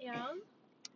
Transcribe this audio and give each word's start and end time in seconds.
Ja. 0.00 0.28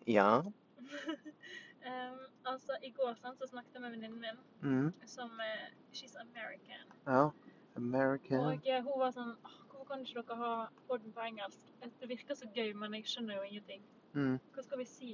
Ja. 0.07 0.43
um, 0.43 2.19
altså, 2.45 2.75
i 2.83 2.91
går 2.91 3.15
sant, 3.21 3.39
så 3.39 3.47
snakket 3.47 3.77
jeg 3.77 3.83
med 3.85 3.93
venninnen 3.95 4.21
min, 4.21 4.39
Mm. 4.63 4.93
som 5.07 5.31
uh, 5.39 5.69
She's 5.95 6.17
American. 6.21 6.83
Ja. 7.07 7.29
American. 7.77 8.39
Og 8.49 8.67
uh, 8.67 8.81
hun 8.83 8.99
var 9.01 9.13
sånn 9.15 9.35
«Åh, 9.45 9.59
Hvorfor 9.73 9.87
kan 9.97 10.03
ikke 10.05 10.23
dere 10.23 10.37
ha 10.39 10.51
podden 10.89 11.13
på 11.15 11.23
engelsk? 11.27 11.71
Det 12.01 12.09
virker 12.11 12.35
så 12.39 12.47
gøy, 12.55 12.73
men 12.79 12.93
jeg 12.99 13.07
skjønner 13.11 13.39
jo 13.41 13.47
ingenting. 13.49 13.81
Mm. 14.15 14.37
Hva 14.55 14.63
skal 14.67 14.79
vi 14.83 14.85
si? 14.87 15.09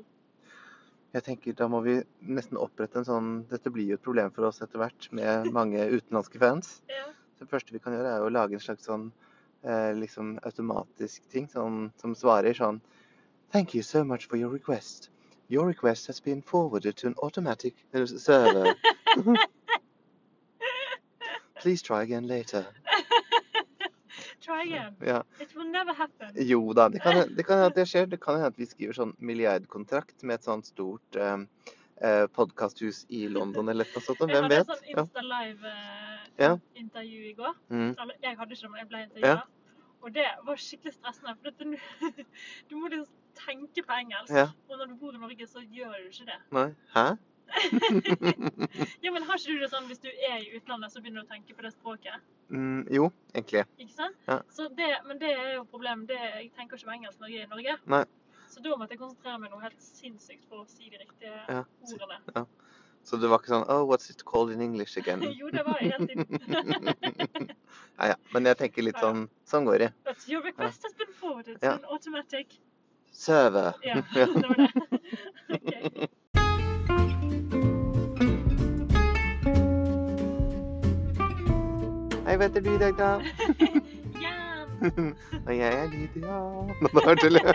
Jeg 1.14 1.24
tenker 1.24 1.54
da 1.56 1.68
må 1.72 1.80
vi 1.84 1.94
nesten 2.20 2.58
opprette 2.60 2.98
en 3.00 3.06
sånn 3.08 3.28
Dette 3.48 3.70
blir 3.72 3.86
jo 3.88 3.96
et 3.96 4.02
problem 4.04 4.28
for 4.34 4.44
oss 4.50 4.60
etter 4.60 4.76
hvert 4.82 5.06
med 5.16 5.48
mange 5.56 5.80
utenlandske 5.96 6.40
fans. 6.42 6.82
Ja. 6.90 7.06
Så 7.38 7.44
det 7.46 7.52
første 7.52 7.72
vi 7.72 7.80
kan 7.80 7.94
gjøre, 7.96 8.16
er 8.18 8.24
å 8.26 8.32
lage 8.32 8.58
en 8.58 8.64
slags 8.64 8.84
sånn 8.88 9.06
eh, 9.62 9.92
liksom 9.96 10.36
automatisk 10.44 11.28
ting 11.32 11.48
sånn, 11.48 11.88
som 12.00 12.12
svarer 12.18 12.56
sånn 12.58 12.80
Thank 13.52 13.74
you 13.74 13.82
so 13.82 14.04
much 14.04 14.26
for 14.26 14.36
your 14.36 14.50
request. 14.50 15.10
Your 15.48 15.66
request 15.66 16.06
has 16.06 16.20
been 16.20 16.42
forwarded 16.42 16.96
to 16.96 17.06
an 17.06 17.14
automatic 17.22 17.74
uh, 17.94 18.06
server. 18.06 18.74
Please 21.60 21.82
try 21.82 22.02
again 22.02 22.26
later. 22.26 22.66
Try 24.40 24.62
again. 24.62 24.94
Ja. 25.00 25.22
It 25.40 25.54
will 25.56 25.70
never 25.70 25.92
happen. 25.92 26.30
Jo 26.36 26.72
da, 26.72 26.88
det 26.88 27.00
kan 27.02 27.36
det, 27.36 27.42
kan 27.46 27.56
hende 27.58 27.66
at 27.66 27.74
det 27.74 27.86
skjer. 27.90 28.06
Det 28.06 28.20
kan 28.20 28.34
hende 28.38 28.46
at 28.52 28.58
vi 28.58 28.66
skriver 28.66 28.94
sånn 28.96 29.12
milliardkontrakt 29.18 30.22
med 30.22 30.38
et 30.38 30.46
sånt 30.46 30.68
stort 30.70 31.18
eh, 31.18 31.36
eh, 32.00 32.24
podkasthus 32.32 33.02
i 33.12 33.26
London 33.28 33.68
eller 33.68 33.84
noe 33.90 34.04
sånt. 34.04 34.22
Jeg 34.22 34.30
Hvem 34.30 34.46
hadde 34.46 34.54
vet? 34.54 34.60
et 34.60 34.70
sånn 34.72 34.88
Ja. 34.94 35.02
Insta 35.04 35.24
Live-intervju 35.26 37.20
i 37.28 37.34
går. 37.42 37.54
Mm. 37.68 37.90
Eller, 37.98 38.16
jeg 38.24 38.38
hadde 38.40 38.56
ikke 38.56 38.64
det, 38.68 38.70
men 38.72 38.80
jeg 38.84 38.90
ble 38.94 39.02
intervjua. 39.08 39.42
Og 40.06 40.14
det 40.14 40.28
var 40.46 40.56
skikkelig 40.62 40.94
stressende. 40.94 41.34
For 41.42 41.50
du, 41.58 41.76
du 42.70 42.76
må 42.78 42.88
liksom 42.94 43.08
tenke 43.34 43.82
på 43.86 43.92
engelsk. 44.00 44.32
Ja. 44.34 44.46
Og 44.68 44.78
når 44.78 44.86
du 44.92 44.94
bor 45.00 45.14
i 45.14 45.18
Norge, 45.18 45.46
så 45.46 45.60
gjør 45.64 45.94
du 45.98 46.08
ikke 46.10 46.26
det. 46.30 46.38
Nei. 46.52 46.68
Hæ? 46.94 47.06
Ja, 49.02 49.10
men 49.12 49.22
Har 49.24 49.38
ikke 49.40 49.54
du 49.54 49.62
det 49.62 49.70
sånn 49.72 49.86
hvis 49.88 50.00
du 50.02 50.08
er 50.10 50.42
i 50.44 50.50
utlandet, 50.58 50.92
så 50.92 51.00
begynner 51.00 51.24
du 51.24 51.28
å 51.28 51.32
tenke 51.32 51.54
på 51.56 51.64
det 51.64 51.72
språket? 51.72 52.20
Mm, 52.52 52.84
jo, 52.92 53.08
egentlig. 53.34 53.64
Ikke 53.80 53.94
sant? 53.96 54.16
Ja. 54.28 54.40
Så 54.52 54.68
det, 54.76 54.88
men 55.08 55.18
det 55.20 55.30
er 55.32 55.54
jo 55.58 55.64
problemet. 55.68 56.08
Det, 56.10 56.18
jeg 56.18 56.50
tenker 56.56 56.76
ikke 56.76 56.90
på 56.90 56.96
engelsk 56.98 57.20
når 57.22 57.32
jeg 57.32 57.44
er 57.44 57.48
i 57.48 57.52
Norge. 57.54 57.76
Nei. 57.94 58.04
Så 58.48 58.62
da 58.64 58.76
måtte 58.80 58.94
jeg 58.96 59.00
konsentrere 59.02 59.40
meg 59.42 59.52
noe 59.52 59.60
helt 59.64 59.80
sinnssykt 59.84 60.44
for 60.48 60.64
å 60.64 60.68
si 60.68 60.88
de 60.92 61.00
riktige 61.02 61.34
Ja. 61.48 61.64
ordene. 61.92 62.46
Så 63.08 63.16
det 63.20 63.28
var 63.30 63.38
ikke 63.40 63.52
sånn 63.54 63.64
Oh, 63.72 63.84
what's 63.88 64.10
it 64.10 64.24
called 64.28 64.50
in 64.52 64.60
English 64.60 64.96
again? 65.00 65.22
jo, 65.40 65.48
det 65.52 65.64
var 65.64 65.78
jeg 65.80 65.92
helt 65.96 66.08
tiden. 66.10 67.52
Ja, 67.98 68.12
ja. 68.12 68.16
Men 68.32 68.44
jeg 68.46 68.58
tenker 68.60 68.84
litt 68.84 68.96
Ja, 69.00 69.08
ja. 69.08 69.12
sånn 69.12 69.28
Sånn 69.48 69.64
går 69.68 69.78
det. 69.84 69.88
But 70.04 70.24
your 70.28 70.42
request 70.44 70.82
has 70.84 70.92
been 70.98 71.12
forwarded 71.16 71.58
Ja. 71.62 71.76
to 71.76 71.84
an 71.84 71.94
automatic 71.96 72.58
Server. 73.12 73.72
Ja, 73.84 74.02
det 74.14 74.26
var 74.48 74.54
det. 74.54 76.08
Okay. 81.18 81.48
Hei, 82.26 82.36
hva 82.36 82.44
heter 82.44 82.60
du 82.64 82.70
i 82.74 82.78
dag, 82.80 82.96
da? 82.98 83.10
Jan! 84.24 85.14
Og 85.46 85.52
jeg 85.56 85.68
er 85.78 85.86
Lydia. 85.92 86.38
Bare 86.92 87.14
tuller? 87.22 87.48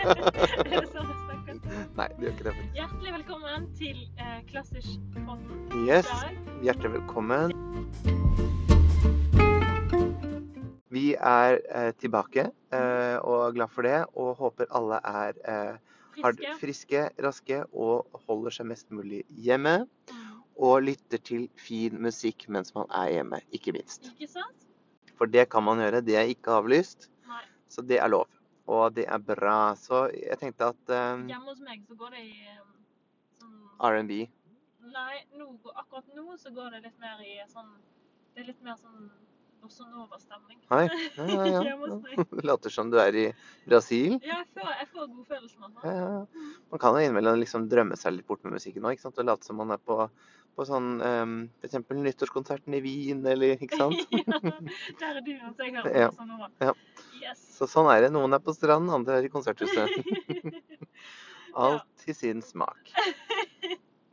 Nei, 1.98 2.08
det 2.18 2.26
gjør 2.26 2.32
ikke 2.32 2.46
det. 2.48 2.54
faktisk. 2.54 2.74
Hjertelig 2.80 3.12
velkommen 3.18 3.68
til 3.78 4.00
eh, 4.18 4.40
Klassisk-podden. 4.50 5.64
Yes, 5.86 6.10
Dag. 6.10 6.38
hjertelig 6.66 6.92
velkommen. 6.98 7.54
Vi 10.94 11.06
er 11.16 11.58
eh, 11.74 11.90
tilbake 11.98 12.46
eh, 12.46 13.16
og 13.18 13.48
er 13.48 13.56
glad 13.56 13.72
for 13.74 13.86
det, 13.86 13.98
og 14.14 14.36
håper 14.38 14.70
alle 14.78 15.00
er 15.10 15.40
eh, 15.50 15.94
Friske. 16.14 16.52
friske, 16.60 17.00
raske 17.24 17.56
og 17.72 18.20
holder 18.28 18.54
seg 18.54 18.68
mest 18.70 18.92
mulig 18.94 19.24
hjemme. 19.46 19.80
Mm. 20.12 20.36
Og 20.62 20.84
lytter 20.86 21.18
til 21.18 21.48
fin 21.58 21.96
musikk 21.98 22.46
mens 22.54 22.74
man 22.76 22.86
er 22.94 23.10
hjemme, 23.16 23.40
ikke 23.56 23.74
minst. 23.74 24.12
Ikke 24.12 24.30
sant? 24.36 24.68
For 25.18 25.30
det 25.30 25.48
kan 25.50 25.64
man 25.66 25.82
gjøre, 25.82 26.02
det 26.06 26.16
er 26.20 26.30
ikke 26.30 26.54
avlyst. 26.60 27.08
Nei. 27.30 27.42
Så 27.70 27.82
det 27.82 27.98
er 27.98 28.12
lov. 28.12 28.30
Og 28.70 28.94
det 28.96 29.08
er 29.10 29.18
bra. 29.18 29.74
Så 29.78 30.06
jeg 30.14 30.38
tenkte 30.40 30.70
at 30.72 30.94
eh, 30.94 31.26
Hjemme 31.32 31.50
hos 31.50 31.60
meg 31.64 31.82
så 31.88 31.98
går 31.98 32.14
det 32.14 32.22
i 32.22 32.32
eh, 32.54 32.62
sånn 33.40 33.58
R&B 33.90 34.22
Nei, 34.94 35.16
nå, 35.34 35.50
akkurat 35.74 36.06
nå 36.14 36.36
så 36.38 36.52
går 36.54 36.76
det 36.76 36.84
litt 36.86 36.98
mer 37.02 37.20
i 37.24 37.36
sånn 37.50 37.72
Det 38.34 38.44
er 38.44 38.50
litt 38.52 38.62
mer 38.64 38.78
sånn 38.78 39.10
bossa 39.64 39.86
nova-stemning. 39.88 40.60
Hei. 40.70 40.84
Ja, 41.16 41.46
ja, 41.46 41.62
ja. 41.64 41.74
Hos 42.30 42.44
later 42.50 42.70
som 42.74 42.90
du 42.92 42.98
er 43.00 43.16
i 43.16 43.24
Brasil. 43.66 44.18
Ja, 44.22 44.42
jeg 44.42 44.48
får, 44.54 44.70
jeg 44.80 44.88
får 44.92 45.10
godfølelsen, 45.16 45.66
Ja, 45.82 45.82
det. 45.82 45.96
ja. 45.98 46.54
Man 46.74 46.82
kan 46.84 46.96
jo 46.98 47.02
innimellom 47.08 47.40
liksom 47.42 47.66
drømme 47.72 47.96
seg 48.00 48.16
litt 48.18 48.28
bort 48.30 48.44
med 48.44 48.56
musikken 48.58 48.86
òg. 48.88 49.00
Og 49.10 49.24
late 49.28 49.46
som 49.48 49.58
man 49.60 49.72
er 49.74 49.80
på, 49.82 49.98
på 50.54 50.66
sånn 50.68 50.90
um, 51.02 51.34
f.eks. 51.62 51.80
nyttårskonserten 52.04 52.76
i 52.78 52.82
Wien, 52.84 53.24
eller 53.26 53.56
ikke 53.56 53.78
sant. 53.82 54.04
ja, 54.12 54.38
der 55.00 55.18
er 55.18 55.22
du, 55.26 55.32
og 55.48 55.64
Jeg 55.64 55.76
hører 55.80 56.00
Ja. 56.06 56.10
sånn 56.14 56.30
nå. 56.34 56.50
Ja. 56.62 56.74
Yes. 57.22 57.44
Så 57.58 57.68
sånn 57.70 57.88
er 57.92 58.04
det. 58.06 58.12
Noen 58.14 58.36
er 58.36 58.42
på 58.44 58.52
stranden, 58.56 58.92
andre 58.94 59.20
er 59.22 59.28
i 59.28 59.32
konserthuset. 59.32 59.88
Alt 61.54 62.08
i 62.10 62.14
sin 62.14 62.42
smak. 62.42 62.90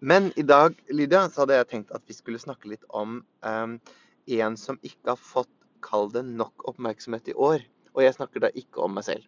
Men 0.01 0.31
i 0.35 0.43
dag, 0.45 0.77
Lydia, 0.89 1.27
så 1.29 1.43
hadde 1.43 1.57
jeg 1.59 1.67
tenkt 1.69 1.91
at 1.93 2.01
vi 2.09 2.13
skulle 2.17 2.39
snakke 2.41 2.69
litt 2.71 2.85
om 2.89 3.19
um, 3.45 3.75
en 4.39 4.57
som 4.59 4.79
ikke 4.85 5.13
har 5.13 5.19
fått, 5.19 5.51
kall 5.81 6.11
det, 6.13 6.23
nok 6.29 6.67
oppmerksomhet 6.69 7.31
i 7.31 7.37
år. 7.37 7.63
Og 7.95 8.03
jeg 8.05 8.15
snakker 8.15 8.43
da 8.43 8.51
ikke 8.55 8.83
om 8.85 8.93
meg 8.95 9.07
selv. 9.07 9.25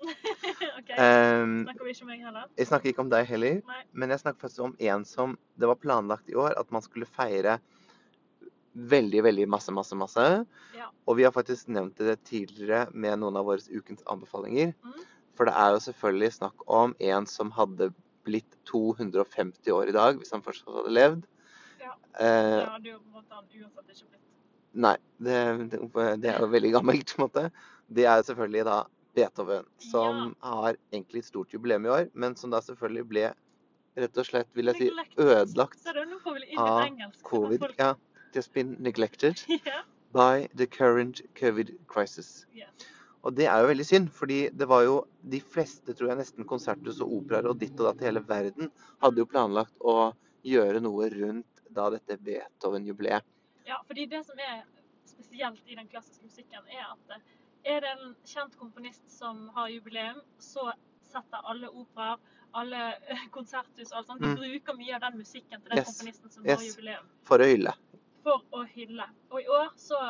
OK. 0.80 0.90
Um, 0.96 1.66
Snakker 1.66 1.84
vi 1.84 1.92
ikke 1.92 2.06
om 2.06 2.10
meg 2.10 2.22
heller? 2.24 2.46
jeg 2.56 2.70
snakker 2.70 2.90
ikke 2.90 3.04
om 3.04 3.12
deg 3.12 3.28
heller. 3.28 3.60
Nei. 3.68 3.82
Men 3.92 4.14
jeg 4.14 4.22
snakker 4.22 4.46
faktisk 4.46 4.64
om 4.64 4.74
en 4.80 5.04
som 5.08 5.36
det 5.60 5.68
var 5.70 5.78
planlagt 5.82 6.32
i 6.32 6.38
år 6.40 6.56
at 6.58 6.72
man 6.74 6.84
skulle 6.84 7.08
feire 7.08 7.58
veldig, 8.72 9.22
veldig 9.26 9.46
masse, 9.50 9.72
masse, 9.74 9.96
masse. 9.98 10.26
Ja. 10.76 10.88
Og 11.06 11.18
vi 11.18 11.26
har 11.26 11.34
faktisk 11.34 11.68
nevnt 11.74 11.98
det 11.98 12.20
tidligere 12.28 12.86
med 12.92 13.20
noen 13.20 13.38
av 13.38 13.48
våre 13.50 13.64
ukens 13.70 14.04
anbefalinger. 14.10 14.72
Mm. 14.84 15.00
For 15.36 15.48
det 15.48 15.56
er 15.56 15.74
jo 15.74 15.82
selvfølgelig 15.88 16.32
snakk 16.36 16.64
om 16.70 16.94
en 17.00 17.26
som 17.28 17.52
hadde 17.56 17.90
blitt 18.28 18.56
250 18.70 19.72
år 19.74 19.90
i 19.90 19.96
dag, 19.96 20.18
hvis 20.20 20.32
han 20.34 20.44
fortsatt 20.44 20.74
hadde 20.74 20.94
levd. 20.94 21.22
Ja. 21.80 21.94
Eh, 22.20 22.66
på 22.66 22.92
en 22.92 23.14
måte 23.14 23.34
han 23.34 23.46
uansett 23.48 23.94
ikke 23.94 24.10
blitt. 24.10 24.26
Nei, 24.72 24.96
det, 25.18 25.36
det, 25.72 26.30
er 26.30 26.40
jo 26.40 26.50
veldig 26.52 26.72
gammelt, 26.76 27.14
på 27.14 27.20
en 27.20 27.26
måte. 27.26 27.46
Det 27.90 28.06
er 28.06 28.22
selvfølgelig 28.26 28.64
da 28.68 28.78
Beethoven, 29.18 29.66
som 29.82 30.34
har 30.46 30.76
egentlig 30.92 31.24
et 31.24 31.30
stort 31.32 31.54
jubileum 31.54 31.88
i 31.88 31.90
år, 31.90 32.04
men 32.14 32.36
som 32.38 32.52
da 32.54 32.60
selvfølgelig 32.62 33.06
ble 33.10 33.24
rett 33.98 34.20
og 34.22 34.28
slett, 34.28 34.48
vil 34.54 34.70
jeg 34.70 34.78
si, 34.78 34.90
ødelagt 35.18 35.90
av 35.90 37.18
covid. 37.26 37.66
Ja, 37.80 37.94
just 38.34 38.52
been 38.54 38.76
neglected 38.78 39.42
yeah. 39.48 39.82
by 40.14 40.46
the 40.54 40.66
current 40.66 41.20
covid 41.34 41.74
crisis. 41.90 42.46
Yeah. 42.54 42.70
Og 43.26 43.34
det 43.36 43.50
er 43.50 43.60
jo 43.60 43.68
veldig 43.68 43.84
synd, 43.84 44.08
fordi 44.16 44.38
det 44.56 44.68
var 44.70 44.86
jo 44.86 44.94
de 45.32 45.42
fleste, 45.42 45.92
tror 45.92 46.12
jeg, 46.12 46.20
nesten 46.22 46.46
konserthus 46.48 47.02
og 47.04 47.12
operaer 47.18 47.50
og 47.50 47.58
ditt 47.60 47.74
og 47.76 47.90
datt 47.90 48.00
i 48.00 48.08
hele 48.08 48.22
verden 48.24 48.70
hadde 49.02 49.20
jo 49.20 49.28
planlagt 49.28 49.76
å 49.82 50.14
gjøre 50.46 50.80
noe 50.80 51.10
rundt 51.12 51.64
da 51.74 51.90
dette 51.92 52.16
Beethoven-jubileet. 52.24 53.26
Ja, 53.70 53.76
fordi 53.86 54.06
det 54.10 54.24
som 54.26 54.38
er 54.42 54.64
spesielt 55.06 55.62
i 55.70 55.76
den 55.78 55.86
klassiske 55.90 56.24
musikken, 56.26 56.64
er 56.74 56.88
at 56.90 57.14
eh, 57.16 57.20
er 57.74 57.80
det 57.84 57.90
en 57.92 58.14
kjent 58.26 58.56
komponist 58.58 59.06
som 59.14 59.44
har 59.54 59.68
jubileum, 59.70 60.18
så 60.42 60.72
setter 61.06 61.44
alle 61.50 61.68
operaer, 61.70 62.18
alle 62.58 62.80
eh, 63.12 63.26
konserthus 63.34 63.92
og 63.92 64.00
alt 64.00 64.06
sånt, 64.10 64.22
de 64.24 64.32
Mm. 64.32 64.36
bruker 64.40 64.74
mye 64.78 64.94
av 64.96 65.04
den 65.06 65.18
musikken 65.20 65.60
til 65.62 65.70
den 65.70 65.78
Yes. 65.78 65.92
komponisten 65.92 66.30
som 66.34 66.44
har 66.48 66.64
jubileum, 66.66 67.06
For 67.24 67.38
å 67.38 67.46
hylle. 67.46 67.74
for 68.24 68.42
å 68.52 68.64
hylle. 68.74 69.06
Og 69.30 69.40
i 69.42 69.46
år 69.48 69.70
så 69.76 70.00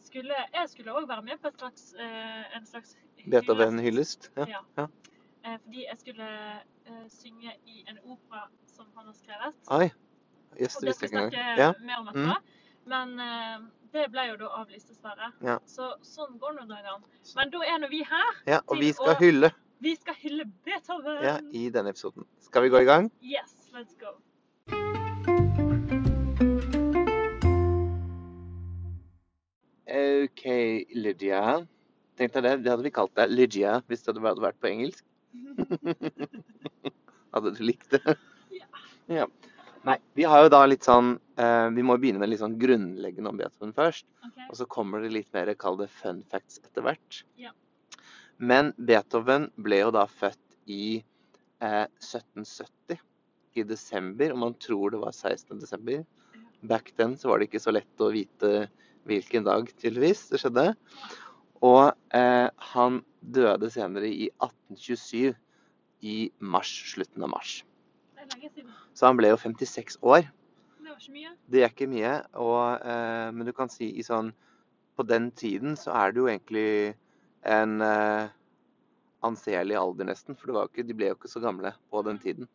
skulle 0.00 0.34
jeg 0.54 0.68
skulle 0.70 0.92
også 0.94 1.08
være 1.08 1.22
med 1.22 1.40
på 1.42 1.48
et 1.48 1.58
slags, 1.58 1.94
eh, 1.98 2.56
en 2.56 2.66
slags 2.66 2.94
hyllest. 3.16 3.30
Beethoven-hyllest. 3.30 4.30
Ja. 4.36 4.62
Ja. 4.78 4.86
Fordi 5.58 5.84
jeg 5.88 5.98
skulle 5.98 6.28
synge 7.08 7.52
i 7.66 7.84
en 7.88 7.98
opera 8.04 8.46
som 8.66 8.86
han 8.96 9.06
har 9.06 9.14
skrevet. 9.14 9.54
Oi. 9.70 9.84
Og 9.84 10.58
det 10.58 10.58
det 10.58 10.88
visste 10.88 10.92
skal 10.92 11.10
jeg 11.10 11.10
vi 11.10 11.36
ikke 11.36 11.42
snakke. 11.44 11.58
Ja. 11.58 11.72
mer 11.80 11.98
om 11.98 12.06
Mm. 12.14 12.36
Men 12.88 13.14
eh, 13.20 13.58
det 13.92 14.06
ble 14.12 14.24
jo 14.30 14.36
da 14.40 14.48
avlyst, 14.62 14.88
dessverre. 14.92 15.30
Ja. 15.44 15.58
Så 15.68 15.90
sånn 16.06 16.38
går 16.40 16.56
nå 16.58 16.66
dagene. 16.70 17.02
Men 17.36 17.50
da 17.54 17.62
er 17.68 17.78
nå 17.82 17.90
vi 17.92 18.02
her. 18.08 18.30
ja. 18.48 18.60
Og 18.66 18.76
til 18.76 18.84
vi 18.86 18.92
skal 18.96 19.14
å- 19.14 19.18
hylle 19.22 19.52
Vi 19.80 19.94
skal 19.96 20.14
hylle 20.18 20.44
Beethoven. 20.66 21.22
ja, 21.22 21.36
i 21.52 21.68
denne 21.70 21.90
episoden. 21.94 22.26
Skal 22.40 22.62
vi 22.62 22.68
gå 22.74 22.80
i 22.82 22.88
gang? 22.88 23.10
Yes, 23.22 23.70
let's 23.72 23.94
go. 24.00 24.16
OK, 29.88 30.44
Lydia. 30.94 31.42
Tenk 32.18 32.34
deg 32.34 32.42
det, 32.44 32.52
det 32.64 32.72
hadde 32.72 32.84
vi 32.84 32.92
kalt 32.92 33.14
deg 33.16 33.30
Lydia 33.30 33.78
hvis 33.88 34.02
det 34.04 34.16
hadde 34.18 34.42
vært 34.42 34.58
på 34.60 34.70
engelsk. 34.72 35.04
hadde 37.34 37.52
du 37.56 37.62
likt 37.64 37.94
det? 37.94 38.16
Ja. 39.08 39.24
Nei, 39.88 39.96
vi 40.18 40.26
har 40.28 40.44
jo 40.44 40.50
da 40.52 40.60
litt 40.68 40.84
sånn 40.84 41.14
eh, 41.40 41.68
Vi 41.72 41.84
må 41.86 41.96
begynne 42.00 42.20
med 42.20 42.28
litt 42.28 42.42
sånn 42.42 42.58
grunnleggende 42.60 43.30
om 43.30 43.38
Beethoven 43.40 43.72
først. 43.76 44.04
Okay. 44.26 44.48
Og 44.50 44.58
så 44.60 44.66
kommer 44.68 45.04
det 45.04 45.14
litt 45.14 45.30
mer, 45.36 45.50
kall 45.56 45.78
det 45.80 45.88
fun 45.92 46.20
facts 46.32 46.60
etter 46.64 46.84
hvert. 46.84 47.22
Ja. 47.40 47.54
Men 48.38 48.74
Beethoven 48.76 49.48
ble 49.56 49.80
jo 49.80 49.92
da 49.94 50.04
født 50.10 50.58
i 50.68 50.98
eh, 51.64 51.86
1770 52.04 53.00
i 53.58 53.64
desember, 53.66 54.34
og 54.34 54.42
man 54.44 54.58
tror 54.62 54.92
det 54.94 55.00
var 55.02 55.14
16. 55.16 55.56
desember. 55.62 56.04
Back 56.68 56.92
then 56.98 57.16
så 57.18 57.30
var 57.30 57.40
det 57.40 57.48
ikke 57.48 57.62
så 57.62 57.74
lett 57.74 58.04
å 58.04 58.10
vite 58.14 58.68
hvilken 59.08 59.46
dag, 59.46 59.70
tydeligvis, 59.80 60.26
det 60.32 60.42
skjedde. 60.42 60.66
Og 61.64 61.88
eh, 62.14 62.48
han 62.72 63.00
døde 63.20 63.70
senere 63.74 64.10
i 64.10 64.28
1827, 64.36 65.32
i 66.06 66.18
mars, 66.38 66.70
slutten 66.92 67.24
av 67.26 67.32
mars. 67.32 67.56
Det 68.14 68.22
er 68.22 68.30
lenge 68.36 68.52
siden. 68.52 68.77
Så 68.98 69.06
han 69.06 69.18
ble 69.18 69.30
jo 69.30 69.38
56 69.38 70.00
år. 70.02 70.26
Det 70.82 70.90
var 70.90 70.98
ikke 70.98 71.14
mye. 71.14 71.34
Det 71.46 71.62
er 71.62 71.70
ikke 71.70 71.90
mye, 71.90 72.14
og, 72.42 72.82
eh, 72.82 73.28
men 73.30 73.46
du 73.46 73.52
kan 73.54 73.70
si 73.70 73.92
i 73.94 74.06
sånn 74.06 74.34
På 74.98 75.04
den 75.06 75.28
tiden 75.30 75.76
så 75.78 75.92
er 75.94 76.10
det 76.10 76.18
jo 76.18 76.26
egentlig 76.26 76.96
en 77.46 77.80
eh, 77.86 78.32
anselig 79.22 79.76
alder, 79.78 80.08
nesten. 80.08 80.34
For 80.34 80.50
det 80.50 80.56
var 80.56 80.66
ikke, 80.66 80.84
de 80.88 80.96
ble 80.98 81.12
jo 81.12 81.14
ikke 81.14 81.30
så 81.30 81.42
gamle 81.44 81.70
på 81.92 82.02
den 82.02 82.18
tiden. 82.18 82.48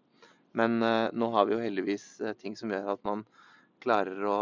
Men 0.51 0.81
eh, 0.83 1.07
nå 1.15 1.29
har 1.31 1.47
vi 1.47 1.55
jo 1.55 1.61
heldigvis 1.63 2.05
eh, 2.19 2.35
ting 2.35 2.57
som 2.59 2.73
gjør 2.73 2.91
at 2.97 3.07
man 3.07 3.23
klarer 3.83 4.27
å 4.27 4.39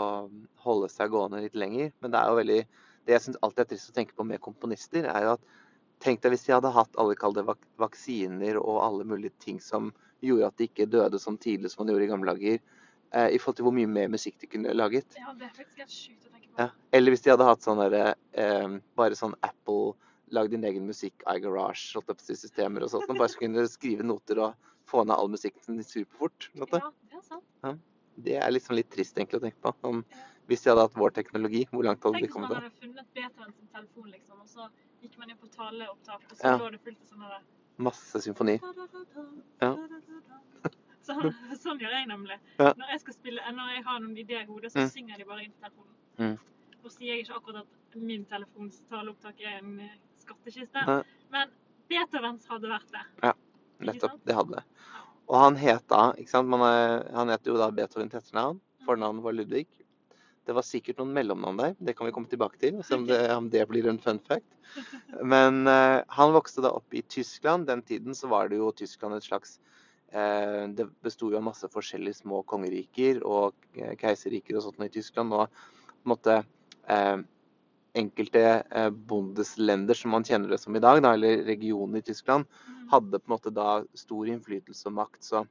holde 0.65 0.89
seg 0.89 1.13
gående 1.13 1.44
litt 1.45 1.54
lenger. 1.54 1.94
Men 2.01 2.13
det 2.13 2.21
er 2.24 2.31
jo 2.31 2.39
veldig 2.42 2.62
Det 3.06 3.15
jeg 3.15 3.24
syns 3.27 3.39
alltid 3.42 3.63
er 3.63 3.69
trist 3.69 3.89
å 3.89 3.94
tenke 3.95 4.18
på 4.18 4.25
med 4.25 4.42
komponister, 4.42 5.06
er 5.06 5.27
jo 5.27 5.36
at 5.38 5.51
Tenk 6.01 6.24
deg 6.24 6.33
hvis 6.33 6.47
de 6.47 6.56
hadde 6.56 6.74
hatt 6.74 6.95
alle 6.97 7.13
kalde 7.13 7.44
vaksiner 7.45 8.57
og 8.57 8.80
alle 8.81 9.06
mulige 9.06 9.36
ting 9.44 9.59
som 9.62 9.92
gjorde 10.29 10.47
at 10.51 10.57
de 10.57 10.68
ikke 10.69 10.89
døde 10.91 11.19
sånn 11.19 11.39
tidlig 11.41 11.71
som 11.71 11.83
man 11.85 11.94
gjorde 11.94 12.06
i 12.07 12.12
gamle 12.12 12.33
dager, 12.35 12.59
eh, 13.12 13.29
i 13.35 13.39
forhold 13.41 13.57
til 13.59 13.68
hvor 13.68 13.75
mye 13.75 13.89
mer 13.89 14.07
musikk 14.13 14.39
de 14.39 14.47
kunne 14.47 14.73
laget. 14.77 15.18
Ja, 15.18 15.33
det 15.33 15.50
er 15.50 15.56
faktisk 15.57 15.81
helt 15.83 15.95
sjukt 15.95 16.27
å 16.27 16.31
tenke 16.31 16.47
på. 16.51 16.57
Ja. 16.59 16.69
Eller 16.94 17.12
hvis 17.15 17.23
de 17.25 17.33
hadde 17.33 17.47
hatt 17.47 17.65
sånn 17.65 17.79
derre 17.81 18.15
eh, 18.33 18.79
Bare 19.00 19.18
sånn 19.18 19.35
Apple 19.41 19.94
lag 20.31 20.50
din 20.50 20.63
egen 20.63 20.85
musikk, 20.88 21.23
i 21.27 21.41
holdt 21.44 21.77
slått 21.77 22.09
opp 22.13 22.21
si, 22.23 22.35
systemer 22.39 22.85
og 22.85 22.91
sånt. 22.94 23.07
Man 23.09 23.19
bare 23.19 23.33
skulle 23.33 23.65
skrive 23.68 24.06
noter 24.07 24.39
og 24.39 24.69
få 24.88 25.03
ned 25.03 25.15
all 25.18 25.31
musikken 25.31 25.81
superfort. 25.83 26.50
Ja, 26.56 26.65
det 26.71 26.81
er 27.18 27.25
sant. 27.27 27.81
Det 28.21 28.35
er 28.38 28.51
liksom 28.51 28.75
litt 28.75 28.89
trist 28.91 29.18
egentlig 29.18 29.39
å 29.39 29.44
tenke 29.44 29.59
på. 29.63 29.73
Om, 29.88 30.03
hvis 30.47 30.63
de 30.63 30.71
hadde 30.71 30.83
hatt 30.88 30.97
vår 31.00 31.13
teknologi, 31.15 31.65
hvor 31.71 31.83
langt 31.88 32.03
hadde 32.03 32.19
Tenk 32.19 32.25
de 32.25 32.27
hvis 32.27 32.35
man 32.35 32.47
kommet 32.47 32.57
da? 32.57 32.62
hadde 32.62 32.79
funnet 32.81 33.13
Beethoven 33.15 33.53
sin 33.56 33.69
telefon, 33.71 34.09
liksom, 34.12 34.41
og 34.44 34.47
så 34.51 34.68
gikk 35.01 35.18
man 35.21 35.31
inn 35.31 35.39
på 35.39 35.47
taleopptak, 35.56 36.25
og 36.29 36.38
så 36.38 36.47
Ja. 36.47 36.57
lå 36.59 36.71
det 36.71 36.81
fullt 36.83 37.00
av 37.01 37.07
sånne 37.12 37.29
der 37.31 37.44
Masse 37.81 38.22
symfoni. 38.24 38.57
Ja. 39.62 39.74
Sånn, 41.01 41.31
sånn 41.57 41.80
gjør 41.81 41.94
jeg 41.95 42.07
nemlig. 42.12 42.36
Ja. 42.62 42.72
Når 42.78 42.92
jeg 42.94 43.01
spille, 43.16 43.42
når 43.57 43.72
jeg 43.74 43.83
har 43.88 44.00
noen 44.04 44.18
ideer 44.22 44.44
i 44.45 44.50
hodet, 44.51 44.69
så 44.72 44.83
Mm. 44.83 44.89
synger 44.94 45.18
de 45.18 45.25
bare 45.25 45.44
inn 45.44 45.51
til 45.51 45.63
telefonen. 45.66 45.95
Mm. 46.19 46.38
Og 46.86 46.92
sier 46.94 47.16
jeg 47.16 47.25
ikke 47.25 47.36
akkurat 47.39 47.66
at 47.66 47.95
min 48.00 48.24
telefons 48.30 48.78
taleopptak 48.89 49.42
er 49.42 49.57
en 49.57 49.80
eh, 49.81 49.95
skattkiste, 50.22 50.86
Nei. 50.88 51.01
men 51.33 51.50
Beethovens 51.89 52.45
hadde 52.48 52.69
vært 52.69 52.92
det. 52.94 53.01
Ja, 53.24 53.33
Nettopp. 53.81 54.19
Det 54.25 54.36
hadde 54.38 54.56
det. 54.60 54.63
Og 55.28 55.36
han 55.42 55.56
het 55.57 55.88
da 55.89 56.12
ikke 56.13 56.30
sant? 56.30 56.48
Man 56.48 56.62
er, 56.62 57.10
Han 57.18 57.30
heter 57.33 57.51
jo 57.51 57.57
da 57.57 57.72
Beethoven 57.72 58.10
til 58.10 58.19
etternavn. 58.22 58.62
Fornavnet 58.86 59.24
var 59.24 59.33
Ludvig. 59.33 59.68
Det 60.47 60.55
var 60.57 60.65
sikkert 60.65 60.97
noen 61.01 61.13
mellomnavn 61.13 61.59
der. 61.59 61.75
Det 61.77 61.93
kan 61.97 62.07
vi 62.07 62.13
komme 62.15 62.29
tilbake 62.31 62.57
til, 62.61 62.79
om 62.95 63.03
det, 63.09 63.19
om 63.35 63.49
det 63.53 63.65
blir 63.69 63.88
en 63.89 63.99
fun 64.01 64.19
fact. 64.25 64.47
Men 65.21 65.67
uh, 65.69 66.01
han 66.17 66.33
vokste 66.33 66.63
da 66.65 66.71
opp 66.73 66.95
i 66.97 67.03
Tyskland. 67.03 67.67
Den 67.69 67.83
tiden 67.85 68.17
så 68.17 68.29
var 68.31 68.49
det 68.49 68.57
jo 68.57 68.71
Tyskland 68.73 69.17
et 69.17 69.27
slags 69.27 69.59
uh, 70.15 70.65
Det 70.73 70.88
besto 71.05 71.29
jo 71.29 71.38
av 71.38 71.45
masse 71.45 71.69
forskjellige 71.69 72.23
små 72.23 72.41
kongeriker 72.49 73.21
og 73.27 73.53
eh, 73.77 73.93
keiserriker 74.01 74.57
og 74.57 74.65
sånt 74.65 74.81
i 74.88 74.89
Tyskland. 74.93 75.35
Og 75.38 76.09
måtte 76.09 76.41
uh, 76.41 77.21
enkelte 77.94 78.45
uh, 78.71 78.89
bondeslender, 78.89 79.97
som 79.97 80.15
man 80.15 80.25
kjenner 80.25 80.55
det 80.55 80.61
som 80.63 80.75
i 80.75 80.81
dag, 80.81 81.03
da, 81.05 81.13
eller 81.13 81.45
regioner 81.45 82.01
i 82.01 82.07
Tyskland, 82.09 82.49
Mm. 82.81 82.87
hadde 82.91 83.19
på 83.19 83.29
en 83.29 83.35
måte 83.35 83.51
da 83.53 83.83
stor 83.95 84.27
innflytelse 84.27 84.87
og 84.89 84.95
makt. 84.97 85.23
Så 85.23 85.45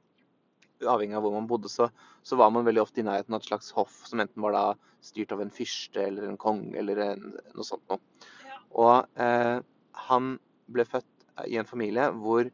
avhengig 0.89 1.17
av 1.17 1.25
hvor 1.25 1.35
man 1.35 1.49
bodde, 1.49 1.69
så, 1.71 1.89
så 2.23 2.37
var 2.39 2.51
man 2.53 2.65
veldig 2.67 2.83
ofte 2.83 3.01
i 3.01 3.05
nærheten 3.07 3.35
av 3.35 3.41
et 3.43 3.49
slags 3.49 3.71
hoff 3.75 4.01
som 4.09 4.23
enten 4.23 4.43
var 4.45 4.55
da 4.55 4.65
styrt 5.03 5.33
av 5.35 5.41
en 5.43 5.53
fyrste 5.53 6.03
eller 6.07 6.29
en 6.29 6.39
konge 6.41 6.77
eller 6.77 7.01
en, 7.05 7.31
noe 7.55 7.67
sånt 7.67 7.83
noe. 7.89 8.01
Ja. 8.45 8.59
Og 8.71 9.21
eh, 9.21 9.57
han 10.07 10.35
ble 10.71 10.85
født 10.87 11.07
i 11.47 11.57
en 11.59 11.67
familie 11.69 12.09
hvor 12.21 12.49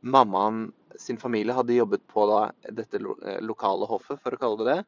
mammaen 0.00 0.68
sin 0.98 1.18
familie 1.18 1.54
hadde 1.54 1.76
jobbet 1.76 2.04
på 2.10 2.26
da, 2.30 2.40
dette 2.74 3.00
lo 3.02 3.16
eh, 3.22 3.40
lokale 3.44 3.88
hoffet, 3.90 4.20
for 4.22 4.34
å 4.34 4.40
kalle 4.40 4.62
det 4.62 4.72
det. 4.72 4.80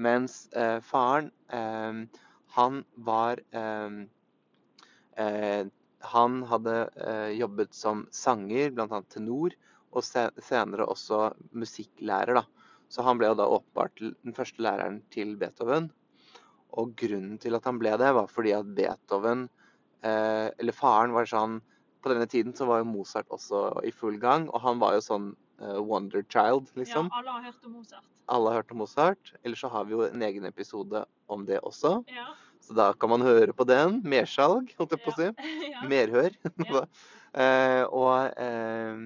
Mens 0.00 0.44
eh, 0.56 0.78
faren, 0.86 1.30
eh, 1.52 2.22
han 2.56 2.84
var 2.94 3.42
eh, 3.50 4.00
eh, 5.24 5.66
Han 6.00 6.42
hadde 6.48 6.74
jobbet 7.36 7.74
som 7.76 8.06
sanger, 8.10 8.70
bl.a. 8.72 9.02
tenor, 9.12 9.52
og 9.90 10.04
senere 10.06 10.86
også 10.86 11.30
musikklærer. 11.56 12.40
da. 12.40 12.44
Så 12.90 13.04
han 13.06 13.18
ble 13.18 13.30
jo 13.30 13.38
da 13.38 13.46
åpenbart 13.46 14.02
den 14.02 14.34
første 14.34 14.62
læreren 14.62 15.00
til 15.14 15.36
Beethoven. 15.38 15.90
Og 16.78 16.94
grunnen 16.98 17.38
til 17.42 17.56
at 17.58 17.66
han 17.66 17.78
ble 17.78 17.96
det, 17.98 18.10
var 18.14 18.30
fordi 18.30 18.54
at 18.54 18.70
Beethoven, 18.74 19.48
eh, 20.02 20.48
eller 20.58 20.76
faren, 20.76 21.14
var 21.16 21.28
sånn 21.30 21.60
På 22.00 22.08
denne 22.08 22.24
tiden 22.24 22.54
så 22.56 22.64
var 22.64 22.78
jo 22.80 22.86
Mozart 22.88 23.28
også 23.28 23.82
i 23.84 23.90
full 23.92 24.14
gang, 24.16 24.46
og 24.48 24.62
han 24.64 24.78
var 24.80 24.94
jo 24.96 25.02
sånn 25.04 25.26
eh, 25.60 25.76
wonder 25.84 26.22
child, 26.32 26.70
liksom. 26.72 27.10
Ja, 27.12 27.18
alle 27.18 27.34
har 27.34 27.42
hørt 27.50 27.66
om 27.66 27.74
Mozart. 27.76 28.06
Alle 28.26 28.48
har 28.48 28.62
hørt 28.62 28.72
om 28.72 28.80
Mozart. 28.80 29.32
Ellers 29.44 29.60
så 29.60 29.68
har 29.68 29.84
vi 29.84 29.92
jo 29.92 30.06
en 30.06 30.24
egen 30.24 30.46
episode 30.48 31.02
om 31.28 31.44
det 31.44 31.58
også. 31.60 31.98
Ja. 32.08 32.30
Så 32.64 32.72
da 32.78 32.86
kan 32.96 33.12
man 33.12 33.20
høre 33.20 33.52
på 33.52 33.66
den. 33.68 34.00
Mersalg, 34.00 34.72
holdt 34.78 34.96
jeg 34.96 35.04
på 35.04 35.12
å 35.12 35.18
si. 35.18 35.28
ja. 35.74 35.86
Merhør. 35.90 36.36
Eh, 37.30 37.84
og 37.94 38.32
eh, 38.42 39.02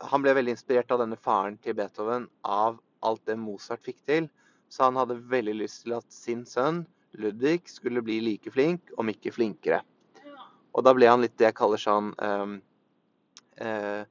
han 0.00 0.22
ble 0.24 0.34
veldig 0.36 0.54
inspirert 0.56 0.90
av 0.94 1.02
denne 1.02 1.18
faren 1.20 1.58
til 1.62 1.76
Beethoven 1.78 2.28
av 2.46 2.78
alt 3.06 3.22
det 3.28 3.36
Mozart 3.40 3.82
fikk 3.84 4.00
til. 4.08 4.28
Så 4.70 4.86
han 4.86 4.96
hadde 5.00 5.18
veldig 5.30 5.54
lyst 5.58 5.84
til 5.84 5.96
at 5.98 6.06
sin 6.14 6.44
sønn 6.46 6.84
Ludvig 7.18 7.64
skulle 7.66 8.02
bli 8.06 8.20
like 8.22 8.52
flink, 8.54 8.92
om 8.96 9.08
ikke 9.10 9.32
flinkere. 9.34 9.80
Og 10.78 10.84
da 10.86 10.92
ble 10.94 11.08
han 11.10 11.24
litt 11.24 11.34
det 11.40 11.48
jeg 11.48 11.56
kaller 11.58 11.80
sånn 11.82 12.12
um, 12.22 12.52
uh, 13.60 14.04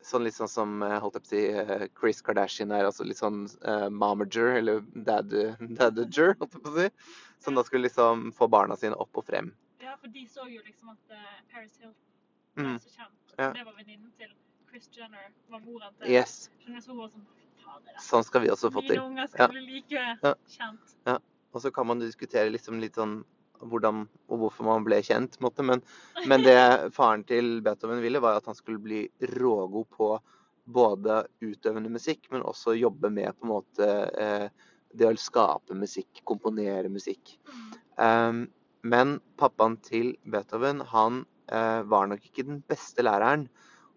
Sånn 0.00 0.24
litt 0.24 0.32
sånn 0.32 0.48
som 0.48 0.78
eh, 0.80 0.94
holdt 0.96 1.18
jeg 1.18 1.22
på 1.22 1.28
å 1.28 1.30
si, 1.34 1.40
uh, 1.52 1.82
Chris 1.92 2.22
Kardashian 2.24 2.70
er, 2.72 2.86
altså 2.88 3.04
litt 3.04 3.18
sånn 3.18 3.42
uh, 3.68 3.90
momager, 3.92 4.54
eller 4.56 4.78
dad, 4.96 5.34
dadager, 5.76 6.32
holdt 6.40 6.56
jeg 6.56 6.62
på 6.64 6.70
å 6.72 6.76
si. 6.78 6.86
Som 7.44 7.58
da 7.58 7.66
skulle 7.68 7.84
liksom 7.84 8.30
få 8.32 8.48
barna 8.48 8.78
sine 8.80 8.96
opp 8.96 9.20
og 9.20 9.26
frem. 9.28 9.50
ja, 9.84 9.92
for 10.00 10.08
de 10.08 10.24
så 10.24 10.48
jo 10.48 10.62
liksom 10.64 10.94
at 10.94 11.12
Paris 11.52 11.76
Hilton 11.76 11.92
var 12.56 12.64
Mm. 12.64 12.78
så 12.80 12.88
kjent. 12.96 13.36
Ja. 13.36 13.52
Det 13.52 13.64
var 13.68 13.76
venninnen 13.76 14.08
til 14.16 14.32
Chris 14.70 14.88
Jenner, 14.94 15.30
var 15.50 15.60
moren 15.64 15.94
til 15.98 16.12
Yes, 16.14 16.48
Skjønner 16.62 16.84
så 16.84 16.94
var 16.96 17.10
sånn 17.12 17.26
Fader, 17.60 17.98
sånn 18.00 18.24
skal 18.24 18.44
vi 18.44 18.50
også 18.54 18.70
få 18.72 18.82
Mine 18.84 18.94
til. 18.94 19.02
unger 19.02 19.26
Ja. 19.26 19.28
skal 19.34 19.52
bli 19.54 19.66
like 19.66 20.04
Ja. 20.22 20.34
kjent. 20.48 20.96
Og 21.52 21.62
så 21.64 21.72
kan 21.74 21.86
man 21.86 21.98
diskutere 21.98 22.50
liksom 22.52 22.78
litt 22.80 22.94
sånn 22.94 23.24
hvordan 23.60 24.04
og 24.30 24.38
hvorfor 24.38 24.64
man 24.64 24.84
ble 24.86 25.00
kjent, 25.02 25.38
måte. 25.42 25.64
Men, 25.66 25.82
men 26.30 26.44
det 26.46 26.54
faren 26.96 27.24
til 27.26 27.60
Beethoven 27.60 28.00
ville, 28.00 28.20
var 28.22 28.38
at 28.38 28.46
han 28.46 28.54
skulle 28.54 28.78
bli 28.78 29.08
rågod 29.34 29.88
på 29.90 30.12
både 30.70 31.24
utøvende 31.42 31.90
musikk, 31.90 32.28
men 32.30 32.46
også 32.46 32.76
jobbe 32.78 33.10
med 33.10 33.34
på 33.36 33.44
en 33.48 33.52
måte 33.52 33.88
eh, 34.14 34.46
det 34.94 35.08
å 35.10 35.16
skape 35.18 35.74
musikk, 35.74 36.22
komponere 36.24 36.88
musikk. 36.88 37.34
Um, 37.98 38.46
men 38.86 39.18
pappaen 39.36 39.76
til 39.84 40.14
Beethoven, 40.24 40.80
han 40.94 41.24
eh, 41.50 41.82
var 41.90 42.06
nok 42.06 42.24
ikke 42.30 42.46
den 42.46 42.62
beste 42.70 43.02
læreren, 43.04 43.48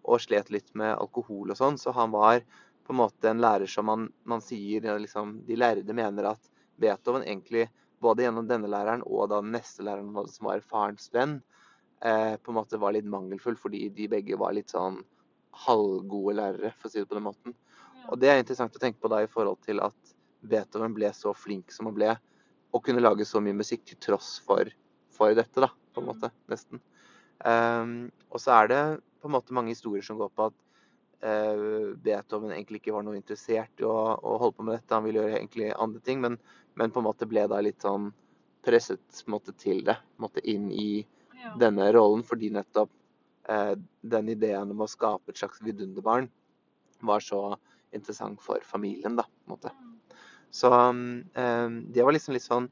og 0.04 0.20
slet 0.20 0.50
litt 0.52 0.70
med 0.78 0.94
alkohol 0.94 1.52
og 1.54 1.58
sånn, 1.58 1.78
så 1.80 1.94
han 1.96 2.12
var 2.12 2.42
på 2.84 2.92
en 2.92 3.00
måte 3.00 3.30
en 3.30 3.40
lærer 3.40 3.70
som 3.70 3.86
man, 3.88 4.08
man 4.28 4.42
sier 4.44 4.84
liksom, 5.00 5.38
De 5.48 5.56
lærde 5.56 5.96
mener 5.96 6.28
at 6.34 6.50
Beethoven 6.80 7.24
egentlig, 7.24 7.70
både 8.02 8.26
gjennom 8.26 8.48
denne 8.48 8.68
læreren 8.68 9.04
og 9.06 9.30
da 9.32 9.40
den 9.40 9.54
neste 9.54 9.84
læreren 9.86 10.12
som 10.28 10.50
var 10.50 10.60
farens 10.60 11.08
venn, 11.14 11.38
eh, 12.04 12.36
på 12.36 12.52
en 12.52 12.58
måte 12.58 12.80
var 12.80 12.92
litt 12.92 13.08
mangelfull, 13.08 13.56
fordi 13.56 13.86
de 13.96 14.08
begge 14.12 14.36
var 14.36 14.52
litt 14.52 14.74
sånn 14.74 15.00
halvgode 15.64 16.36
lærere, 16.36 16.74
for 16.76 16.90
å 16.90 16.92
si 16.92 17.00
det 17.00 17.08
på 17.08 17.16
den 17.16 17.28
måten. 17.28 17.54
Og 18.10 18.20
det 18.20 18.28
er 18.28 18.42
interessant 18.42 18.76
å 18.76 18.82
tenke 18.82 19.00
på 19.00 19.08
da 19.08 19.22
i 19.24 19.30
forhold 19.30 19.62
til 19.64 19.80
at 19.80 20.14
Beethoven 20.44 20.92
ble 20.96 21.08
så 21.16 21.32
flink 21.32 21.72
som 21.72 21.88
han 21.88 21.96
ble, 21.96 22.10
og 22.74 22.82
kunne 22.84 23.00
lage 23.00 23.24
så 23.24 23.40
mye 23.40 23.56
musikk 23.56 23.86
til 23.88 24.00
tross 24.02 24.34
for, 24.44 24.68
for 25.14 25.32
dette, 25.38 25.62
da, 25.62 25.70
på 25.94 26.02
en 26.02 26.08
Mm. 26.08 26.10
måte, 26.10 26.30
nesten. 26.50 26.80
Um, 27.44 28.10
og 28.30 28.40
så 28.42 28.50
er 28.58 28.68
det 28.68 28.82
på 29.24 29.30
en 29.30 29.36
måte 29.38 29.56
mange 29.56 29.72
historier 29.72 30.04
som 30.04 30.18
går 30.20 30.28
på 30.36 30.50
at 30.50 30.56
eh, 31.24 31.94
Beethoven 32.04 32.52
egentlig 32.52 32.82
ikke 32.82 32.92
var 32.92 33.06
noe 33.06 33.16
interessert 33.16 33.80
i 33.80 33.86
å, 33.88 33.96
å 34.20 34.36
holde 34.42 34.58
på 34.58 34.66
med 34.68 34.76
dette, 34.76 34.92
han 34.92 35.06
ville 35.06 35.22
gjøre 35.22 35.38
egentlig 35.38 35.70
andre 35.72 36.02
ting, 36.04 36.20
men, 36.20 36.36
men 36.76 36.92
på 36.92 37.00
en 37.00 37.08
måte 37.08 37.28
ble 37.30 37.46
da 37.48 37.62
litt 37.64 37.80
sånn 37.84 38.10
presset 38.64 39.24
måte, 39.32 39.56
til 39.60 39.82
det, 39.88 39.96
måte 40.20 40.44
inn 40.44 40.70
i 40.72 41.06
Ja. 41.44 41.50
denne 41.60 41.90
rollen, 41.92 42.22
fordi 42.24 42.48
nettopp 42.52 42.92
eh, 43.52 43.74
den 44.00 44.28
ideen 44.32 44.70
om 44.72 44.84
å 44.84 44.88
skape 44.88 45.32
et 45.32 45.40
slags 45.40 45.60
vidunderbarn 45.64 46.30
var 47.04 47.20
så 47.20 47.58
interessant 47.92 48.40
for 48.40 48.64
familien, 48.64 49.16
da, 49.18 49.26
på 49.28 49.44
en 49.48 49.56
måte. 49.56 49.72
Mm. 49.76 50.22
Så 50.54 50.70
eh, 50.72 51.68
det 51.92 52.04
var 52.06 52.16
liksom 52.16 52.36
litt 52.36 52.46
sånn 52.46 52.70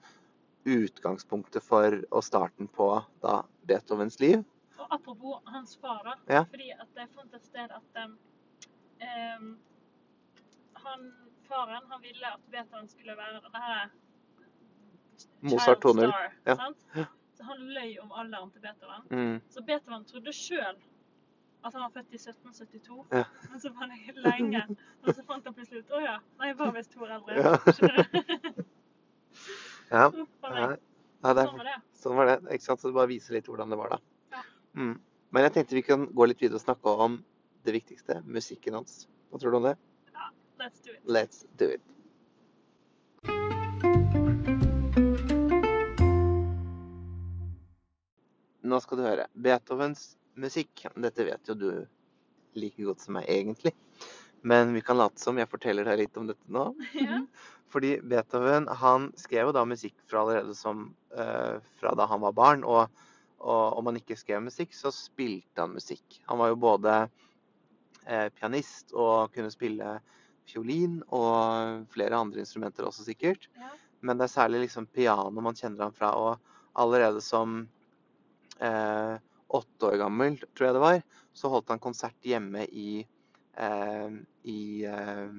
utgangspunktet 0.65 1.65
for 1.65 1.99
og 2.09 2.25
starten 2.25 2.69
på 2.71 2.89
da 3.25 3.43
Beethovens 3.69 4.21
liv. 4.23 4.41
Og 4.93 4.99
apropos 5.01 5.41
hans 5.47 5.77
far, 5.81 6.03
da. 6.05 6.35
Ja. 6.35 6.43
Fordi 6.51 6.71
at 6.71 6.89
jeg 6.97 7.09
fant 7.15 7.35
et 7.35 7.45
sted 7.47 7.71
at 7.73 8.05
um, 8.05 8.19
ehm, 9.01 9.47
han, 10.85 11.07
faren 11.49 11.87
han 11.91 12.03
ville 12.03 12.27
at 12.35 12.41
Beethoven 12.53 12.89
skulle 12.89 13.17
være 13.17 13.41
denne 13.41 13.63
her 13.65 13.89
Mozart 15.41 15.81
child 15.81 15.97
2.0. 15.97 16.09
star, 16.11 16.33
Ja. 16.47 16.55
sant? 16.57 16.85
Så 17.37 17.45
han 17.49 17.59
løy 17.73 17.97
om 18.03 18.13
alderen 18.13 18.51
til 18.51 18.61
Beethoven. 18.61 19.07
Mm. 19.11 19.41
Så 19.51 19.63
Beethoven 19.63 20.05
trodde 20.05 20.33
sjøl 20.33 20.77
at 21.65 21.73
han 21.73 21.83
var 21.83 21.91
født 21.95 22.13
i 22.13 22.19
1772. 22.21 23.07
Ja. 23.13 23.25
Men 23.51 23.61
så 23.61 23.73
var 23.73 23.87
det 23.87 24.17
lenge. 24.17 24.67
Men 25.05 25.15
så 25.15 25.25
fant 25.25 25.45
han 25.47 25.55
plutselig 25.55 25.85
ut 25.87 25.91
Å 25.97 26.01
ja, 26.05 26.19
nei, 26.39 26.47
jeg 26.53 26.59
var 26.59 26.73
visst 26.77 26.93
to 26.93 27.01
år 27.07 27.17
eldre. 27.17 27.35
Ja. 27.41 27.57
Ja. 29.93 30.07
Ja, 30.43 30.77
ja, 31.23 31.33
det 31.35 31.43
Sånn 31.45 31.57
var 31.59 31.65
det. 31.69 31.75
sånn 32.01 32.17
var 32.17 32.27
det. 32.31 32.37
Ikke 32.55 32.65
sant? 32.65 32.81
Så 32.81 32.89
det 32.89 32.95
bare 32.97 33.11
viser 33.11 33.35
litt 33.37 33.49
hvordan 33.49 33.69
det 33.73 33.77
var 33.77 33.91
da. 33.93 33.99
Ja. 34.73 34.81
Mm. 34.81 35.01
Men 35.33 35.47
jeg 35.47 35.53
tenkte 35.55 35.77
vi 35.79 35.83
kan 35.87 36.05
gå 36.13 36.27
litt 36.29 36.43
videre 36.43 36.61
og 36.61 36.65
snakke 36.65 36.93
om 37.01 37.15
det 37.65 37.73
viktigste, 37.73 38.19
musikken 38.29 38.75
hans. 38.77 39.07
Hva 39.31 39.41
tror 39.41 39.55
du 39.55 39.57
om 39.63 39.69
det? 39.71 39.77
Let's 40.61 40.83
do 40.85 40.93
it. 40.93 41.01
Let's 41.09 41.45
do 41.59 41.69
it. 41.73 41.83
Nå 48.63 48.81
skal 48.81 49.01
du 49.01 49.05
høre. 49.05 49.27
Beethovens 49.35 50.13
musikk, 50.39 50.85
dette 50.97 51.27
vet 51.27 51.49
jo 51.49 51.57
du 51.59 51.71
like 52.57 52.85
godt 52.85 53.03
som 53.03 53.17
meg 53.19 53.29
egentlig. 53.33 53.73
Men 54.43 54.75
vi 54.77 54.83
kan 54.85 55.01
late 55.01 55.21
som 55.23 55.39
jeg 55.39 55.51
forteller 55.51 55.89
deg 55.89 56.05
litt 56.05 56.21
om 56.21 56.29
dette 56.31 56.53
nå. 56.53 56.71
Ja. 57.09 57.25
Fordi 57.73 57.95
Beethoven 58.05 58.67
han 58.83 59.09
skrev 59.17 59.49
jo 59.49 59.57
da 59.57 59.63
musikk 59.65 59.95
fra 60.05 60.27
allerede 60.27 60.53
som 60.53 60.91
uh, 61.17 61.57
fra 61.81 61.95
da 61.97 62.05
han 62.11 62.21
var 62.21 62.35
barn. 62.37 62.67
Og, 62.69 62.93
og 63.43 63.79
om 63.79 63.91
han 63.91 63.99
ikke 63.99 64.17
skrev 64.19 64.43
musikk, 64.45 64.75
så 64.77 64.93
spilte 64.95 65.65
han 65.65 65.75
musikk. 65.75 66.21
Han 66.31 66.39
var 66.39 66.53
jo 66.53 66.61
både 66.63 66.97
eh, 68.07 68.29
pianist 68.39 68.95
og 68.95 69.33
kunne 69.35 69.51
spille 69.53 69.97
fiolin 70.49 71.01
og 71.15 71.89
flere 71.93 72.19
andre 72.19 72.43
instrumenter 72.43 72.87
også 72.87 73.07
sikkert. 73.07 73.49
Ja. 73.59 73.71
Men 74.03 74.19
det 74.19 74.27
er 74.27 74.35
særlig 74.35 74.65
liksom 74.65 74.89
piano 74.91 75.45
man 75.45 75.59
kjenner 75.59 75.87
han 75.87 75.97
fra. 75.97 76.13
Og 76.19 76.79
allerede 76.79 77.23
som 77.23 77.63
eh, 78.59 79.15
åtte 79.53 79.91
år 79.91 79.99
gammel, 80.01 80.39
tror 80.55 80.69
jeg 80.69 80.77
det 80.77 80.85
var, 80.87 81.03
så 81.37 81.51
holdt 81.53 81.71
han 81.73 81.83
konsert 81.83 82.27
hjemme 82.27 82.65
i, 82.67 83.05
eh, 83.61 84.19
i 84.49 84.63
eh, 84.89 85.39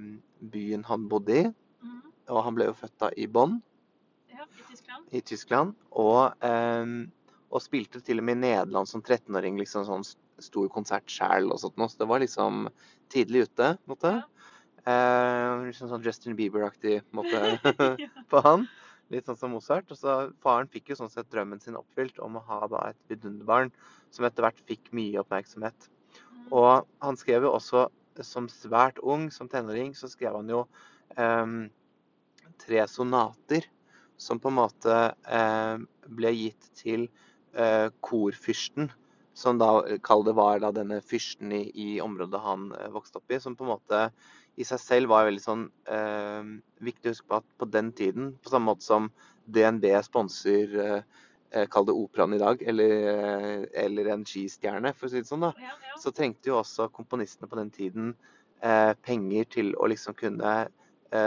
byen 0.53 0.87
han 0.87 1.09
bodde 1.11 1.39
i. 1.41 1.43
Mm. 1.83 1.99
Og 2.31 2.43
han 2.47 2.57
ble 2.57 2.69
jo 2.69 2.77
født 2.77 2.95
da 3.03 3.11
i 3.19 3.27
Bonn 3.27 3.59
ja. 4.31 4.45
I 4.45 4.63
Tyskland. 4.69 5.11
i 5.11 5.21
Tyskland. 5.21 5.75
Og, 5.91 6.21
eh, 6.45 6.95
og 7.53 7.61
spilte 7.61 8.01
til 8.01 8.21
og 8.21 8.25
med 8.25 8.39
i 8.39 8.47
Nederland 8.47 8.89
som 8.89 9.03
13-åring 9.03 9.59
liksom 9.61 9.85
sånn 9.85 10.05
stor 10.41 10.69
konsert 10.73 11.09
sjæl 11.11 11.51
og 11.53 11.59
sånt 11.61 11.77
noe. 11.77 11.91
Så 11.91 12.01
det 12.01 12.09
var 12.09 12.23
liksom 12.23 12.67
tidlig 13.13 13.45
ute, 13.47 13.75
på 13.77 13.91
en 13.91 13.93
måte. 13.93 14.13
Eh, 14.89 15.65
liksom 15.67 15.91
sånn 15.91 16.03
Justin 16.03 16.37
Bieber-aktig 16.39 17.01
måte 17.15 17.53
på 18.31 18.41
han. 18.47 18.65
Litt 19.13 19.29
sånn 19.29 19.37
som 19.37 19.53
Mozart. 19.53 19.91
Og 19.93 19.99
så 19.99 20.15
Faren 20.43 20.71
fikk 20.73 20.91
jo 20.91 20.97
sånn 21.03 21.13
sett 21.13 21.29
drømmen 21.33 21.61
sin 21.61 21.77
oppfylt 21.77 22.17
om 22.23 22.39
å 22.39 22.45
ha 22.47 22.63
da 22.71 22.87
et 22.89 23.13
vidunderbarn 23.13 23.69
som 24.13 24.25
etter 24.25 24.47
hvert 24.47 24.63
fikk 24.69 24.89
mye 24.95 25.21
oppmerksomhet. 25.21 25.89
Mhm. 26.17 26.49
Og 26.57 26.89
han 27.05 27.19
skrev 27.21 27.45
jo 27.45 27.53
også 27.53 27.87
som 28.25 28.49
svært 28.49 28.99
ung, 29.01 29.29
som 29.33 29.49
tenåring, 29.49 29.93
så 29.97 30.09
skrev 30.09 30.35
han 30.37 30.49
jo 30.49 30.65
eh, 31.17 31.53
tre 32.61 32.83
sonater 32.89 33.69
som 34.17 34.39
på 34.39 34.51
en 34.51 34.59
måte 34.59 34.97
eh, 35.25 35.77
ble 36.09 36.33
gitt 36.35 36.69
til 36.77 37.07
korfyrsten, 38.01 38.91
som 39.33 39.57
da 39.57 39.81
kall 40.05 40.23
det 40.25 40.35
var 40.37 40.61
da 40.61 40.71
denne 40.73 40.99
fyrsten 41.01 41.51
i, 41.55 41.63
i 41.73 41.89
området 42.01 42.41
han 42.41 42.69
eh, 42.77 42.89
vokste 42.93 43.19
opp 43.19 43.33
i, 43.33 43.39
som 43.41 43.55
på 43.57 43.65
en 43.65 43.73
måte 43.73 44.01
i 44.55 44.65
seg 44.67 44.81
selv 44.81 45.09
var 45.09 45.25
veldig 45.25 45.41
sånn 45.41 45.63
eh, 45.89 46.49
viktig 46.85 47.09
å 47.09 47.13
huske 47.15 47.29
på 47.29 47.39
at 47.41 47.47
på 47.57 47.69
den 47.73 47.89
tiden, 47.97 48.33
på 48.43 48.53
samme 48.53 48.69
måte 48.69 48.85
som 48.85 49.09
DNB 49.49 49.87
sponser 50.05 50.77
eh, 50.83 50.99
eh, 51.53 51.65
Kall 51.73 51.87
det 51.89 51.95
operaen 51.97 52.37
i 52.37 52.41
dag, 52.41 52.61
eller, 52.61 52.93
eh, 53.13 53.65
eller 53.85 54.11
en 54.13 54.27
skistjerne, 54.29 54.93
for 54.93 55.09
å 55.09 55.13
si 55.13 55.23
det 55.23 55.29
sånn. 55.29 55.47
da, 55.47 55.53
Ja, 55.61 55.73
ja. 55.89 55.97
så 56.01 56.13
trengte 56.13 56.51
jo 56.51 56.59
også 56.61 56.91
komponistene 56.93 57.49
på 57.49 57.57
den 57.57 57.73
tiden 57.73 58.13
eh, 58.61 58.93
penger 59.01 59.49
til 59.57 59.73
å 59.73 59.89
liksom 59.89 60.17
kunne 60.21 60.53
eh, 60.61 60.71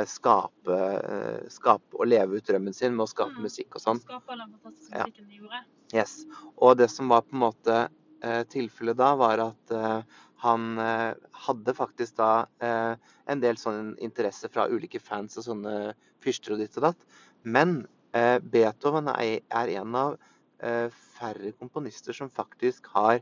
skape, 0.08 0.76
eh, 0.76 1.48
skape 1.52 1.94
og 1.98 2.08
leve 2.10 2.38
ut 2.40 2.46
drømmen 2.48 2.74
sin 2.74 2.94
med 2.96 3.06
å 3.06 3.10
skape 3.12 3.36
Mm. 3.36 3.42
musikk 3.46 3.76
og 3.78 3.82
sånn. 3.84 4.00
Skaper 4.02 4.36
den 4.40 4.54
fantastiske 4.62 5.04
musikken 5.04 5.28
de 5.30 5.40
gjorde. 5.40 5.60
Yes. 5.94 6.14
Og 6.58 6.76
det 6.80 6.90
som 6.90 7.08
var 7.12 7.22
på 7.22 7.34
en 7.36 7.44
måte 7.44 7.76
eh, 8.22 8.42
tilfellet 8.50 8.96
da, 8.96 9.14
var 9.14 9.38
at 9.44 9.70
eh, 9.70 10.02
han 10.42 10.78
eh, 10.78 11.14
hadde 11.46 11.74
faktisk 11.74 12.16
da 12.18 12.46
eh, 12.60 12.96
en 13.28 13.40
del 13.40 13.56
sånn 13.56 13.94
interesse 14.02 14.48
fra 14.52 14.66
ulike 14.68 15.00
fans 15.00 15.36
og 15.38 15.44
sånne 15.44 15.94
fyrster 16.24 16.52
og 16.56 16.58
ditt 16.64 16.76
og 16.80 16.88
datt. 16.90 17.06
Men 17.44 17.86
eh, 18.12 18.38
Beethoven 18.40 19.08
er, 19.14 19.40
en 19.78 19.94
av 19.94 20.16
eh, 20.60 20.88
færre 21.18 21.52
komponister 21.60 22.12
som 22.16 22.28
faktisk 22.32 22.86
har 22.96 23.20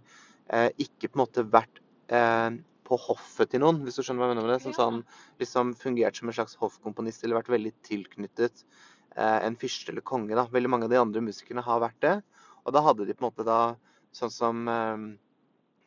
eh, 0.48 0.70
ikke 0.78 1.10
på 1.10 1.18
en 1.18 1.24
måte 1.26 1.44
vært 1.50 1.80
eh, 2.08 2.50
på 2.84 2.98
hoffet 3.00 3.52
til 3.52 3.62
noen, 3.64 3.82
hvis 3.84 3.98
du 3.98 4.04
skjønner 4.04 4.22
hva 4.24 4.30
jeg 4.30 4.36
mener 4.36 4.48
med 4.48 4.54
det. 4.54 4.62
Som 4.64 4.76
sånn, 4.76 5.02
liksom 5.42 5.74
fungerte 5.80 6.20
som 6.20 6.30
en 6.30 6.36
slags 6.36 6.58
hoffkomponist, 6.60 7.24
eller 7.24 7.40
vært 7.40 7.52
veldig 7.54 7.74
tilknyttet 7.86 8.64
eh, 9.16 9.40
en 9.40 9.58
fyrste 9.60 9.94
eller 9.94 10.04
konge. 10.06 10.36
da. 10.36 10.46
Veldig 10.52 10.72
mange 10.72 10.88
av 10.88 10.94
de 10.94 11.02
andre 11.02 11.24
musikerne 11.24 11.64
har 11.64 11.82
vært 11.84 12.00
det. 12.04 12.16
Og 12.64 12.76
da 12.76 12.84
hadde 12.84 13.08
de 13.08 13.16
på 13.16 13.24
en 13.24 13.30
måte 13.30 13.46
da 13.48 13.60
sånn 14.14 14.32
som 14.32 14.68
eh, 14.70 15.06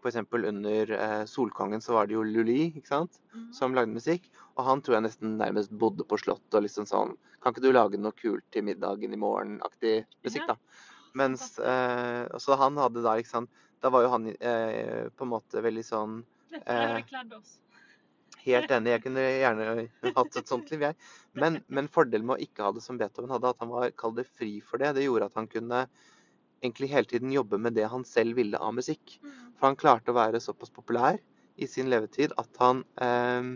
eksempel 0.07 0.45
under 0.45 0.91
eh, 0.91 1.25
Solkongen 1.25 1.81
så 1.81 1.93
var 1.93 2.07
det 2.07 2.15
jo 2.15 2.23
Luli 2.25 2.67
ikke 2.69 2.87
sant? 2.87 3.19
Mm. 3.33 3.47
som 3.53 3.75
lagde 3.75 3.93
musikk. 3.93 4.29
Og 4.55 4.65
han 4.67 4.81
tror 4.81 4.97
jeg 4.97 5.07
nesten 5.07 5.37
nærmest 5.39 5.71
bodde 5.71 6.05
på 6.07 6.19
slottet 6.21 6.57
og 6.57 6.65
liksom 6.65 6.87
sånn 6.89 7.15
Kan 7.43 7.53
ikke 7.53 7.67
du 7.67 7.71
lage 7.71 7.99
noe 8.01 8.15
kult 8.17 8.45
til 8.51 8.65
middagen 8.65 9.13
i 9.13 9.19
morgen-aktig 9.19 9.99
musikk, 10.25 10.47
da. 10.49 10.57
Mens 11.17 11.59
eh, 11.59 12.25
Så 12.41 12.57
han 12.59 12.79
hadde 12.81 13.05
da 13.05 13.17
liksom 13.19 13.47
Da 13.81 13.91
var 13.93 14.05
jo 14.05 14.13
han 14.15 14.31
eh, 14.33 15.07
på 15.13 15.27
en 15.27 15.33
måte 15.35 15.63
veldig 15.63 15.85
sånn 15.85 16.19
Dette 16.51 16.73
eh, 16.73 16.95
de 16.95 17.03
kledd 17.09 17.33
oss. 17.37 17.57
Helt 18.47 18.71
enig. 18.71 18.91
Jeg 18.93 19.03
kunne 19.03 19.23
gjerne 19.23 20.13
hatt 20.15 20.37
et 20.39 20.47
sånt 20.51 20.69
liv, 20.71 20.83
jeg. 20.87 20.95
Men, 21.35 21.57
men 21.67 21.89
fordelen 21.91 22.27
med 22.29 22.37
å 22.37 22.43
ikke 22.45 22.63
ha 22.63 22.71
det 22.75 22.83
som 22.85 22.99
Beethoven 22.99 23.33
hadde, 23.33 23.49
at 23.51 23.63
han 23.63 23.71
var 23.73 23.91
kall 23.99 24.15
det 24.15 24.27
fri 24.29 24.59
for 24.63 24.79
det, 24.81 24.93
det 24.95 25.03
gjorde 25.07 25.27
at 25.27 25.35
han 25.39 25.49
kunne 25.51 25.81
egentlig 26.63 26.89
hele 26.89 27.09
tiden 27.09 27.33
jobbe 27.33 27.59
med 27.61 27.75
det 27.77 27.89
han 27.91 28.05
selv 28.07 28.37
ville 28.39 28.57
av 28.57 28.73
musikk. 28.77 29.17
Mhm. 29.21 29.51
For 29.57 29.67
han 29.69 29.79
klarte 29.79 30.13
å 30.13 30.17
være 30.17 30.41
såpass 30.43 30.71
populær 30.73 31.19
i 31.57 31.67
sin 31.69 31.89
levetid 31.89 32.33
at 32.37 32.61
han 32.61 32.83
eh, 33.01 33.51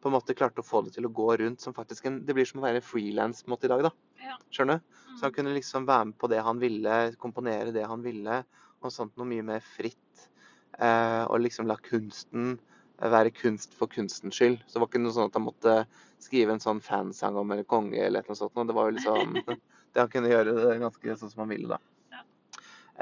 på 0.00 0.10
en 0.10 0.14
måte 0.14 0.36
klarte 0.36 0.62
å 0.62 0.66
få 0.66 0.84
det 0.86 0.94
til 0.94 1.08
å 1.08 1.12
gå 1.12 1.28
rundt 1.40 1.64
som 1.64 1.74
faktisk 1.74 2.06
en 2.06 2.20
Det 2.26 2.34
blir 2.36 2.46
som 2.46 2.60
å 2.60 2.66
være 2.68 2.84
frilans 2.84 3.42
i 3.42 3.68
dag, 3.72 3.82
da. 3.88 3.90
Ja. 4.22 4.36
Skjønner 4.52 4.78
du? 4.78 4.96
Så 5.16 5.22
han 5.26 5.30
Mhm. 5.32 5.36
kunne 5.36 5.54
liksom 5.56 5.86
være 5.88 6.04
med 6.06 6.18
på 6.18 6.28
det 6.28 6.42
han 6.44 6.58
ville, 6.60 7.16
komponere 7.16 7.72
det 7.72 7.86
han 7.86 8.02
ville, 8.02 8.44
og 8.82 8.92
sånt 8.92 9.16
noe 9.16 9.26
mye 9.26 9.42
mer 9.42 9.60
fritt. 9.60 10.28
Eh, 10.76 11.22
og 11.24 11.40
liksom 11.40 11.68
la 11.70 11.78
kunsten 11.80 12.56
eh, 13.00 13.08
være 13.08 13.32
kunst 13.36 13.72
for 13.78 13.90
kunstens 13.92 14.36
skyld. 14.36 14.58
Så 14.66 14.76
det 14.76 14.82
var 14.82 14.90
ikke 14.90 15.02
noe 15.04 15.16
sånn 15.16 15.30
at 15.30 15.38
han 15.38 15.46
måtte 15.46 15.76
skrive 16.22 16.56
en 16.56 16.62
sånn 16.62 16.82
fansang 16.84 17.38
om 17.40 17.54
en 17.54 17.64
konge 17.68 18.00
eller 18.02 18.24
annet 18.24 18.40
sånt. 18.40 18.56
Det 18.56 18.76
var 18.76 18.90
jo 18.90 18.96
liksom 18.98 19.36
det 19.92 20.02
han 20.02 20.12
kunne 20.12 20.32
gjøre 20.32 20.56
det 20.58 20.76
ganske 20.82 21.18
sånn 21.20 21.32
som 21.32 21.44
han 21.44 21.52
ville, 21.54 21.76
da. 21.76 21.80
Ja. 22.12 22.24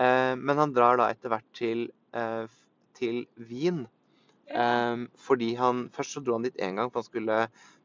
Eh, 0.05 0.35
men 0.39 0.61
han 0.61 0.75
drar 0.77 1.01
da 1.01 1.11
etter 1.15 1.35
hvert 1.35 1.51
til, 1.57 1.89
eh, 2.15 2.47
til 2.99 3.25
Wien. 3.35 3.85
Ja. 4.45 4.93
Fordi 5.25 5.55
han 5.57 5.87
Først 5.95 6.19
så 6.19 6.21
dro 6.21 6.35
han 6.37 6.45
dit 6.45 6.59
én 6.61 6.77
gang, 6.77 6.91
for 6.93 7.01
han 7.01 7.07
skulle 7.07 7.37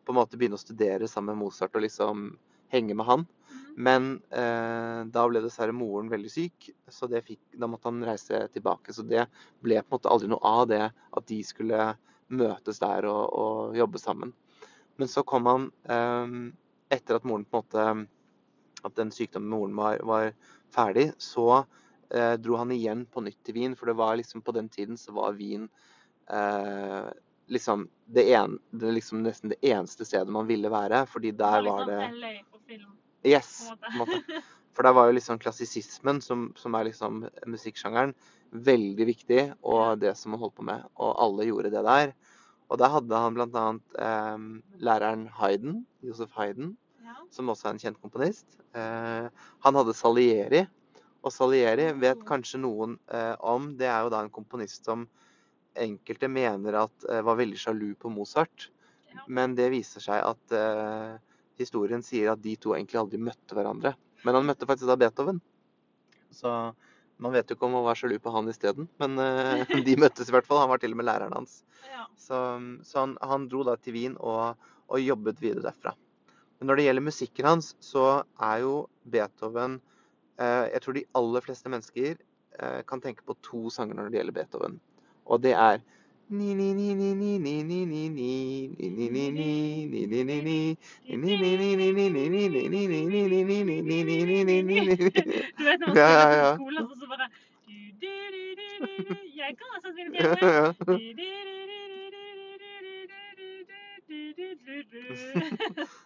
på 0.03 0.11
en 0.11 0.17
måte 0.17 0.35
begynne 0.35 0.57
å 0.57 0.61
studere 0.61 1.07
sammen 1.07 1.37
med 1.37 1.45
Mozart 1.45 1.77
og 1.79 1.85
liksom 1.85 2.33
henge 2.73 2.97
med 2.99 3.07
han. 3.07 3.23
Men 3.79 4.09
eh, 4.35 5.05
da 5.07 5.21
ble 5.31 5.39
dessverre 5.39 5.71
moren 5.71 6.09
veldig 6.11 6.29
syk, 6.31 6.69
så 6.91 7.07
det 7.07 7.21
fikk, 7.23 7.39
da 7.55 7.67
måtte 7.71 7.87
han 7.87 8.03
reise 8.03 8.41
tilbake. 8.51 8.91
Så 8.91 9.05
det 9.07 9.23
ble 9.63 9.79
på 9.79 9.87
en 9.87 9.95
måte 9.95 10.11
aldri 10.11 10.27
noe 10.31 10.51
av 10.51 10.65
det 10.67 10.81
at 10.89 11.27
de 11.31 11.37
skulle 11.47 11.85
møtes 12.27 12.81
der 12.83 13.07
og, 13.07 13.21
og 13.39 13.77
jobbe 13.79 14.01
sammen. 14.01 14.33
Men 14.99 15.07
så 15.07 15.23
kom 15.23 15.47
han 15.47 15.69
eh, 15.87 16.35
etter 16.91 17.21
at 17.21 17.27
moren 17.29 17.47
på 17.47 17.61
en 17.61 17.63
måte 17.63 17.85
At 18.87 18.95
den 18.95 19.11
sykdommen 19.11 19.51
moren 19.51 19.75
var, 19.75 20.03
var 20.07 20.33
ferdig, 20.75 21.09
så 21.19 21.63
eh, 22.11 22.35
dro 22.39 22.59
han 22.59 22.75
igjen 22.75 23.07
på 23.07 23.23
nytt 23.23 23.39
til 23.43 23.57
Wien. 23.57 23.79
For 23.79 23.91
det 23.91 23.97
var 23.99 24.19
liksom 24.19 24.43
på 24.43 24.55
den 24.55 24.67
tiden 24.71 24.99
så 24.99 25.15
var 25.15 25.39
Wien 25.39 25.69
eh, 26.27 27.09
liksom 27.47 27.87
det, 28.05 28.27
en, 28.33 28.59
det 28.71 28.91
liksom 28.99 29.23
nesten 29.23 29.51
det 29.55 29.59
eneste 29.63 30.07
stedet 30.07 30.31
man 30.31 30.47
ville 30.47 30.71
være. 30.71 31.05
Fordi 31.11 31.31
der 31.31 31.63
var 31.63 31.87
det 31.87 31.99
Yes, 33.27 33.69
på 33.81 33.91
en 33.91 33.99
måte. 34.03 34.41
For 34.77 34.87
der 34.87 34.95
var 34.95 35.09
jo 35.09 35.15
liksom 35.17 35.39
klassisismen, 35.41 36.21
som, 36.23 36.49
som 36.55 36.75
er 36.77 36.87
liksom 36.87 37.25
musikksjangeren, 37.49 38.13
veldig 38.49 39.07
viktig, 39.09 39.41
og 39.67 39.99
det 40.01 40.13
som 40.17 40.33
man 40.33 40.41
holdt 40.43 40.55
på 40.57 40.65
med. 40.69 40.85
Og 40.97 41.15
alle 41.19 41.49
gjorde 41.49 41.71
det 41.73 41.83
der. 41.85 42.13
Og 42.69 42.79
der 42.79 42.93
hadde 42.93 43.19
han 43.25 43.39
annet 43.43 43.99
eh, 43.99 44.45
læreren 44.79 45.27
Hayden, 45.39 45.85
Josef 46.05 46.31
Hayden, 46.37 46.77
Ja. 47.09 47.15
som 47.33 47.49
også 47.49 47.67
er 47.67 47.73
en 47.73 47.79
kjent 47.81 48.01
komponist. 48.01 48.45
Eh, 48.77 49.29
han 49.65 49.77
hadde 49.79 49.95
Salieri, 49.97 50.67
og 51.25 51.33
Salieri 51.33 51.89
vet 51.99 52.21
kanskje 52.27 52.61
noen 52.61 52.99
eh, 53.11 53.33
om. 53.41 53.71
Det 53.79 53.87
er 53.89 54.03
jo 54.05 54.11
da 54.13 54.21
en 54.23 54.31
komponist 54.33 54.85
som 54.85 55.07
enkelte 55.79 56.29
mener 56.31 56.77
at 56.85 57.07
eh, 57.09 57.23
var 57.25 57.39
veldig 57.39 57.57
sjalu 57.59 57.89
på 57.99 58.11
Mozart. 58.13 58.69
Ja. 59.09 59.25
Men 59.27 59.55
det 59.57 59.71
viser 59.73 60.03
seg 60.05 60.21
at 60.21 60.55
eh, 60.55 61.17
historien 61.59 62.03
sier 62.05 62.31
at 62.33 62.41
de 62.43 62.55
to 62.59 62.73
egentlig 62.75 62.99
aldri 63.01 63.19
møtte 63.21 63.57
hverandre. 63.57 63.93
Men 64.25 64.37
han 64.37 64.47
møtte 64.47 64.67
faktisk 64.69 64.89
da 64.89 64.97
Beethoven. 64.99 65.39
Så 66.35 66.51
man 67.19 67.35
vet 67.35 67.49
jo 67.49 67.57
ikke 67.57 67.67
om 67.67 67.77
han 67.79 67.87
var 67.87 67.99
sjalu 67.99 68.17
på 68.23 68.33
han 68.33 68.49
isteden. 68.51 68.87
Men 69.01 69.19
uh, 69.19 69.63
de 69.87 69.97
møttes 69.99 70.29
i 70.29 70.35
hvert 70.35 70.47
fall. 70.47 70.61
Han 70.63 70.71
var 70.71 70.81
til 70.81 70.95
og 70.95 71.01
med 71.01 71.09
læreren 71.09 71.35
hans. 71.35 71.61
ja. 71.87 72.05
Så, 72.19 72.37
så 72.87 73.03
han, 73.03 73.17
han 73.21 73.47
dro 73.51 73.65
da 73.67 73.75
til 73.79 73.95
Wien 73.97 74.15
og, 74.19 74.59
og 74.87 75.03
jobbet 75.03 75.41
videre 75.43 75.69
derfra. 75.69 75.95
Men 76.59 76.71
når 76.71 76.79
det 76.79 76.87
gjelder 76.87 77.07
musikken 77.07 77.47
hans, 77.47 77.73
så 77.83 78.23
er 78.43 78.65
jo 78.65 78.73
Beethoven 79.07 79.79
uh, 80.39 80.65
Jeg 80.67 80.83
tror 80.83 80.97
de 80.97 81.07
aller 81.15 81.45
fleste 81.45 81.71
mennesker 81.71 82.19
uh, 82.59 82.81
kan 82.87 83.03
tenke 83.03 83.23
på 83.27 83.37
to 83.45 83.69
sanger 83.73 83.99
når 83.99 84.11
det 84.11 84.19
gjelder 84.19 84.39
Beethoven. 84.39 84.79
Og 85.29 85.43
det 85.43 85.55
er 85.55 85.83
du 86.29 86.35
vet 95.65 95.79
når 95.79 95.87
man 95.87 95.97
ja, 95.97 96.09
ja, 96.09 96.29
ja. 96.37 96.55
skolen, 96.55 96.85
og 96.85 96.95
så 96.99 97.05
bare 97.09 97.27
Jeg 99.37 99.57
kan 99.57 99.67
altså 99.75 99.89
spille 99.91 100.11
piano. 100.13 100.97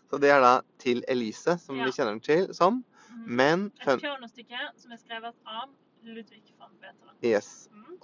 Så 0.09 0.17
det 0.17 0.29
er 0.29 0.39
da 0.39 0.61
til 0.79 1.03
Elise, 1.07 1.57
som 1.59 1.75
vi 1.75 1.91
kjenner 1.91 2.11
den 2.15 2.21
til 2.23 2.47
som. 2.55 2.83
Mm. 3.09 3.23
Men 3.27 3.71
Et 3.81 3.99
pianostykke 3.99 4.59
som 4.77 4.91
er 4.91 4.97
skrevet 5.03 5.35
av 5.45 5.67
Ludvig 6.03 6.43
van 6.59 6.71
Beethoven. 6.79 7.15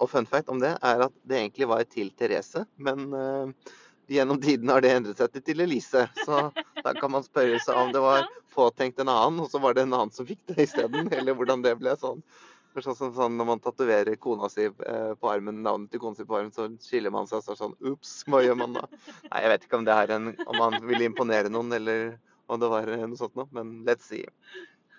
Og 0.00 0.10
fun 0.10 0.28
fact 0.28 0.48
om 0.52 0.60
det 0.62 0.72
er 0.76 1.06
at 1.06 1.14
det 1.28 1.38
egentlig 1.38 1.68
var 1.68 1.84
til 1.88 2.10
Therese, 2.16 2.64
men 2.80 3.10
uh, 3.12 3.72
gjennom 4.10 4.40
tidene 4.42 4.74
har 4.74 4.84
det 4.84 4.92
endret 4.96 5.20
seg 5.20 5.40
til 5.44 5.64
Elise. 5.64 6.06
Så 6.24 6.38
da 6.84 6.94
kan 6.96 7.12
man 7.12 7.26
spørre 7.26 7.60
seg 7.62 7.78
om 7.78 7.92
det 7.94 8.02
var 8.02 8.24
påtenkt 8.54 9.00
en 9.02 9.12
annen, 9.12 9.42
og 9.44 9.50
så 9.52 9.60
var 9.62 9.76
det 9.76 9.84
en 9.86 9.94
annen 9.94 10.14
som 10.14 10.26
fikk 10.26 10.40
det 10.50 10.66
isteden. 10.66 11.10
Eller 11.14 11.36
hvordan 11.38 11.62
det 11.66 11.76
ble 11.80 11.94
sånn. 12.00 12.24
For 12.70 12.86
sånn, 12.86 12.94
sånn, 12.94 13.14
sånn 13.16 13.38
Når 13.38 13.46
man 13.48 13.62
tatoverer 13.62 14.18
kona 14.22 14.46
si 14.50 14.68
eh, 14.68 15.12
på 15.18 15.30
armen, 15.30 15.62
navnet 15.64 15.90
til 15.90 16.02
kona 16.02 16.14
si 16.14 16.26
på 16.26 16.36
armen, 16.38 16.52
så 16.54 16.68
skiller 16.84 17.10
man 17.10 17.26
seg 17.26 17.42
så 17.42 17.56
sånn 17.58 17.72
Ops, 17.90 18.12
hva 18.30 18.44
gjør 18.44 18.60
man 18.60 18.76
da? 18.78 18.84
Nei, 19.24 19.40
Jeg 19.42 19.50
vet 19.54 19.64
ikke 19.66 19.80
om 19.80 19.86
det 19.88 19.96
er 19.96 20.12
en, 20.14 20.28
om 20.46 20.58
man 20.58 20.76
vil 20.86 21.02
imponere 21.08 21.50
noen, 21.50 21.72
eller 21.74 22.12
om 22.46 22.62
det 22.62 22.70
var 22.70 22.90
eh, 22.90 23.06
noe 23.06 23.18
sånt 23.18 23.34
noe. 23.38 23.50
Men 23.54 23.80
let's 23.88 24.06
see. 24.10 24.22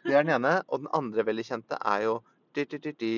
Det 0.03 0.15
er 0.15 0.25
den 0.25 0.35
ene. 0.35 0.57
Og 0.67 0.83
den 0.83 0.91
andre 0.97 1.25
veldig 1.27 1.47
kjente 1.47 1.79
er 1.79 2.05
jo 2.09 2.19
di, 2.55 2.65
di, 2.67 2.91
di, 2.91 3.15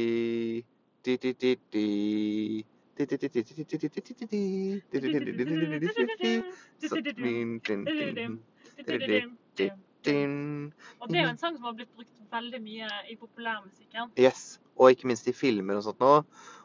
og 11.01 11.07
det 11.09 11.19
er 11.19 11.23
jo 11.23 11.29
en 11.29 11.39
sang 11.39 11.55
som 11.55 11.65
har 11.67 11.75
blitt 11.77 11.93
brukt 11.95 12.21
veldig 12.33 12.61
mye 12.63 12.87
i 13.11 13.15
populærmusikken. 13.19 14.11
Yes. 14.19 14.59
Og 14.79 14.93
ikke 14.93 15.07
minst 15.11 15.27
i 15.29 15.35
filmer 15.35 15.79
og 15.79 15.85
sånt 15.87 16.01
nå. 16.03 16.13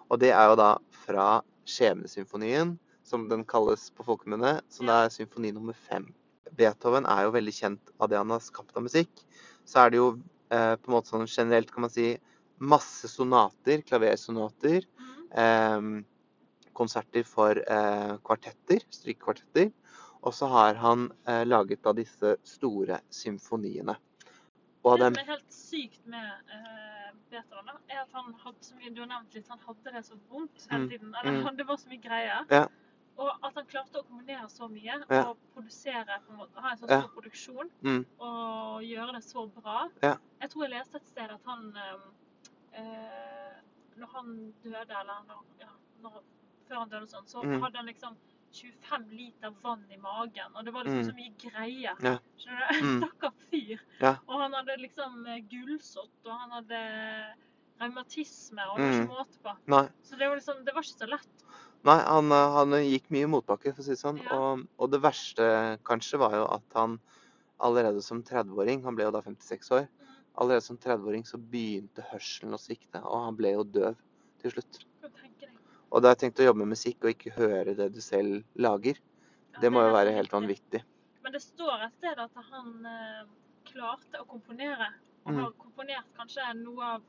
Og 0.08 0.20
det 0.22 0.30
er 0.32 0.44
jo 0.50 0.56
da 0.58 0.70
fra 1.04 1.26
Skjebnesymfonien, 1.68 2.78
som 3.04 3.28
den 3.28 3.44
kalles 3.44 3.90
på 3.94 4.06
folkemunne. 4.06 4.58
Som 4.72 4.88
det 4.90 4.96
er 4.96 5.12
symfoni 5.14 5.52
nummer 5.54 5.76
fem. 5.88 6.08
Beethoven 6.58 7.06
er 7.06 7.26
jo 7.26 7.34
veldig 7.36 7.54
kjent 7.54 7.92
av 8.00 8.10
det 8.10 8.18
han 8.18 8.32
har 8.34 8.42
skapt 8.42 8.76
av 8.76 8.86
musikk. 8.86 9.12
Så 9.68 9.84
er 9.84 9.92
det 9.92 10.00
jo 10.00 10.08
eh, 10.50 10.74
på 10.80 10.90
en 10.90 10.96
måte 10.96 11.12
sånn 11.12 11.28
generelt, 11.28 11.70
kan 11.74 11.84
man 11.86 11.92
si, 11.92 12.14
masse 12.60 13.08
sonater, 13.08 13.82
klaversonater. 13.86 14.84
Mm. 14.98 15.32
eh, 15.32 16.04
konserter 16.78 17.24
for 17.26 17.58
eh, 17.58 18.16
kvartetter, 18.22 18.84
strykekvartetter. 18.94 19.72
Og 20.22 20.34
så 20.34 20.46
har 20.50 20.78
han 20.78 21.08
eh, 21.26 21.44
laget 21.46 21.82
da 21.82 21.92
disse 21.94 22.36
store 22.46 23.00
symfoniene. 23.10 23.96
Og 24.86 24.98
Det 24.98 25.08
som 25.10 25.18
er 25.20 25.30
helt 25.32 25.52
sykt 25.52 26.04
med 26.06 26.52
uh, 26.54 27.08
Beethoven, 27.30 27.66
da, 27.66 27.74
er 27.90 28.04
at 28.04 28.12
han 28.14 28.30
hadde 28.44 28.62
så 28.62 28.76
mye, 28.78 28.92
du 28.94 29.00
har 29.02 29.08
nevnt 29.10 29.34
litt, 29.34 29.48
han 29.50 29.60
hadde 29.66 29.92
det 29.92 30.04
så 30.06 30.16
vondt 30.30 30.68
hele 30.70 30.84
Mm, 30.84 30.90
tiden. 30.92 31.14
Eller 31.18 31.40
mm. 31.42 31.56
det 31.58 31.66
var 31.68 31.80
så 31.82 31.90
mye 31.90 32.02
greier. 32.04 32.46
Ja. 32.54 32.62
Og 33.18 33.32
at 33.42 33.58
han 33.58 33.66
klarte 33.66 33.98
å 34.00 34.06
kombinere 34.06 34.46
så 34.48 34.68
mye 34.70 35.00
Ja. 35.10 35.24
og 35.26 35.36
produsere, 35.54 36.20
på 36.26 36.32
en 36.32 36.38
måte, 36.38 36.62
ha 36.62 36.70
en 36.72 36.78
så 36.78 36.86
Ja. 36.88 37.00
stor 37.02 37.10
produksjon 37.18 37.70
Mm. 37.82 38.04
og 38.20 38.82
gjøre 38.86 39.12
det 39.18 39.24
så 39.26 39.46
bra. 39.58 39.88
Ja. 40.02 40.14
Jeg 40.40 40.50
tror 40.50 40.62
jeg 40.68 40.70
leste 40.78 40.96
et 41.02 41.08
sted 41.10 41.30
at 41.36 41.44
han 41.44 41.72
eh, 41.74 41.82
eh, 41.92 41.98
Når 43.98 44.08
han 44.14 44.34
døde, 44.62 44.94
eller 45.00 45.22
når, 45.26 45.44
ja, 45.60 45.68
når, 46.04 46.20
før 46.68 46.76
han 46.84 46.88
døde 46.92 47.02
og 47.02 47.08
sånn, 47.08 47.26
så 47.26 47.42
Mm. 47.44 47.60
hadde 47.62 47.76
han 47.80 47.86
liksom 47.86 48.16
25 48.52 49.10
liter 49.12 49.50
vann 49.62 49.82
i 49.92 49.96
magen, 50.00 50.54
og 50.56 50.64
det 50.64 50.72
var 50.72 50.84
liksom 50.84 51.02
Mm. 51.02 51.08
så 51.10 51.14
mye 51.16 51.34
greier. 51.42 51.96
Ja. 52.00 52.18
Skjønner 52.38 52.68
du? 52.68 52.86
Mm. 52.86 53.00
Stakkar 53.02 53.32
fyr. 53.50 53.80
Ja. 54.00 54.14
Og 54.28 54.40
han 54.40 54.52
hadde 54.52 54.76
liksom 54.78 55.24
gullsott, 55.50 56.14
og 56.24 56.32
han 56.38 56.50
hadde 56.50 57.34
revmatisme, 57.80 58.62
og 58.70 58.78
det 58.78 58.84
var 58.84 58.92
Mm. 58.92 59.02
ikke 59.02 59.18
måte 59.18 59.38
på. 59.44 59.56
Nei, 59.66 59.88
Så 60.02 60.16
det 60.18 60.28
var 60.28 60.36
liksom, 60.36 60.64
det 60.64 60.74
var 60.74 60.82
ikke 60.82 60.98
så 60.98 61.08
lett. 61.10 61.28
nei 61.84 61.98
han, 62.02 62.32
eh, 62.32 62.52
han 62.52 62.70
gikk 62.70 63.10
mye 63.10 63.26
motbakke, 63.28 63.74
for 63.74 63.82
å 63.82 63.84
si 63.84 63.90
det 63.90 63.98
sånn. 64.02 64.22
Ja. 64.22 64.34
Og, 64.38 64.66
og 64.78 64.90
det 64.90 65.00
verste 65.02 65.78
kanskje 65.84 66.18
var 66.18 66.32
jo 66.32 66.44
at 66.46 66.62
han 66.74 67.00
allerede 67.60 68.02
som 68.02 68.22
30-åring, 68.22 68.82
han 68.84 68.94
ble 68.96 69.04
jo 69.04 69.10
da 69.10 69.20
56 69.22 69.70
år, 69.72 69.88
allerede 70.38 70.62
som 70.64 70.78
30-åring 70.78 71.24
så 71.26 71.38
begynte 71.38 72.04
hørselen 72.12 72.54
å 72.54 72.60
svikte, 72.62 73.00
og 73.02 73.24
han 73.26 73.36
ble 73.38 73.52
jo 73.56 73.64
døv 73.64 73.96
til 74.42 74.54
slutt. 74.54 74.84
Og 75.90 76.02
da 76.02 76.10
har 76.10 76.14
jeg 76.16 76.20
tenkt 76.26 76.40
å 76.42 76.48
jobbe 76.50 76.60
med 76.62 76.74
musikk 76.76 77.04
og 77.04 77.14
ikke 77.14 77.32
høre 77.38 77.74
det 77.78 77.88
du 77.94 78.00
selv 78.04 78.44
lager. 78.60 78.98
Det 79.60 79.70
må 79.72 79.82
jo 79.86 79.92
være 79.94 80.12
helt 80.14 80.32
vanvittig. 80.32 80.82
Men 81.24 81.32
det 81.34 81.40
står 81.42 81.86
et 81.88 81.94
sted 81.96 82.20
at 82.22 82.42
han 82.52 82.74
eh, 82.86 83.22
klarte 83.72 84.20
å 84.22 84.26
komponere, 84.28 84.90
og 85.24 85.32
Mm. 85.34 85.38
har 85.42 85.52
komponert 85.60 86.06
kanskje 86.16 86.54
noe 86.64 86.84
av 86.96 87.02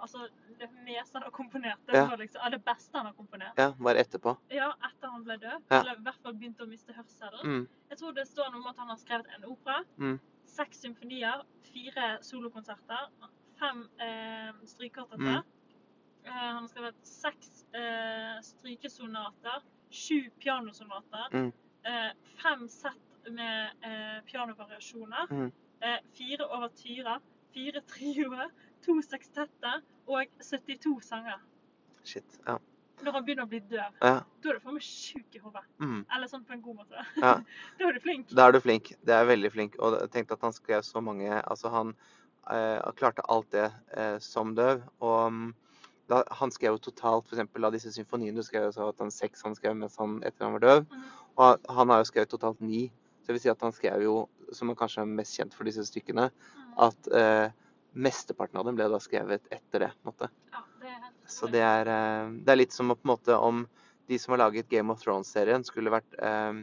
Altså, 0.00 0.28
det 0.60 0.68
meste 0.86 1.14
han 1.18 1.24
har 1.24 1.32
komponert, 1.34 1.78
det 1.88 1.96
Ja. 1.96 2.06
var 2.06 2.16
liksom, 2.18 2.50
det 2.52 2.60
beste 2.64 2.94
han 2.96 3.06
har 3.06 3.14
komponert. 3.14 3.52
Ja, 3.58 3.72
bare 3.72 3.98
etterpå. 3.98 4.36
Ja, 4.48 4.68
etter 4.86 5.08
han 5.10 5.24
ble 5.24 5.36
død. 5.42 5.64
Ja. 5.72 5.80
Eller 5.80 5.96
i 5.98 6.02
hvert 6.04 6.20
fall 6.22 6.34
begynte 6.34 6.62
å 6.62 6.68
miste 6.70 6.92
hørselen. 6.94 7.42
Mm. 7.42 7.68
Jeg 7.90 7.98
tror 7.98 8.12
det 8.14 8.28
står 8.28 8.52
noe 8.52 8.60
om 8.60 8.66
at 8.68 8.76
han 8.76 8.88
har 8.88 8.96
skrevet 8.96 9.26
en 9.34 9.44
opera, 9.50 9.80
Mm. 9.98 10.20
Seks 10.58 10.80
symfonier, 10.82 11.44
fire 11.68 12.08
solokonserter, 12.26 13.08
fem 13.60 13.84
eh, 14.02 14.52
strykekvartetter. 14.66 15.42
Mm. 15.42 15.54
Eh, 16.28 16.32
han 16.32 16.62
har 16.62 16.68
skrevet 16.70 16.98
seks 17.06 17.64
eh, 17.74 18.38
strykesonater, 18.44 19.62
sju 19.90 20.18
pianosonater, 20.42 21.28
Mm. 21.32 21.52
eh, 21.86 22.10
fem 22.42 22.66
sett 22.68 23.30
med 23.30 23.70
eh, 23.84 24.20
pianovariasjoner, 24.26 25.26
Mm. 25.30 25.52
eh, 25.82 25.98
fire 26.16 26.46
overtyrer, 26.48 27.20
fire 27.54 27.80
trioer, 27.86 28.50
to 28.82 29.00
sekstetter 29.02 29.82
og 30.06 30.26
72 30.40 31.00
sanger. 31.02 31.40
Shit. 32.04 32.38
Ja. 32.46 32.58
Når 33.04 33.14
han 33.14 33.24
begynner 33.26 33.46
å 33.46 33.50
bli 33.50 33.60
døv, 33.70 33.92
ja. 34.02 34.12
da 34.42 34.50
er 34.50 34.58
du 34.58 34.62
faen 34.64 34.74
meg 34.76 34.84
sjuk 34.86 35.36
i 35.38 35.40
hodet. 35.42 35.62
Mm. 35.82 36.00
Eller 36.16 36.30
sånn 36.30 36.44
på 36.48 36.54
en 36.56 36.62
god 36.64 36.80
måte. 36.80 37.04
ja. 37.22 37.34
da 37.78 37.88
er 37.88 37.96
du 37.98 38.00
flink. 38.04 38.32
Da 38.34 38.48
er 38.48 38.56
du 38.56 38.60
flink. 38.64 38.90
Det 39.06 39.14
er 39.14 39.28
veldig 39.28 39.50
flink. 39.54 39.78
Og 39.78 39.98
jeg 40.00 40.10
tenkte 40.14 40.38
at 40.38 40.46
han 40.48 40.56
skrev 40.56 40.82
så 40.86 41.02
mange 41.04 41.30
Altså, 41.38 41.70
han 41.74 41.94
eh, 42.50 42.90
klarte 42.98 43.24
alt 43.28 43.50
det 43.54 43.68
eh, 43.96 44.18
som 44.24 44.54
døv. 44.58 44.82
Og 45.04 45.20
mm, 45.32 45.48
da, 46.10 46.22
han 46.40 46.50
skrev 46.54 46.76
jo 46.78 46.84
totalt 46.88 47.28
f.eks. 47.30 47.44
av 47.64 47.74
disse 47.74 47.92
symfoniene 47.94 48.40
Du 48.40 48.46
skrev 48.46 48.70
så 48.74 48.88
at 48.90 49.02
han 49.04 49.12
seks 49.14 49.44
han 49.46 49.54
skrev 49.58 49.76
mens 49.76 49.98
han, 50.00 50.18
etter 50.26 50.48
han 50.48 50.56
var 50.58 50.64
døv. 50.66 50.84
Mm. 50.90 51.06
Og 51.38 51.70
han 51.78 51.92
har 51.94 52.02
jo 52.02 52.10
skrevet 52.10 52.32
totalt 52.34 52.60
ni. 52.64 52.86
Så 53.22 53.30
det 53.30 53.38
vil 53.38 53.44
si 53.44 53.50
at 53.52 53.62
han 53.62 53.74
skrev 53.76 54.02
jo, 54.02 54.18
som 54.56 54.70
han 54.72 54.78
kanskje 54.80 55.04
er 55.04 55.10
mest 55.18 55.36
kjent 55.36 55.54
for 55.54 55.68
disse 55.68 55.84
stykkene, 55.86 56.30
Mm. 56.58 56.72
at 56.84 57.08
eh, 57.18 57.50
mesteparten 57.98 58.58
av 58.60 58.64
dem 58.68 58.76
ble 58.78 58.86
da 58.92 58.98
skrevet 59.02 59.46
etter 59.52 59.82
det. 59.84 59.88
på 59.98 60.06
en 60.06 60.12
måte. 60.12 60.28
Ja, 60.54 60.60
det 60.80 60.88
er 60.88 60.98
helt 61.02 61.17
Så 61.28 61.50
det 61.52 61.60
er, 61.60 61.90
eh, 61.92 62.30
det 62.44 62.52
er 62.52 62.60
litt 62.62 62.74
som 62.74 62.90
å 62.90 62.96
på 62.96 63.06
en 63.06 63.12
måte 63.12 63.36
om 63.36 63.66
de 64.08 64.18
som 64.18 64.32
har 64.32 64.38
laget 64.46 64.68
Game 64.72 64.92
of 64.92 65.02
Thrones-serien, 65.02 65.64
skulle 65.64 65.92
vært 65.92 66.16
eh, 66.24 66.62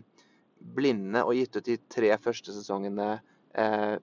blinde 0.75 1.21
og 1.23 1.35
gitt 1.37 1.55
ut 1.59 1.67
de 1.67 1.77
tre 1.93 2.09
første 2.17 2.53
sesongene 2.55 3.19
eh, 3.53 3.95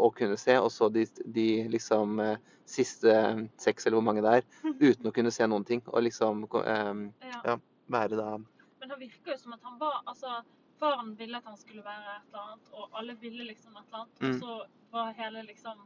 og 0.00 0.14
kunne 0.16 0.36
se, 0.40 0.56
og 0.60 0.70
så 0.72 0.90
de, 0.92 1.06
de 1.24 1.46
liksom 1.72 2.20
eh, 2.20 2.36
siste 2.68 3.12
seks 3.60 3.86
eller 3.86 3.98
hvor 3.98 4.06
mange 4.06 4.24
det 4.24 4.34
er, 4.40 4.48
uten 4.90 5.10
å 5.10 5.14
kunne 5.16 5.32
se 5.34 5.48
noen 5.48 5.66
ting. 5.66 5.82
Og 5.90 6.04
liksom 6.06 6.44
eh, 6.62 7.04
Ja. 7.32 7.40
ja. 7.52 7.58
være 7.90 8.20
da 8.20 8.36
Men 8.38 8.92
han 8.92 9.00
virker 9.00 9.34
jo 9.34 9.38
som 9.40 9.56
at 9.56 9.64
han 9.66 9.78
var 9.80 10.02
altså, 10.06 10.40
Faren 10.80 11.12
ville 11.16 11.36
at 11.36 11.44
han 11.44 11.58
skulle 11.60 11.82
være 11.84 12.14
et 12.14 12.28
eller 12.30 12.44
annet, 12.46 12.68
og 12.72 12.94
alle 12.96 13.16
ville 13.20 13.44
liksom 13.44 13.74
et 13.76 13.82
eller 13.88 14.04
annet. 14.04 14.20
Mm. 14.20 14.30
Og 14.30 14.38
så 14.40 14.94
var 14.94 15.10
hele 15.18 15.42
liksom 15.44 15.82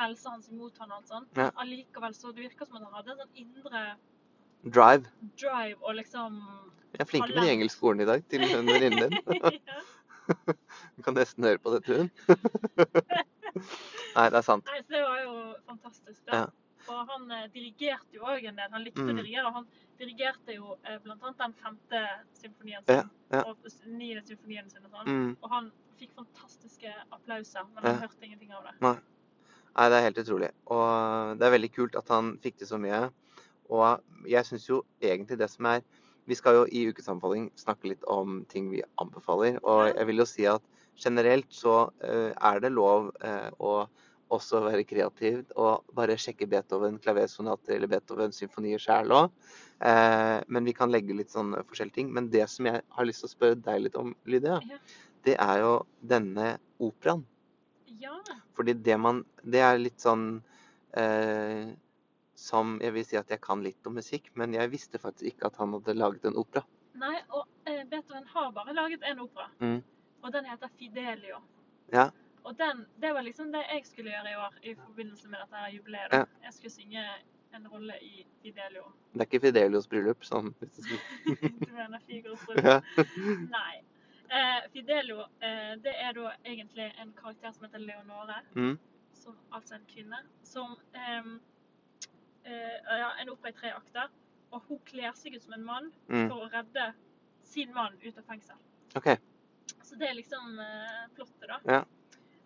helsa 0.00 0.32
hans 0.34 0.48
imot 0.50 0.78
han 0.82 0.90
og 0.90 0.98
alt 1.00 1.08
sånt. 1.12 1.36
Ja. 1.38 1.50
Allikevel 1.62 2.14
så 2.16 2.32
det 2.34 2.46
virker 2.48 2.66
som 2.68 2.80
at 2.80 2.86
han 2.88 2.98
hadde 2.98 3.14
en 3.14 3.22
sånn 3.24 3.40
indre 3.44 3.84
drive. 4.64 5.06
drive 5.40 5.78
og 5.82 5.94
liksom 6.00 6.40
Jeg 6.92 7.00
er 7.04 7.08
flink 7.12 7.28
med 7.30 7.42
de 7.44 7.50
engelske 7.54 7.86
ordene 7.86 8.02
i 8.02 8.10
dag 8.10 8.24
til 8.32 8.40
venninnen 8.50 9.10
din. 9.10 9.60
Ja. 9.66 9.80
Du 10.96 11.02
kan 11.02 11.14
nesten 11.16 11.42
høre 11.44 11.58
på 11.58 11.72
dette, 11.74 11.96
hun. 11.96 12.10
Nei, 14.14 14.26
det 14.30 14.38
er 14.38 14.44
sant. 14.46 14.66
Nei, 14.70 14.80
så 14.84 14.92
det 14.94 15.00
var 15.02 15.20
jo 15.24 15.34
fantastisk. 15.66 16.20
Da. 16.28 16.40
Ja. 16.42 16.44
Og 16.90 17.00
han 17.10 17.26
eh, 17.34 17.44
dirigerte 17.54 18.16
jo 18.16 18.24
òg 18.26 18.46
en 18.48 18.58
del. 18.58 18.70
Han 18.72 18.84
likte 18.84 19.02
Mm. 19.04 19.10
å 19.12 19.16
dirigere. 19.20 19.46
og 19.50 19.54
Han 19.58 19.66
dirigerte 19.98 20.54
jo 20.56 20.76
eh, 20.84 20.98
annet 21.02 21.38
den 21.38 21.54
femte 21.62 22.00
symfonien 22.40 22.84
sin. 22.86 23.10
ja. 23.32 23.42
Og 23.44 23.56
den 23.62 23.98
niende 23.98 24.22
symfonien 24.26 24.70
sin 24.70 24.84
og 24.86 24.90
sånn. 24.94 25.06
Mm. 25.10 25.36
Og 25.42 25.50
han 25.50 25.70
fikk 26.00 26.14
fantastiske 26.16 26.94
applauser, 27.12 27.66
men 27.74 27.84
Ja. 27.84 27.90
han 27.92 28.00
hørte 28.06 28.24
ingenting 28.24 28.52
av 28.52 28.64
det. 28.64 28.74
Nei, 28.80 28.96
det 29.76 29.98
er 29.98 30.06
helt 30.08 30.20
utrolig. 30.22 30.50
Og 30.66 31.38
det 31.38 31.46
er 31.46 31.54
veldig 31.56 31.72
kult 31.74 31.96
at 31.98 32.08
han 32.10 32.34
fikk 32.42 32.60
til 32.60 32.70
så 32.70 32.78
mye. 32.80 33.08
Og 33.70 34.28
jeg 34.28 34.46
syns 34.48 34.66
jo 34.68 34.82
egentlig 35.02 35.38
det 35.38 35.50
som 35.52 35.68
er 35.70 35.82
Vi 36.28 36.36
skal 36.36 36.54
jo 36.54 36.66
i 36.70 36.84
ukens 36.86 37.08
anbefaling 37.08 37.48
snakke 37.58 37.88
litt 37.90 38.04
om 38.06 38.44
ting 38.46 38.68
vi 38.70 38.82
anbefaler. 39.02 39.56
Og 39.66 39.88
jeg 39.88 40.06
vil 40.06 40.22
jo 40.22 40.26
si 40.28 40.44
at 40.46 40.62
generelt 41.00 41.48
så 41.50 41.90
eh, 42.06 42.30
er 42.30 42.60
det 42.62 42.70
lov 42.70 43.08
eh, 43.24 43.48
å 43.58 43.88
også 44.30 44.60
være 44.62 44.86
kreativ 44.86 45.40
og 45.58 45.88
bare 45.96 46.18
sjekke 46.20 46.46
Beethoven 46.50 47.00
klaversonater 47.02 47.74
eller 47.76 47.90
Beethoven 47.90 48.34
symfonier 48.36 48.78
sjæl 48.78 49.10
òg. 49.16 49.32
Eh, 49.82 50.38
men 50.46 50.68
vi 50.68 50.76
kan 50.76 50.92
legge 50.92 51.16
litt 51.16 51.32
sånn 51.34 51.56
forskjellige 51.56 51.98
ting. 51.98 52.12
Men 52.14 52.30
det 52.30 52.46
som 52.52 52.68
jeg 52.70 52.84
har 52.84 53.08
lyst 53.08 53.24
til 53.24 53.30
å 53.30 53.34
spørre 53.34 53.60
deg 53.64 53.86
litt 53.86 53.98
om, 53.98 54.14
Lydia, 54.30 54.60
det 55.26 55.36
er 55.40 55.64
jo 55.64 55.74
denne 56.14 56.54
operaen. 56.78 57.24
Ja. 57.98 58.16
Fordi 58.56 58.72
det 58.72 58.96
man 59.00 59.24
Det 59.42 59.60
er 59.64 59.78
litt 59.78 60.00
sånn 60.00 60.42
eh, 60.96 61.72
som 62.40 62.78
Jeg 62.80 62.94
vil 62.94 63.04
si 63.04 63.18
at 63.20 63.30
jeg 63.30 63.40
kan 63.44 63.62
litt 63.62 63.86
om 63.86 63.98
musikk, 63.98 64.30
men 64.34 64.54
jeg 64.56 64.70
visste 64.72 64.98
faktisk 64.98 65.34
ikke 65.34 65.50
at 65.50 65.58
han 65.60 65.74
hadde 65.76 65.94
laget 65.98 66.24
en 66.24 66.38
opera. 66.40 66.62
Nei, 67.00 67.18
og 67.36 67.44
eh, 67.68 67.82
Beethoven 67.90 68.24
har 68.32 68.52
bare 68.56 68.72
laget 68.72 69.04
en 69.04 69.20
opera. 69.26 69.50
Mm. 69.60 69.82
Og 70.22 70.32
den 70.32 70.48
heter 70.48 70.72
Fidelio. 70.78 71.42
Ja. 71.92 72.08
Og 72.44 72.56
den, 72.56 72.86
det 73.02 73.12
var 73.14 73.22
liksom 73.26 73.52
det 73.52 73.60
jeg 73.68 73.84
skulle 73.84 74.14
gjøre 74.14 74.32
i 74.32 74.38
år 74.40 74.56
i 74.62 74.74
forbindelse 74.78 75.28
med 75.28 75.42
dette 75.42 75.60
her 75.60 75.74
jubileet. 75.74 76.16
Ja. 76.16 76.24
Jeg 76.46 76.56
skulle 76.56 76.72
synge 76.72 77.04
en 77.54 77.68
rolle 77.68 77.94
i 78.02 78.24
Fidelio. 78.42 78.88
Det 79.12 79.20
er 79.20 79.28
ikke 79.28 79.42
Fidelios 79.46 79.88
bryllup, 79.90 80.24
sånn 80.24 80.52
du 80.60 81.72
mener 81.74 82.00
Figos 82.06 82.44
bryllup? 82.46 82.64
ja. 82.64 83.06
Nei. 83.50 83.82
Eh, 84.30 84.70
Fidelio, 84.72 85.20
eh, 85.42 85.74
det 85.82 85.94
er 85.98 86.12
da 86.14 86.32
egentlig 86.46 86.92
en 87.02 87.12
karakter 87.18 87.52
som 87.52 87.64
heter 87.66 87.78
Leonore. 87.82 88.36
mm. 88.54 88.78
som, 89.20 89.36
altså 89.52 89.74
en 89.74 89.86
kvinne, 89.90 90.16
som 90.42 90.76
ehm, 90.94 91.40
eh, 92.44 92.98
ja, 92.98 93.10
En 93.20 93.28
opera 93.30 93.48
i 93.50 93.52
tre 93.52 93.72
akter. 93.74 94.08
Og 94.50 94.62
hun 94.68 94.78
kler 94.86 95.12
seg 95.14 95.34
ut 95.34 95.42
som 95.42 95.52
en 95.52 95.64
mann 95.64 95.92
Mm. 96.08 96.28
for 96.28 96.46
å 96.46 96.50
redde 96.52 96.92
sin 97.44 97.72
mann 97.74 97.94
ut 98.02 98.18
av 98.18 98.24
fengsel. 98.24 98.56
Okay. 98.96 99.16
Så 99.82 99.96
det 99.98 100.08
er 100.08 100.14
liksom 100.14 100.58
eh, 100.60 101.08
plottet, 101.14 101.48
da. 101.48 101.58
Ja. 101.66 101.84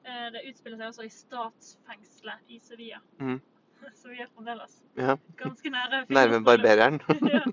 Eh, 0.04 0.30
det 0.32 0.42
utspiller 0.48 0.78
seg 0.78 0.88
også 0.88 1.04
i 1.04 1.08
statsfengselet 1.08 2.40
i 2.48 2.58
Sevilla. 2.58 3.00
Mm. 3.20 3.40
Sevilla 3.94 4.26
fremdeles. 4.34 4.82
Ja. 4.96 5.16
Ganske 5.36 5.70
nære. 5.70 6.06
Nærme 6.18 6.40
barbereren. 6.44 7.00
ja. 7.34 7.44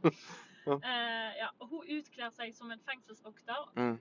Ja. 0.65 0.75
Eh, 0.77 1.37
ja. 1.39 1.47
Og 1.59 1.67
hun 1.67 1.85
utkler 1.97 2.29
seg 2.35 2.55
som 2.55 2.71
en 2.71 2.79
fengselsvokter, 2.87 3.71
mm. 3.75 3.99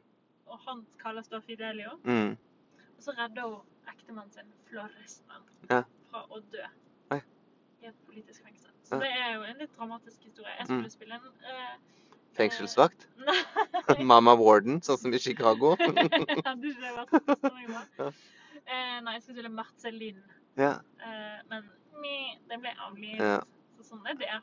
Og 0.51 0.59
han 0.67 0.85
kalles 1.03 1.29
da 1.33 1.41
Fidelio. 1.45 1.97
Mm. 2.05 2.35
Og 2.97 3.05
så 3.05 3.15
redder 3.17 3.47
hun 3.49 3.61
ektemannen 3.95 4.33
sin, 4.35 4.51
Florestan, 4.71 5.47
Ja. 5.71 5.83
fra 6.11 6.25
å 6.31 6.41
dø 6.53 6.65
Oi. 7.15 7.21
i 7.83 7.87
et 7.87 7.97
politisk 8.07 8.43
fengsel. 8.45 8.71
Så 8.85 8.95
Ja. 8.97 9.01
det 9.05 9.11
er 9.15 9.33
jo 9.35 9.43
en 9.47 9.59
litt 9.59 9.73
dramatisk 9.77 10.23
historie. 10.27 10.53
Jeg 10.59 10.67
skulle 10.67 10.91
spille 10.91 11.15
en 11.15 11.33
eh, 11.47 11.77
Fengselsvakt. 12.35 13.07
Nei, 13.27 14.05
Mama 14.13 14.35
Warden, 14.39 14.81
sånn 14.83 14.99
som 14.99 15.15
i 15.15 15.19
Chicago. 15.19 15.77
hadde 15.81 16.05
ikke 16.07 16.81
det 16.81 16.95
vært 16.97 17.11
bra. 17.43 17.85
Ja. 17.99 18.11
Eh, 18.67 19.01
nei, 19.03 19.15
jeg 19.17 19.23
skulle 19.23 19.37
spille 19.41 19.49
Marcelin, 19.55 20.21
ja. 20.57 20.75
eh, 21.03 21.41
men 21.51 21.65
det 22.49 22.59
ble 22.63 22.71
avlyst. 22.87 23.19
Ja. 23.19 23.41
Så 23.79 23.89
sånn 23.95 24.07
er 24.07 24.15
det. 24.21 24.41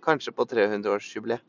Kanskje 0.00 0.32
på 0.32 0.46
300-årsjubileet. 0.48 1.42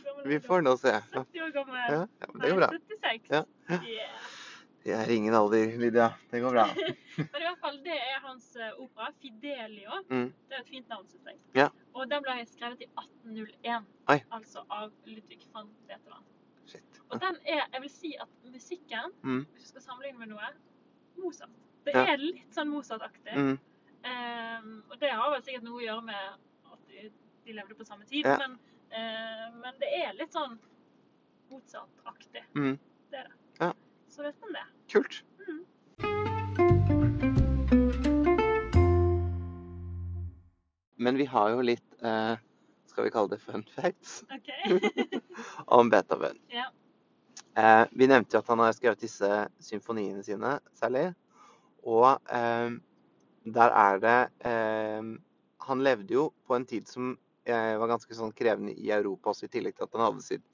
Hvor 0.00 0.09
gammel 0.20 0.32
Vi 0.34 0.40
får 0.46 0.62
nå 0.66 0.76
se. 0.80 0.92
70 1.14 1.42
år 1.46 1.50
gammel. 1.56 1.80
Ja, 1.88 2.00
ja, 2.20 2.26
det 2.34 2.50
går 2.52 2.60
bra. 2.60 2.70
Nei, 2.70 2.80
76. 2.88 3.30
Ja. 3.34 3.44
Yeah. 3.80 4.28
Det 4.80 4.94
er 4.96 5.10
ingen 5.12 5.34
alder, 5.36 5.74
Lydia. 5.76 6.06
Det 6.30 6.38
går 6.40 6.54
bra. 6.54 6.62
Men 7.18 7.42
i 7.42 7.44
hvert 7.44 7.58
fall, 7.60 7.74
det 7.84 7.92
er 8.00 8.20
hans 8.24 8.46
eh, 8.56 8.70
opera, 8.80 9.10
Fidelio. 9.20 9.98
Mm. 10.08 10.30
Det 10.48 10.56
er 10.56 10.62
et 10.62 10.70
fint 10.72 10.88
navn, 10.88 11.04
syns 11.10 11.26
jeg. 11.28 11.36
Ja. 11.58 11.66
Og 11.92 12.06
den 12.08 12.24
ble 12.24 12.36
skrevet 12.48 12.80
i 12.80 12.88
1801, 12.96 13.84
Oi. 14.14 14.16
altså 14.32 14.62
av 14.72 14.88
Ludvig 15.04 15.42
van 15.52 15.68
Beethoven. 15.90 16.24
Shit. 16.70 17.00
Og 17.10 17.20
den 17.20 17.36
er, 17.44 17.66
jeg 17.74 17.82
vil 17.84 17.92
si 17.92 18.14
at 18.24 18.32
musikken, 18.54 19.12
Mm. 19.20 19.42
hvis 19.52 19.68
du 19.68 19.68
skal 19.74 19.84
sammenligne 19.84 20.18
med 20.24 20.32
noe, 20.32 20.48
Mozart. 21.20 21.52
Det 21.84 21.92
Ja. 21.94 22.06
er 22.14 22.16
litt 22.24 22.48
sånn 22.56 22.72
Mozart-aktig. 22.72 23.36
Mm. 23.36 23.58
Um, 24.00 24.82
og 24.90 24.96
det 25.00 25.10
har 25.12 25.28
vel 25.34 25.42
sikkert 25.44 25.66
noe 25.68 25.76
å 25.82 25.84
gjøre 25.84 26.04
med 26.08 26.72
at 26.72 26.78
de, 26.88 27.10
de 27.44 27.52
levde 27.52 27.76
på 27.76 27.84
samme 27.84 28.08
tid, 28.08 28.24
Ja. 28.24 28.38
men, 28.40 28.56
men 28.90 29.78
det 29.80 29.90
er 30.02 30.12
litt 30.18 30.32
sånn 30.34 30.58
Mozart-aktig. 31.50 32.44
Mm. 32.54 32.78
Det 33.10 33.18
er 33.18 33.24
det. 33.28 33.36
Ja. 33.60 33.72
Så 34.08 34.22
vet 34.22 34.36
man 34.40 34.52
det. 34.54 34.66
Kult. 34.92 35.24
Mm. 35.48 35.64
Men 41.00 41.16
vi 41.16 41.24
har 41.24 41.50
jo 41.50 41.62
litt 41.64 42.02
eh, 42.04 42.36
Skal 42.90 43.06
vi 43.06 43.12
kalle 43.14 43.32
det 43.32 43.40
fun 43.40 43.64
facts 43.74 44.20
Okay. 44.36 44.90
om 45.78 45.90
Beethoven. 45.90 46.38
Ja. 46.52 46.68
Eh, 47.56 47.86
vi 47.92 48.06
nevnte 48.06 48.36
jo 48.36 48.42
at 48.44 48.50
han 48.52 48.62
har 48.62 48.76
skrevet 48.76 49.02
disse 49.02 49.30
symfoniene 49.64 50.22
sine 50.26 50.58
særlig. 50.76 51.08
Og 51.82 52.20
eh, 52.30 52.70
der 53.48 53.74
er 53.86 54.02
det 54.04 54.18
eh, 54.46 55.10
Han 55.66 55.82
levde 55.82 56.14
jo 56.14 56.30
på 56.46 56.54
en 56.58 56.66
tid 56.68 56.86
som 56.90 57.14
eh, 57.14 57.29
var 57.48 57.88
ganske 57.90 58.14
sånn 58.14 58.34
krevende 58.36 58.74
i 58.76 58.90
Europa 58.92 59.32
også, 59.32 59.46
i 59.48 59.52
tillegg 59.52 59.76
til 59.76 59.86
at 59.86 59.94
han 59.96 60.04
hadde 60.04 60.24
sitt 60.24 60.44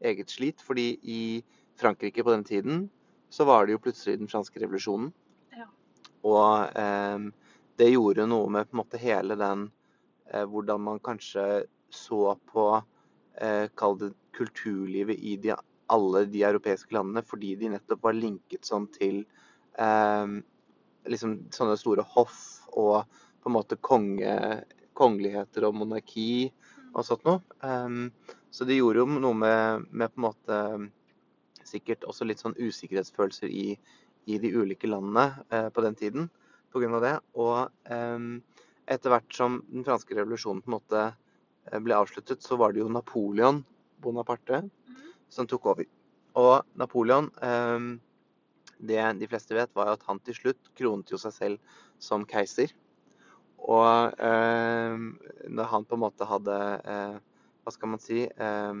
eget 0.00 0.32
slit. 0.32 0.62
Fordi 0.64 0.94
i 1.02 1.20
Frankrike 1.80 2.24
på 2.24 2.32
den 2.32 2.44
tiden 2.44 2.86
så 3.30 3.46
var 3.48 3.66
det 3.66 3.76
jo 3.76 3.82
plutselig 3.84 4.18
den 4.18 4.30
franske 4.30 4.62
revolusjonen. 4.62 5.10
Ja. 5.56 5.68
Og 6.26 6.78
eh, 6.80 7.28
det 7.80 7.92
gjorde 7.92 8.28
noe 8.28 8.50
med 8.52 8.68
på 8.68 8.76
en 8.76 8.82
måte 8.82 9.00
hele 9.00 9.36
den 9.40 9.68
eh, 10.32 10.44
Hvordan 10.44 10.82
man 10.88 11.02
kanskje 11.04 11.64
så 11.90 12.34
på 12.50 12.66
eh, 13.40 13.68
Kall 13.76 13.98
det 14.00 14.12
kulturlivet 14.36 15.18
i 15.18 15.36
de, 15.36 15.54
alle 15.90 16.24
de 16.30 16.44
europeiske 16.46 16.94
landene, 16.94 17.22
fordi 17.26 17.54
de 17.58 17.72
nettopp 17.74 18.04
var 18.06 18.16
linket 18.16 18.66
sånn 18.68 18.86
til 18.94 19.24
eh, 19.78 20.36
liksom 21.10 21.36
sånne 21.54 21.78
store 21.80 22.04
hoff 22.14 22.38
og 22.70 23.08
på 23.40 23.48
en 23.50 23.56
måte 23.56 23.78
konge, 23.80 24.34
kongeligheter 25.00 25.66
og 25.68 25.76
monarki 25.80 26.50
og 26.92 27.04
sånt 27.06 27.24
noe. 27.26 27.40
Um, 27.64 28.10
så 28.52 28.66
det 28.68 28.76
gjorde 28.80 29.02
jo 29.04 29.20
noe 29.22 29.36
med, 29.38 29.86
med 29.90 30.12
på 30.12 30.20
en 30.20 30.26
måte 30.26 30.60
sikkert 31.70 32.04
også 32.08 32.26
litt 32.26 32.42
sånn 32.42 32.56
usikkerhetsfølelser 32.58 33.50
i, 33.52 33.74
i 34.26 34.38
de 34.42 34.50
ulike 34.56 34.88
landene 34.90 35.44
eh, 35.54 35.68
på 35.70 35.84
den 35.84 35.96
tiden 35.98 36.28
pga. 36.72 37.00
det. 37.02 37.14
Og 37.38 37.70
em, 37.92 38.40
etter 38.90 39.12
hvert 39.14 39.36
som 39.36 39.60
den 39.70 39.86
franske 39.86 40.16
revolusjonen 40.18 40.62
på 40.64 40.70
en 40.72 40.76
måte 40.78 41.02
eh, 41.06 41.78
ble 41.78 41.94
avsluttet, 41.94 42.42
så 42.42 42.58
var 42.58 42.74
det 42.74 42.82
jo 42.82 42.90
Napoleon 42.90 43.62
Bonaparte 44.02 44.64
Mhm. 44.64 45.12
som 45.30 45.46
tok 45.46 45.66
over. 45.66 45.86
Og 46.34 46.64
Napoleon 46.74 47.30
em, 47.42 48.00
det 48.80 49.02
de 49.20 49.28
fleste 49.28 49.54
vet, 49.54 49.70
var 49.76 49.90
jo 49.90 49.98
at 49.98 50.06
han 50.08 50.18
til 50.24 50.34
slutt 50.34 50.70
kronet 50.74 51.10
jo 51.12 51.18
seg 51.20 51.32
selv 51.36 51.58
som 52.02 52.24
keiser. 52.26 52.72
Og 53.68 54.20
eh, 54.20 54.94
når 55.48 55.68
han 55.72 55.84
på 55.84 55.96
en 55.96 56.04
måte 56.04 56.28
hadde 56.28 56.56
eh, 56.80 57.18
Hva 57.60 57.74
skal 57.74 57.92
man 57.92 58.02
si 58.02 58.22
eh, 58.24 58.80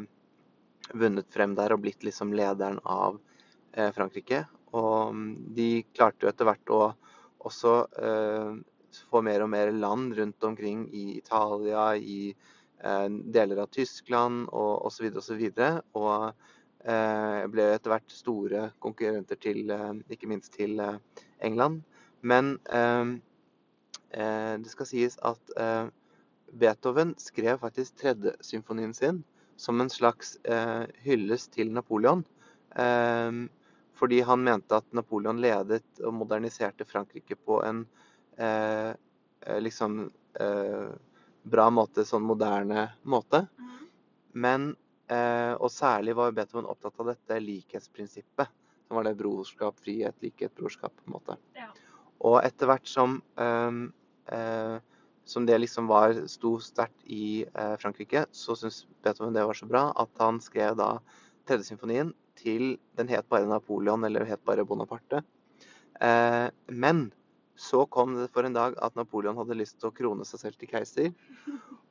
Vunnet 0.96 1.28
frem 1.30 1.54
der 1.58 1.74
og 1.74 1.82
blitt 1.84 2.06
liksom 2.06 2.32
lederen 2.34 2.80
av 2.82 3.20
Frankrike. 3.94 4.40
Og 4.74 5.12
mm, 5.14 5.26
de 5.54 5.66
klarte 5.94 6.26
jo 6.26 6.30
etter 6.32 6.48
hvert 6.48 6.72
å 6.74 6.80
også 7.46 7.74
få 9.06 9.20
mer 9.22 9.44
og 9.44 9.52
mer 9.52 9.70
land 9.70 10.16
rundt 10.18 10.42
omkring 10.48 10.88
i 10.90 11.04
Italia, 11.20 11.92
i 11.94 12.32
deler 13.22 13.62
av 13.62 13.70
Tyskland 13.70 14.48
og 14.48 14.88
osv. 14.88 15.06
Og, 15.12 15.22
så 15.22 15.38
videre, 15.38 15.84
og 15.94 16.32
eh, 16.82 17.46
ble 17.54 17.68
etter 17.76 17.94
hvert 17.94 18.10
store 18.10 18.64
konkurrenter 18.82 19.38
til 19.38 19.70
ikke 20.10 20.32
minst 20.32 20.58
til 20.58 20.82
England. 21.38 21.84
Men 22.26 22.56
eh, 22.66 23.14
det 24.10 24.70
skal 24.72 24.88
sies 24.90 25.14
at 25.22 25.52
eh, 25.54 25.86
Beethoven 26.50 27.14
skrev 27.18 27.60
faktisk 27.62 28.00
tredje 28.00 28.32
symfonien 28.42 28.94
sin 28.94 29.22
som 29.60 29.80
en 29.80 29.90
slags 29.90 30.36
eh, 30.44 30.86
hyllest 31.04 31.52
til 31.52 31.70
Napoleon. 31.72 32.24
Eh, 32.74 33.30
fordi 34.00 34.20
han 34.24 34.44
mente 34.44 34.78
at 34.80 34.88
Napoleon 34.96 35.40
ledet 35.42 36.00
og 36.00 36.14
moderniserte 36.16 36.86
Frankrike 36.88 37.36
på 37.36 37.60
en 37.66 37.82
eh, 38.40 38.94
eh, 39.44 39.58
liksom 39.60 40.06
eh, 40.40 40.88
bra 41.42 41.66
måte, 41.70 42.06
sånn 42.08 42.24
moderne 42.24 42.86
måte. 43.02 43.44
Mhm. 43.60 43.84
Men, 44.32 44.66
eh, 45.12 45.52
og 45.52 45.68
særlig 45.74 46.16
var 46.16 46.32
Beethoven 46.32 46.68
opptatt 46.70 46.96
av 47.00 47.12
dette 47.12 47.40
likhetsprinsippet. 47.44 48.56
Som 48.88 48.98
var 48.98 49.06
det 49.06 49.18
brorskap, 49.20 49.76
frihet, 49.78 50.16
likhet, 50.24 50.54
brorskap, 50.56 50.96
på 50.96 51.06
en 51.06 51.18
måte. 51.18 51.36
Ja. 51.54 51.68
Og 52.26 52.40
etter 52.42 52.66
hvert 52.66 52.88
som, 52.88 53.20
eh, 53.36 53.84
som 55.30 55.46
det 55.46 55.58
liksom 55.58 55.86
var, 55.86 56.14
sto 56.26 56.56
sterkt 56.62 57.04
i 57.06 57.44
eh, 57.54 57.76
Frankrike, 57.78 58.24
så 58.32 58.56
syntes 58.58 58.84
Beethoven 59.04 59.36
det 59.36 59.46
var 59.46 59.58
så 59.58 59.68
bra 59.70 59.84
at 60.02 60.10
han 60.22 60.40
skrev 60.42 60.78
da 60.80 60.96
tredje 61.48 61.70
symfonien 61.70 62.12
til 62.40 62.78
Den 62.96 63.10
het 63.10 63.28
bare 63.28 63.48
Napoleon, 63.48 64.04
eller 64.04 64.24
het 64.24 64.42
bare 64.48 64.64
Bonaparte. 64.64 65.22
Eh, 66.00 66.48
men 66.66 67.10
så 67.60 67.84
kom 67.86 68.16
det 68.16 68.30
for 68.32 68.46
en 68.46 68.56
dag 68.56 68.78
at 68.80 68.96
Napoleon 68.96 69.36
hadde 69.36 69.58
lyst 69.58 69.78
til 69.80 69.90
å 69.90 69.94
krone 69.94 70.24
seg 70.24 70.40
selv 70.42 70.60
til 70.60 70.70
keiser. 70.70 71.10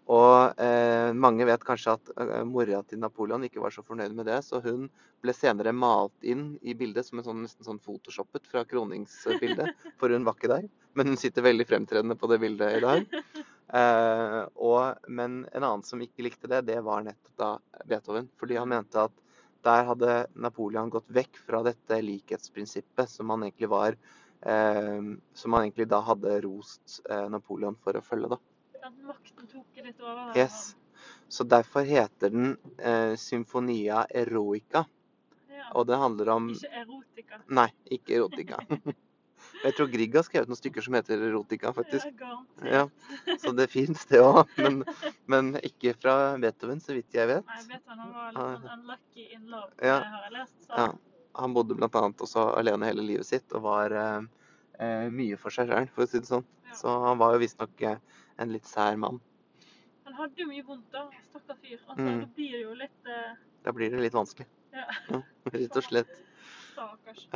Og 0.09 0.61
eh, 0.61 1.11
mange 1.13 1.45
vet 1.45 1.63
kanskje 1.65 1.93
at 1.93 2.11
eh, 2.17 2.41
mora 2.47 2.81
til 2.87 3.01
Napoleon 3.01 3.43
ikke 3.45 3.61
var 3.61 3.73
så 3.75 3.83
fornøyd 3.85 4.15
med 4.17 4.25
det, 4.25 4.39
så 4.47 4.57
hun 4.63 4.87
ble 5.21 5.35
senere 5.37 5.73
malt 5.75 6.25
inn 6.25 6.55
i 6.65 6.73
bildet 6.77 7.05
som 7.05 7.21
en 7.21 7.27
sånn, 7.27 7.43
nesten 7.45 7.67
sånn 7.67 7.81
photoshoppet 7.83 8.49
fra 8.49 8.63
kroningsbildet. 8.65 9.85
For 10.01 10.09
hun 10.15 10.25
var 10.25 10.39
ikke 10.39 10.51
der. 10.55 10.65
Men 10.97 11.11
hun 11.11 11.21
sitter 11.21 11.45
veldig 11.45 11.67
fremtredende 11.69 12.17
på 12.17 12.31
det 12.31 12.39
bildet 12.41 12.79
i 12.79 12.83
dag. 12.87 13.21
Eh, 13.69 14.41
og, 14.65 15.09
men 15.13 15.43
en 15.53 15.65
annen 15.65 15.85
som 15.85 16.01
ikke 16.01 16.25
likte 16.25 16.49
det, 16.49 16.63
det 16.71 16.79
var 16.85 17.03
nettopp 17.05 17.35
da 17.37 17.83
Beethoven. 17.85 18.31
Fordi 18.41 18.57
han 18.57 18.71
mente 18.71 19.05
at 19.05 19.13
der 19.67 19.85
hadde 19.91 20.13
Napoleon 20.39 20.89
gått 20.89 21.09
vekk 21.13 21.37
fra 21.45 21.61
dette 21.67 22.01
likhetsprinsippet 22.01 23.11
som 23.11 23.29
han 23.29 23.43
egentlig 23.45 23.69
var 23.69 23.93
eh, 24.41 25.01
Som 25.35 25.53
han 25.53 25.65
egentlig 25.65 25.89
da 25.91 25.99
hadde 26.07 26.39
rost 26.47 27.01
eh, 27.09 27.27
Napoleon 27.29 27.77
for 27.83 27.99
å 27.99 28.05
følge, 28.05 28.31
da. 28.33 28.39
At 28.83 28.95
makten 29.05 29.49
tok 29.51 29.81
litt 29.83 29.99
over. 30.01 30.31
Yes. 30.37 30.75
Så 31.31 31.43
derfor 31.47 31.85
heter 31.87 32.31
den 32.33 32.55
eh, 32.77 33.15
Symfonia 33.19 34.05
Eroica. 34.09 34.85
Ja. 35.51 35.67
Og 35.77 35.85
det 35.87 35.99
handler 36.01 36.29
om 36.35 36.49
Ikke 36.55 36.71
erotika. 36.81 37.39
Nei, 37.47 37.69
ikke 37.91 38.17
erotika. 38.19 38.63
Jeg 39.63 39.75
tror 39.75 39.87
Grieg 39.91 40.15
har 40.15 40.23
skrevet 40.23 40.49
noen 40.51 40.59
stykker 40.59 40.83
som 40.83 40.95
heter 40.95 41.21
erotika, 41.29 41.71
faktisk. 41.75 42.07
Ja. 42.19 42.35
Ja, 42.63 43.35
så 43.41 43.51
det 43.55 43.69
fins, 43.71 44.05
det 44.07 44.21
òg. 44.23 44.47
Men, 44.59 44.81
men 45.31 45.49
ikke 45.63 45.93
fra 45.99 46.15
Beethoven, 46.39 46.79
så 46.83 46.95
vidt 46.95 47.15
jeg 47.15 47.27
vet. 47.27 47.47
Nei, 47.47 47.61
Beethoven 47.71 48.13
var 48.15 48.33
litt 48.35 48.39
sånn 48.65 48.75
unlucky 48.77 49.25
in 49.35 49.45
love, 49.51 49.71
Ja. 49.83 49.97
det 50.03 50.11
har 50.13 50.25
jeg 50.27 50.35
lest. 50.37 50.55
Så. 50.65 50.71
Ja. 50.75 50.87
Han 51.39 51.55
bodde 51.55 51.75
bl.a. 51.79 51.89
også 52.27 52.45
alene 52.59 52.87
hele 52.89 53.03
livet 53.05 53.27
sitt 53.27 53.55
og 53.55 53.63
var 53.67 53.95
eh, 53.95 54.21
eh, 54.79 55.07
mye 55.13 55.39
for 55.39 55.55
seg 55.55 55.71
sjøl, 55.71 55.87
for 55.95 56.03
å 56.07 56.09
si 56.11 56.19
det 56.23 56.31
sånn. 56.31 56.47
Så 56.75 56.91
han 57.07 57.19
var 57.21 57.35
jo 57.35 57.43
visstnok 57.43 57.83
eh, 57.87 57.99
en 58.39 58.54
litt 58.56 58.67
sær 58.69 58.97
mann. 58.99 59.19
Han 60.08 60.15
hadde 60.17 60.41
jo 60.41 60.47
mye 60.49 60.65
vondt, 60.65 60.88
da. 60.93 61.06
Stakkar 61.30 61.58
fyr. 61.62 61.78
Altså, 61.88 62.02
Mm. 62.02 62.21
Da 62.23 62.28
blir 62.36 62.52
det 62.56 62.62
jo 62.63 62.73
litt 62.80 63.10
eh, 63.13 63.34
Da 63.63 63.71
blir 63.75 63.91
det 63.91 63.99
litt 64.02 64.15
vanskelig. 64.15 64.47
Ja. 64.73 64.86
Rett 65.54 65.75
og 65.78 65.84
slett. 65.86 66.12
Stakkars. 66.73 67.28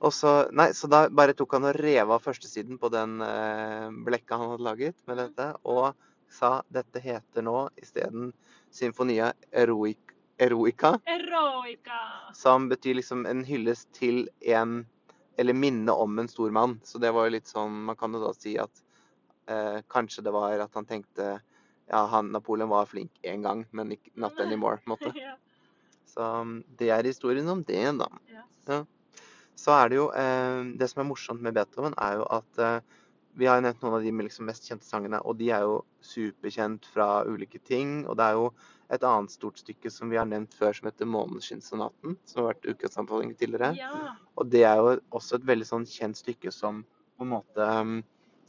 Og 0.00 0.12
så, 0.16 0.30
nei, 0.56 0.70
så 0.72 0.88
da 0.88 1.02
bare 1.12 1.34
tok 1.36 1.52
han 1.58 1.66
og 1.68 1.76
rev 1.76 2.10
av 2.14 2.22
førstesiden 2.24 2.78
på 2.80 2.88
den 2.92 3.18
eh, 3.24 3.88
blekka 4.06 4.38
han 4.40 4.54
hadde 4.54 4.64
laget 4.64 4.96
med 5.10 5.20
dette, 5.20 5.50
og 5.68 5.92
sa 6.32 6.62
dette 6.72 7.02
heter 7.04 7.44
nå 7.44 7.66
isteden 7.82 8.30
Symfonia 8.72 9.32
Eroic, 9.52 10.14
Eroica, 10.40 10.94
Eroica! 11.04 11.98
som 12.32 12.68
betyr 12.70 12.96
liksom 12.96 13.26
en 13.28 13.44
hyllest 13.44 13.90
til 13.92 14.28
en 14.40 14.86
Eller 15.36 15.54
minne 15.56 15.92
om 15.92 16.18
en 16.18 16.28
stor 16.28 16.50
mann. 16.50 16.80
Så 16.84 16.98
det 17.00 17.12
var 17.16 17.24
jo 17.26 17.32
litt 17.32 17.46
sånn 17.48 17.84
Man 17.86 17.96
kan 17.96 18.12
jo 18.12 18.20
da 18.20 18.32
si 18.36 18.58
at 18.60 18.82
kanskje 19.90 20.22
det 20.26 20.32
var 20.34 20.62
at 20.62 20.74
han 20.78 20.86
tenkte 20.86 21.40
ja, 21.90 22.04
han, 22.06 22.30
Napoleon 22.32 22.70
var 22.70 22.86
flink 22.86 23.18
én 23.26 23.42
gang, 23.42 23.64
men 23.74 23.92
ikke, 23.96 24.12
not 24.14 24.38
anymore. 24.40 24.78
på 24.84 24.90
en 24.90 24.94
måte. 24.94 25.12
ja. 25.24 25.34
Så 26.06 26.26
det 26.78 26.90
er 26.90 27.06
historien 27.06 27.48
om 27.48 27.64
det, 27.66 27.82
da. 27.98 28.08
Ja. 28.30 28.44
Ja. 28.70 28.84
Så 29.58 29.74
er 29.76 29.90
det 29.90 29.98
jo 29.98 30.06
eh, 30.16 30.60
Det 30.78 30.88
som 30.88 31.02
er 31.02 31.08
morsomt 31.10 31.42
med 31.44 31.54
Beethoven, 31.56 31.94
er 32.00 32.20
jo 32.20 32.26
at 32.32 32.60
eh, 32.62 33.00
vi 33.38 33.46
har 33.46 33.58
jo 33.58 33.64
nevnt 33.66 33.82
noen 33.84 33.96
av 33.98 34.04
de 34.04 34.12
liksom 34.26 34.46
mest 34.48 34.66
kjente 34.66 34.86
sangene, 34.86 35.20
og 35.22 35.36
de 35.38 35.50
er 35.54 35.66
jo 35.66 35.80
superkjent 36.02 36.86
fra 36.90 37.22
ulike 37.28 37.60
ting. 37.62 38.04
Og 38.10 38.18
det 38.18 38.26
er 38.26 38.38
jo 38.38 38.48
et 38.90 39.04
annet 39.06 39.30
stort 39.30 39.60
stykke 39.62 39.90
som 39.92 40.10
vi 40.10 40.18
har 40.18 40.26
nevnt 40.26 40.54
før, 40.56 40.74
som 40.74 40.88
heter 40.88 41.06
'Måneskinnssonaten', 41.06 42.16
som 42.26 42.42
har 42.42 42.54
vært 42.54 42.70
ukas 42.74 42.98
anbefaling 42.98 43.36
tidligere. 43.38 43.74
Ja. 43.78 44.16
Og 44.36 44.50
det 44.50 44.64
er 44.66 44.82
jo 44.82 44.96
også 45.14 45.38
et 45.38 45.46
veldig 45.46 45.68
sånn 45.68 45.86
kjent 45.86 46.18
stykke 46.18 46.50
som 46.52 46.82
på 47.16 47.26
en 47.26 47.34
måte 47.36 47.68
eh, 47.68 48.02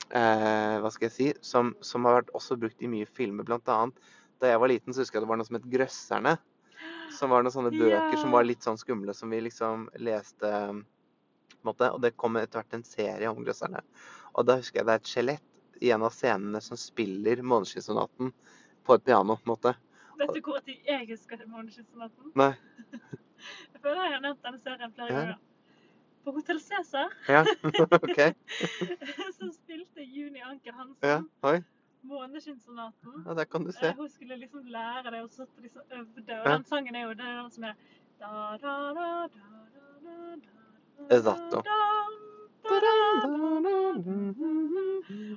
Hva 0.09 0.89
skal 0.91 1.07
jeg 1.07 1.15
si? 1.15 1.27
Som, 1.45 1.75
som 1.85 2.05
har 2.07 2.21
vært 2.21 2.33
også 2.37 2.57
brukt 2.59 2.81
i 2.83 2.89
mye 2.91 3.05
filmer, 3.05 3.45
blant 3.47 3.69
annet. 3.71 3.99
Da 4.41 4.49
jeg 4.49 4.59
var 4.59 4.71
liten, 4.71 4.93
så 4.93 5.03
husker 5.03 5.19
jeg 5.19 5.25
det 5.25 5.29
var 5.29 5.37
noe 5.39 5.47
som 5.47 5.59
het 5.59 5.67
'Grøsserne'. 5.69 6.37
Som 7.13 7.29
var 7.29 7.43
noen 7.43 7.53
sånne 7.53 7.71
bøker 7.75 8.17
som 8.17 8.31
var 8.31 8.47
litt 8.47 8.63
sånn 8.63 8.79
skumle, 8.79 9.13
som 9.13 9.29
vi 9.29 9.41
liksom 9.41 9.89
leste 9.99 10.49
måte. 11.63 11.91
Og 11.91 12.01
det 12.01 12.15
kom 12.17 12.39
etter 12.39 12.61
hvert 12.61 12.73
en 12.73 12.87
serie 12.87 13.29
om 13.29 13.43
grøsserne. 13.43 13.83
Og 14.33 14.47
da 14.47 14.57
husker 14.57 14.79
jeg 14.81 14.87
det 14.87 14.93
er 14.93 15.03
et 15.03 15.11
skjelett 15.11 15.81
i 15.81 15.91
en 15.91 16.05
av 16.07 16.15
scenene 16.15 16.61
som 16.61 16.77
spiller 16.77 17.43
'Måneskinnsonaten' 17.43 18.33
på 18.83 18.93
et 18.95 19.05
piano. 19.05 19.35
på 19.35 19.45
en 19.45 19.53
måte. 19.55 19.75
Vet 20.17 20.33
du 20.33 20.41
hvor 20.41 20.61
jeg 20.65 21.07
husker 21.09 21.45
Måneskinnsonaten? 21.47 22.31
Nei. 22.35 22.53
Jeg 23.73 23.81
føler 23.81 24.03
jeg 24.03 24.13
har 24.13 24.21
nevnt 24.21 24.43
denne 24.43 24.59
serien 24.61 24.91
flere 24.93 25.21
Ja. 25.31 25.35
På 26.23 26.31
Hotell 26.31 26.60
Cæsar 26.60 27.10
Ja, 27.27 27.45
Okay. 28.03 28.34
så 29.39 29.51
spilte 29.53 30.01
Juni 30.03 30.39
Anker 30.45 30.73
Hansen 30.73 31.07
Ja, 31.10 31.21
oi. 31.43 31.62
Måneskinnsonaten. 32.03 33.23
Ja, 33.27 33.34
der 33.38 33.43
kan 33.45 33.62
du 33.63 33.69
Eh, 33.69 33.73
se. 33.73 33.93
Hun 33.97 34.10
skulle 34.10 34.36
liksom 34.38 34.65
lære 34.65 35.12
det, 35.12 35.21
og 35.23 35.29
så 35.29 35.45
liksom 35.62 35.81
øvde. 35.91 36.41
Og 36.41 36.47
Ja. 36.49 36.53
den 36.57 36.63
sangen 36.65 36.95
er 36.95 37.01
jo 37.03 37.10
det 37.13 37.19
er 37.25 37.41
den 37.41 37.51
som 37.51 37.63
er 37.63 37.73
da, 38.19 38.57
da, 38.62 38.73
da, 38.93 38.93
da, 38.93 39.43
da, 39.73 39.81
da, 40.05 40.36
da, 41.10 41.17
Esatto. 41.17 41.62
da. 41.62 41.71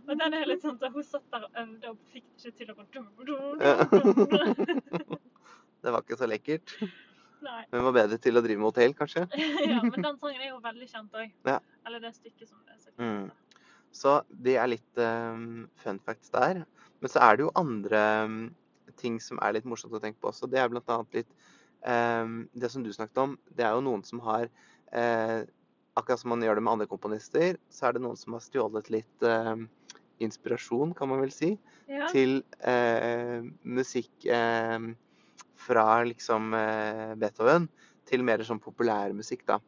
Og 0.09 0.19
den 0.21 0.35
er 0.35 0.45
litt 0.49 0.63
sånn 0.65 0.77
at 0.83 0.93
hun 0.93 1.03
satt 1.05 1.25
der 1.33 1.45
og 1.47 1.51
øvde 1.63 1.91
og 1.91 1.99
fikk 2.13 2.25
det 2.43 2.47
ikke 2.51 2.59
til 2.59 2.69
å 2.71 2.75
gå 2.77 2.85
Ja. 3.61 3.75
Det 5.85 5.93
var 5.93 6.01
ikke 6.01 6.17
så 6.17 6.27
lekkert. 6.29 6.67
Nei. 7.45 7.63
Hun 7.75 7.85
var 7.89 7.95
bedre 7.99 8.19
til 8.25 8.37
å 8.39 8.43
drive 8.45 8.61
med 8.63 8.71
hotell, 8.71 8.95
kanskje. 8.99 9.27
Ja, 9.71 9.81
men 9.85 10.01
den 10.01 10.19
sangen 10.21 10.41
er 10.41 10.51
jo 10.53 10.61
veldig 10.65 10.89
kjent 10.91 11.17
òg. 11.21 11.33
Ja. 11.49 11.59
Eller 11.87 12.01
det 12.05 12.15
stykket 12.17 12.49
som 12.51 12.61
det 12.65 12.75
er 12.77 12.81
så 12.83 12.95
Mm. 12.99 13.27
kjent. 13.29 13.41
Så 13.95 14.13
det 14.43 14.57
er 14.59 14.67
litt 14.73 14.99
um, 14.99 15.69
fun 15.79 16.01
facts 16.03 16.33
der. 16.35 16.65
Men 17.01 17.11
så 17.13 17.21
er 17.23 17.37
det 17.39 17.45
jo 17.45 17.53
andre 17.61 18.01
um, 18.27 18.39
ting 18.99 19.21
som 19.23 19.39
er 19.45 19.55
litt 19.55 19.69
morsomt 19.71 19.95
å 19.95 20.01
tenke 20.03 20.19
på 20.23 20.33
også. 20.33 20.49
Det 20.51 20.59
er 20.59 20.73
bl.a. 20.73 20.97
litt 21.15 21.31
um, 21.87 22.41
Det 22.59 22.71
som 22.73 22.83
du 22.83 22.91
snakket 22.95 23.21
om, 23.23 23.37
det 23.55 23.63
er 23.69 23.77
jo 23.77 23.85
noen 23.87 24.03
som 24.09 24.23
har 24.27 24.49
uh, 24.49 25.45
Akkurat 25.95 26.19
som 26.19 26.33
man 26.35 26.43
gjør 26.43 26.59
det 26.59 26.65
med 26.67 26.73
andre 26.73 26.89
komponister, 26.91 27.55
så 27.71 27.87
er 27.87 27.95
det 27.95 28.01
noen 28.03 28.19
som 28.19 28.35
har 28.35 28.43
stjålet 28.43 28.89
litt 28.91 29.27
um, 29.31 29.69
inspirasjon, 30.19 30.91
kan 30.99 31.07
man 31.13 31.21
vel 31.23 31.31
si, 31.31 31.53
Ja. 31.87 32.09
til 32.11 32.41
uh, 32.67 33.47
musikk 33.63 34.27
fra 35.65 35.87
liksom 36.07 36.55
eh, 36.59 37.15
Beethoven 37.21 37.69
til 38.09 38.25
mer 38.27 38.45
sånn 38.45 38.63
populærmusikk, 38.63 39.47
da. 39.49 39.61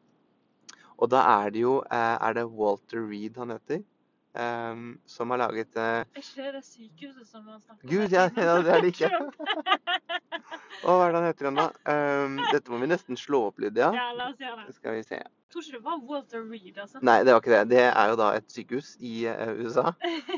Og 0.96 1.10
da 1.12 1.22
er 1.44 1.52
det 1.52 1.60
jo 1.60 1.78
eh, 1.92 2.16
Er 2.24 2.36
det 2.38 2.46
Walter 2.48 3.02
Reed 3.04 3.36
han 3.40 3.52
heter? 3.52 3.82
Ehm, 4.36 4.98
som 5.08 5.30
har 5.32 5.38
laget 5.40 5.76
uh, 5.80 6.02
ikke 6.12 6.42
det 6.42 6.50
det 6.58 6.64
sykehuset 6.66 7.28
som 7.28 7.44
man 7.46 7.60
snakker 7.60 7.86
om? 7.86 7.88
Gud, 7.90 8.12
ja, 8.12 8.26
ja, 8.36 8.56
det 8.62 8.72
er 8.74 8.80
det 8.84 8.90
ikke. 8.92 9.08
Å, 10.86 10.92
hva 10.92 11.06
er 11.06 11.14
det 11.14 11.18
han 11.20 11.26
heter 11.26 11.46
igjen, 11.46 11.56
da? 11.58 11.66
Um, 11.88 12.34
dette 12.52 12.70
må 12.70 12.78
vi 12.82 12.88
nesten 12.90 13.16
slå 13.18 13.40
opp, 13.48 13.58
Lydia. 13.62 13.88
Ja, 13.96 14.10
la 14.14 14.28
oss 14.30 14.42
gjøre 14.42 14.66
det. 14.66 14.74
Skal 14.76 14.98
vi 14.98 15.02
se. 15.06 15.18
Jeg 15.22 15.54
tror 15.54 15.64
ikke 15.64 15.78
det 15.78 15.84
var 15.86 16.02
Walter 16.10 16.44
Reed, 16.50 16.76
altså. 16.82 17.00
Nei, 17.06 17.16
det 17.24 17.32
var 17.32 17.40
ikke 17.40 17.54
det. 17.54 17.62
Det 17.72 17.84
er 17.88 18.12
jo 18.12 18.18
da 18.20 18.28
et 18.36 18.52
sykehus 18.52 18.92
i 19.00 19.14
uh, 19.30 19.54
USA. 19.62 19.86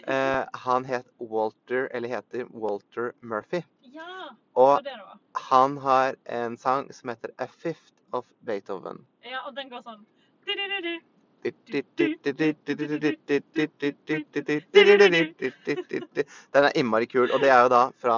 Uh, 0.07 0.45
han 0.69 0.87
het 0.89 1.11
Walter, 1.19 1.89
eller 1.91 2.15
heter 2.15 2.47
Walter 2.55 3.11
Murphy. 3.21 3.65
Ja, 3.89 4.09
det 4.31 4.63
Og 4.63 4.73
var 4.77 4.87
det 4.87 4.95
det 4.95 5.05
var. 5.11 5.19
han 5.51 5.77
har 5.83 6.17
en 6.39 6.57
sang 6.61 6.93
som 6.95 7.11
heter 7.11 7.35
A 7.43 7.49
Fifth 7.51 7.97
of 8.15 8.25
Beethoven. 8.47 9.03
Ja, 9.27 9.43
og 9.49 9.57
den 9.59 9.69
går 9.73 9.83
sånn 9.85 10.05
du-du-du-du. 10.47 10.95
Den 16.53 16.65
er 16.65 16.73
innmari 16.75 17.07
kul, 17.07 17.31
og 17.31 17.41
det 17.41 17.51
er 17.53 17.63
jo 17.63 17.71
da 17.73 17.83
fra 18.03 18.17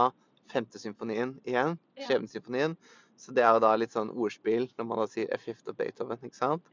femte 0.50 0.80
symfonien 0.83 1.37
igjen. 1.46 1.76
Skjebnesymfonien. 2.06 2.76
Så 3.20 3.35
det 3.37 3.44
er 3.44 3.52
jo 3.52 3.62
da 3.62 3.74
litt 3.76 3.92
sånn 3.92 4.11
ordspill 4.16 4.68
når 4.78 4.87
man 4.88 5.02
da 5.02 5.06
sier 5.11 5.28
A 5.35 5.38
Fifth 5.40 5.68
of 5.68 5.76
Beethoven, 5.76 6.20
ikke 6.24 6.38
sant? 6.38 6.64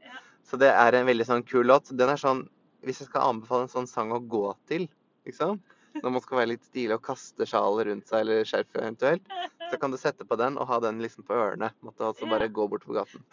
Så 0.48 0.56
det 0.60 0.70
er 0.72 0.96
en 0.96 1.08
veldig 1.08 1.26
sånn 1.28 1.44
kul 1.44 1.68
låt. 1.68 1.92
Den 1.92 2.08
er 2.08 2.20
sånn, 2.20 2.46
hvis 2.86 3.02
jeg 3.02 3.10
skal 3.10 3.34
anbefale 3.34 3.66
en 3.66 3.74
sånn 3.74 3.90
sang 3.90 4.14
å 4.16 4.20
gå 4.24 4.46
til, 4.70 4.88
liksom, 5.28 5.60
når 5.96 6.12
man 6.14 6.24
skal 6.24 6.40
være 6.40 6.50
litt 6.52 6.66
stilig 6.68 6.96
og 6.96 7.04
kaste 7.06 7.46
sjalet 7.48 7.88
rundt 7.88 8.10
seg, 8.10 8.22
eller 8.24 8.48
skjerfet 8.48 8.80
eventuelt, 8.82 9.34
så 9.68 9.80
kan 9.80 9.92
du 9.92 9.98
sette 10.00 10.26
på 10.28 10.38
den 10.40 10.58
og 10.60 10.68
ha 10.70 10.78
den 10.84 11.02
liksom 11.04 11.26
på 11.28 11.36
ørene. 11.36 11.70
Måtte 11.84 12.06
altså 12.08 12.28
bare 12.30 12.48
gå 12.52 12.68
bort 12.70 12.86
på 12.86 12.96
gaten. 12.96 13.24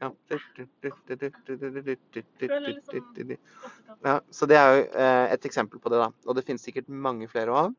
Ja. 0.00 0.10
Ja, 4.06 4.16
så 4.30 4.48
det 4.50 4.58
er 4.58 4.72
jo 4.72 4.82
eh, 4.88 5.26
et 5.36 5.46
eksempel 5.46 5.82
på 5.82 5.92
det, 5.92 6.00
da. 6.02 6.10
Og 6.26 6.36
det 6.38 6.46
finnes 6.48 6.64
sikkert 6.64 6.88
mange 6.88 7.28
flere 7.30 7.54
òg. 7.54 7.78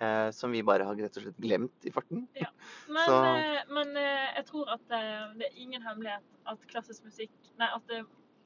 Eh, 0.00 0.30
som 0.34 0.50
vi 0.50 0.62
bare 0.66 0.86
har 0.88 0.96
rett 0.98 1.16
og 1.20 1.22
slett 1.22 1.40
glemt 1.42 1.86
i 1.86 1.92
farten. 1.94 2.24
Men, 2.88 3.10
eh, 3.14 3.60
men 3.70 3.96
eh, 4.00 4.30
jeg 4.40 4.46
tror 4.48 4.72
at 4.74 4.94
eh, 4.96 5.34
det 5.38 5.46
er 5.50 5.60
ingen 5.60 5.84
hemmelighet 5.84 6.24
at 6.50 6.64
klassisk 6.70 7.04
musikk 7.06 7.30
Nei, 7.60 7.68
at 7.68 7.84
det 7.86 8.00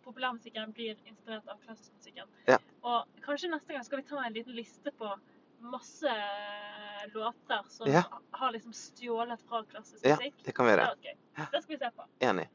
populærmusikken 0.09 0.73
blir 0.77 0.97
inspirert 1.09 1.49
av 1.53 1.61
klassisk 1.65 1.93
musikken. 1.99 2.29
Ja. 2.49 2.59
Og 2.83 3.05
kanskje 3.25 3.51
neste 3.53 3.75
gang 3.77 3.85
skal 3.87 4.01
vi 4.03 4.09
ta 4.09 4.23
en 4.25 4.33
liten 4.37 4.57
liste 4.57 4.93
på 4.99 5.13
masse 5.61 6.13
låter 7.15 7.65
som 7.69 7.91
Ja. 7.91 8.03
har 8.31 8.53
liksom 8.53 8.73
stjålet 8.73 9.41
fra 9.49 9.65
klassisk 9.65 10.07
Ja, 10.07 10.17
musikk. 10.17 10.35
det 10.45 10.53
kan 10.55 10.67
vi 10.67 10.73
gjøre. 10.73 10.95
Det. 11.03 11.17
Det 11.53 11.63
skal 11.63 11.75
vi 11.75 11.79
se 11.79 11.91
på. 11.97 12.05
Enig. 12.21 12.49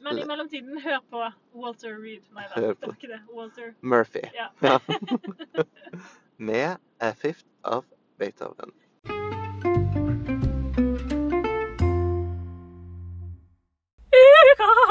Men 0.00 0.18
i 0.18 0.24
mellomtiden, 0.28 0.78
hør 0.84 1.00
på 1.10 1.20
Walter 1.54 1.94
Reed. 1.96 2.24
Nei 2.36 2.44
da, 2.48 2.60
det 2.60 2.74
var 2.82 2.92
ikke 2.92 3.08
det. 3.08 3.20
Walter 3.32 3.74
Murphy. 3.80 4.20
Ja. 4.34 4.50
Ja. 4.60 4.78
Med 6.36 6.76
A 7.00 7.12
Fifth 7.14 7.46
of 7.62 7.84
Beethoven. 8.18 8.72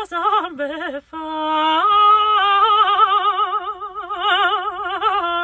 Ukas 0.04 0.12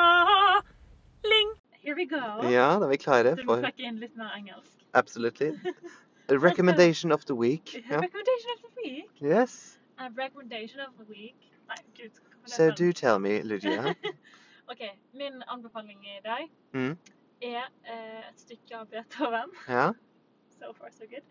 anbefaling. 0.10 1.50
Here 1.82 1.96
we 1.96 2.06
go. 2.06 2.42
Ja, 2.50 2.78
da 2.80 2.86
er 2.86 2.90
vi 2.90 2.98
klare 2.98 3.36
Så 3.38 3.46
trekke 3.62 3.84
inn 3.88 4.00
litt 4.00 4.16
mer 4.18 4.34
engelsk. 4.36 4.82
Absolutely. 4.94 5.52
A 6.30 6.38
recommendation 6.48 7.12
of 7.12 7.24
the 7.26 7.36
week. 7.36 7.74
Ja. 7.74 8.00
Recommendation 8.02 8.52
of 8.56 8.62
the 8.62 8.70
week. 8.84 9.10
Yes. 9.22 9.80
A 9.98 10.10
recommendation 10.18 10.80
of 10.82 10.94
the 10.98 11.06
week. 11.10 11.36
Nei, 11.70 11.76
gud. 11.98 12.12
So 12.46 12.72
do 12.72 12.92
tell 12.94 13.20
me, 13.20 13.42
Lydia. 13.44 13.96
OK, 14.72 14.82
min 15.14 15.44
anbefaling 15.48 16.00
i 16.06 16.20
dag 16.24 16.50
Mm. 16.74 16.98
er 17.42 17.64
eh, 17.88 18.20
et 18.30 18.40
stykke 18.40 18.76
av 18.78 18.86
Beethoven. 18.88 19.50
Ja. 19.68 19.92
So 20.60 20.74
far, 20.74 20.90
so 20.92 21.06
good. 21.08 21.24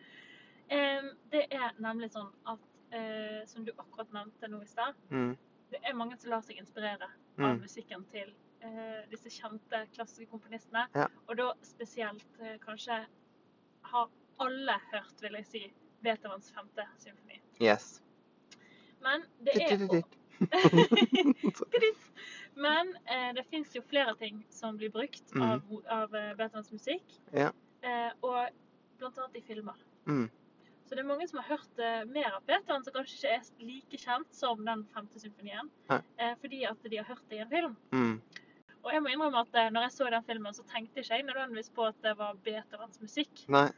Um, 0.73 1.11
det 1.33 1.43
er 1.53 1.75
nemlig 1.85 2.09
sånn 2.15 2.31
at, 2.49 2.59
eh, 2.93 3.45
som 3.47 3.65
du 3.65 3.73
akkurat 3.79 4.13
nevnte 4.13 4.49
nå 4.49 4.63
i 4.63 4.67
stad, 4.67 4.95
Mm. 5.11 5.37
det 5.71 5.79
er 5.85 5.95
mange 5.95 6.17
som 6.19 6.31
lar 6.31 6.41
seg 6.43 6.57
inspirere 6.59 7.05
av 7.39 7.57
Mm. 7.57 7.61
musikken 7.61 8.05
til 8.13 8.35
eh, 8.61 9.05
disse 9.11 9.31
kjente 9.31 9.87
klassiske 9.95 10.27
komponistene. 10.31 10.87
Ja. 10.95 11.07
Og 11.29 11.37
da 11.37 11.53
spesielt 11.63 12.25
eh, 12.41 12.57
kanskje 12.59 13.07
har 13.83 14.09
alle 14.41 14.75
hørt, 14.93 15.21
vil 15.23 15.33
jeg 15.33 15.47
si, 15.47 15.73
Beethovens 16.03 16.53
femte 16.53 16.85
symfoni. 16.99 17.41
Yes. 17.61 18.03
Men 19.03 19.23
det 19.43 19.55
er 19.63 20.03
Men 22.55 22.97
eh, 23.07 23.33
det 23.35 23.45
fins 23.51 23.75
jo 23.77 23.83
flere 23.87 24.15
ting 24.19 24.45
som 24.51 24.77
blir 24.79 24.91
brukt 24.91 25.35
Mm. 25.35 25.43
av, 25.43 25.63
av 25.89 26.15
eh, 26.15 26.35
Beethovens 26.35 26.73
musikk. 26.73 27.05
Ja. 27.33 27.51
Eh, 27.83 28.11
og 28.23 28.49
blant 28.99 29.19
annet 29.19 29.37
i 29.37 29.41
filmer. 29.47 29.77
Mm. 30.07 30.29
Så 30.89 30.95
det 30.97 31.03
er 31.05 31.09
mange 31.09 31.27
som 31.29 31.39
har 31.43 31.49
hørt 31.57 31.81
eh, 31.85 32.05
mer 32.09 32.33
av 32.39 32.43
Beethoven 32.49 32.85
som 32.87 32.95
kanskje 32.95 33.17
ikke 33.19 33.33
er 33.37 33.67
like 33.69 33.99
kjent 34.01 34.31
som 34.35 34.63
den 34.65 34.87
femte 34.95 35.21
symfonien. 35.21 35.69
Eh, 35.93 36.35
fordi 36.41 36.63
at 36.65 36.83
de 36.91 36.97
har 36.97 37.05
hørt 37.11 37.25
det 37.29 37.37
i 37.37 37.43
en 37.45 37.51
film. 37.53 37.77
Mm. 37.93 38.15
Og 38.85 38.93
jeg 38.95 39.03
må 39.05 39.09
innrømme 39.13 39.43
at 39.45 39.55
eh, 39.59 39.69
når 39.75 39.83
jeg 39.89 39.93
så 39.99 40.09
den 40.11 40.25
filmen, 40.25 40.55
så 40.57 40.65
tenkte 40.73 41.03
ikke 41.03 41.15
jeg 41.19 41.27
nødvendigvis 41.29 41.71
på 41.77 41.85
at 41.91 41.99
det 42.03 42.15
var 42.19 42.39
Beethovens 42.45 43.01
musikk. 43.05 43.45
Nei. 43.49 43.69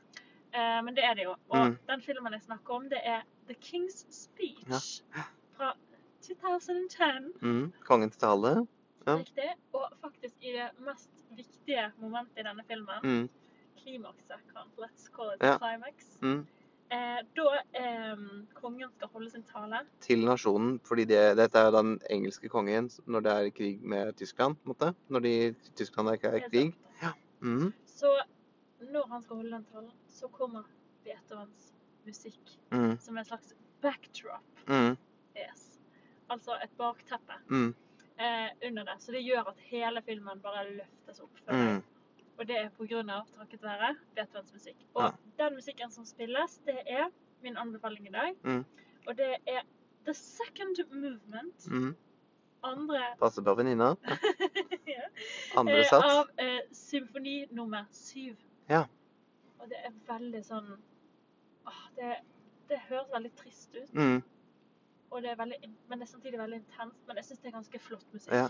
Men 0.52 0.96
det 0.96 1.04
er 1.06 1.14
det 1.14 1.24
jo. 1.28 1.34
Og 1.54 1.60
Mm. 1.68 1.76
den 1.86 2.00
filmen 2.02 2.32
jeg 2.34 2.42
snakker 2.42 2.74
om, 2.74 2.88
det 2.90 2.98
er 3.06 3.20
The 3.46 3.54
King's 3.54 4.00
Speech 4.10 5.02
Ja. 5.14 5.22
fra 5.56 5.74
2010. 6.20 7.32
Mm. 7.42 7.72
Kongens 7.86 8.16
tale. 8.16 8.66
Ja. 9.06 9.14
Riktig. 9.16 9.50
Og 9.72 9.92
faktisk 10.02 10.34
i 10.42 10.52
det 10.56 10.70
mest 10.82 11.10
viktige 11.30 11.92
momentet 12.02 12.38
i 12.38 12.42
denne 12.48 12.64
filmen, 12.66 13.00
Mm. 13.04 13.28
klimakset, 13.78 14.42
let's 14.78 15.08
call 15.14 15.30
it 15.34 15.42
Ja. 15.42 15.56
climax, 15.58 16.18
Mm. 16.22 16.46
Eh, 16.90 17.20
da 17.36 17.46
eh, 17.80 18.16
kongen 18.54 18.90
skal 18.96 19.08
holde 19.12 19.30
sin 19.30 19.42
tale. 19.42 19.80
Til 20.00 20.24
nasjonen, 20.26 20.78
fordi 20.84 21.04
det, 21.10 21.36
dette 21.38 21.58
er 21.58 21.70
den 21.74 21.98
engelske 22.10 22.48
kongen 22.52 22.90
når 23.06 23.20
det 23.26 23.32
er 23.32 23.50
krig 23.56 23.82
med 23.82 24.12
Tyskland, 24.16 24.56
på 24.56 24.66
en 24.68 24.74
måte. 24.74 24.94
Når 25.08 25.20
de, 25.26 25.34
Tyskland 25.76 26.12
ikke 26.14 26.28
er 26.28 26.36
i 26.40 26.48
krig. 26.48 26.74
Ja. 27.02 27.12
Mm. 27.40 27.72
Så 27.86 28.10
når 28.80 29.06
han 29.12 29.22
skal 29.22 29.36
holde 29.36 29.52
den 29.56 29.64
talen, 29.72 29.92
så 30.08 30.28
kommer 30.28 30.62
Beethovens 31.04 31.72
musikk 32.06 32.56
Mm. 32.72 32.98
som 33.00 33.16
en 33.18 33.24
slags 33.24 33.54
backdrop. 33.82 34.44
Mm. 34.68 34.96
Yes. 35.36 35.80
Altså 36.30 36.54
et 36.62 36.70
bakteppe 36.78 37.34
Mm. 37.50 37.74
eh, 38.18 38.50
under 38.68 38.84
det. 38.84 38.96
Så 39.02 39.12
det 39.12 39.22
gjør 39.24 39.48
at 39.48 39.58
hele 39.70 40.02
filmen 40.02 40.40
bare 40.40 40.66
løftes 40.70 41.20
opp. 41.20 41.38
Før. 41.46 41.52
Mm. 41.54 41.82
Og 42.40 42.46
det 42.48 42.56
er 42.56 42.70
av, 43.12 43.26
takket 43.36 43.62
være, 43.62 43.96
Beethovens 44.16 44.52
musikk. 44.52 44.76
Og 44.94 45.02
Ja. 45.02 45.10
den 45.38 45.54
musikken 45.58 45.90
som 45.92 46.04
spilles, 46.04 46.58
det 46.64 46.78
er 46.86 47.10
min 47.42 47.56
anbefaling 47.56 48.06
i 48.08 48.10
dag. 48.10 48.36
Mm. 48.44 48.64
Og 49.06 49.16
det 49.16 49.36
er 49.46 49.60
The 50.06 50.14
Second 50.14 50.76
Movement. 50.90 51.66
Mm. 51.70 51.96
Andre 52.64 53.02
Passer 53.20 53.42
på 53.42 53.54
venninna. 53.54 53.96
ja, 54.88 55.02
Andre 55.56 55.78
eh, 55.80 55.84
sats. 55.88 56.04
av 56.06 56.30
eh, 56.38 56.60
symfoni 56.72 57.46
nummer 57.50 57.84
syv. 57.90 58.36
Ja. 58.68 58.82
Og 59.60 59.68
det 59.68 59.76
er 59.84 59.92
veldig 60.08 60.42
sånn 60.44 60.72
åh, 61.66 61.82
det, 61.96 62.16
det 62.68 62.80
høres 62.88 63.12
veldig 63.12 63.32
trist 63.36 63.74
ut, 63.76 63.92
Mm. 63.94 64.22
og 65.10 65.22
det 65.22 65.30
er 65.30 65.36
veldig, 65.36 65.60
men 65.88 65.98
det 65.98 66.08
er 66.08 66.12
samtidig 66.12 66.38
veldig 66.40 66.56
intenst. 66.62 66.96
Men 67.06 67.16
jeg 67.16 67.24
syns 67.24 67.40
det 67.44 67.48
er 67.52 67.58
ganske 67.58 67.78
flott 67.80 68.12
musikk. 68.14 68.32
Ja. 68.32 68.48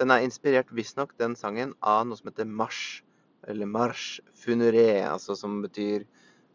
Den 0.00 0.10
er 0.10 0.24
inspirert 0.24 0.72
visstnok, 0.72 1.12
den 1.18 1.36
sangen, 1.36 1.74
av 1.82 2.06
noe 2.06 2.16
som 2.16 2.28
heter 2.32 2.44
Marche. 2.48 3.02
Eller 3.50 3.66
Marche 3.66 4.22
Funeré, 4.40 5.00
altså 5.06 5.34
som 5.38 5.60
betyr 5.64 6.04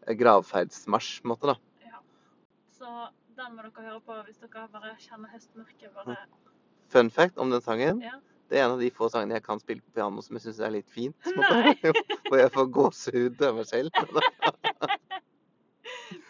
eh, 0.06 0.14
gravferdsmarsj, 0.18 1.20
på 1.22 1.28
en 1.28 1.34
måte, 1.34 1.52
da. 1.52 1.90
Ja. 1.90 2.00
Så 2.78 2.92
den 3.36 3.56
må 3.56 3.66
dere 3.66 3.86
høre 3.90 4.00
på 4.06 4.20
hvis 4.26 4.38
dere 4.42 4.66
bare 4.72 4.94
kjenner 5.02 5.32
høstmørket. 5.34 5.92
Bare 5.96 6.16
Fun 6.92 7.10
fact 7.10 7.38
om 7.42 7.50
den 7.50 7.62
sangen. 7.64 8.00
Ja. 8.04 8.16
Det 8.46 8.60
er 8.60 8.68
en 8.68 8.76
av 8.76 8.80
de 8.80 8.92
få 8.94 9.08
sangene 9.10 9.40
jeg 9.40 9.42
kan 9.42 9.58
spille 9.58 9.82
på 9.82 9.90
piano 9.96 10.22
som 10.22 10.36
jeg 10.38 10.44
syns 10.44 10.60
er 10.62 10.70
litt 10.76 10.90
fint. 10.94 11.16
Nei. 11.34 11.72
Jo, 11.86 11.90
Og 12.30 12.36
jeg 12.38 12.52
får 12.54 12.68
gåsehud 12.76 13.42
av 13.42 13.56
meg 13.58 13.66
selv. 13.66 13.90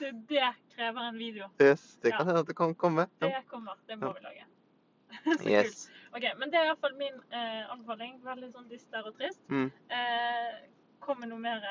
det, 0.01 0.13
det 0.31 0.47
krever 0.75 1.03
en 1.11 1.19
video. 1.21 1.51
Yes, 1.61 1.85
det 2.03 2.15
kan 2.17 2.27
hende 2.29 2.41
at 2.45 2.49
det 2.49 2.57
kan 2.57 2.73
komme. 2.75 3.05
Det 3.21 3.33
kommer. 3.53 3.77
Det 3.89 3.99
må 4.01 4.07
Ja. 4.07 4.13
vi 4.17 4.21
lage. 4.25 4.45
Så 5.27 5.37
kult. 5.45 5.91
Ok, 6.17 6.25
Men 6.41 6.49
det 6.53 6.57
er 6.61 6.71
iallfall 6.71 6.95
min 6.97 7.17
eh, 7.29 7.65
anbefaling. 7.73 8.17
Veldig 8.25 8.49
sånn 8.55 8.69
dyster 8.71 9.05
og 9.05 9.19
trist. 9.19 9.43
Mm. 9.53 9.69
Eh, 9.93 10.55
kommer, 11.05 11.29
noe 11.29 11.43
mer 11.43 11.65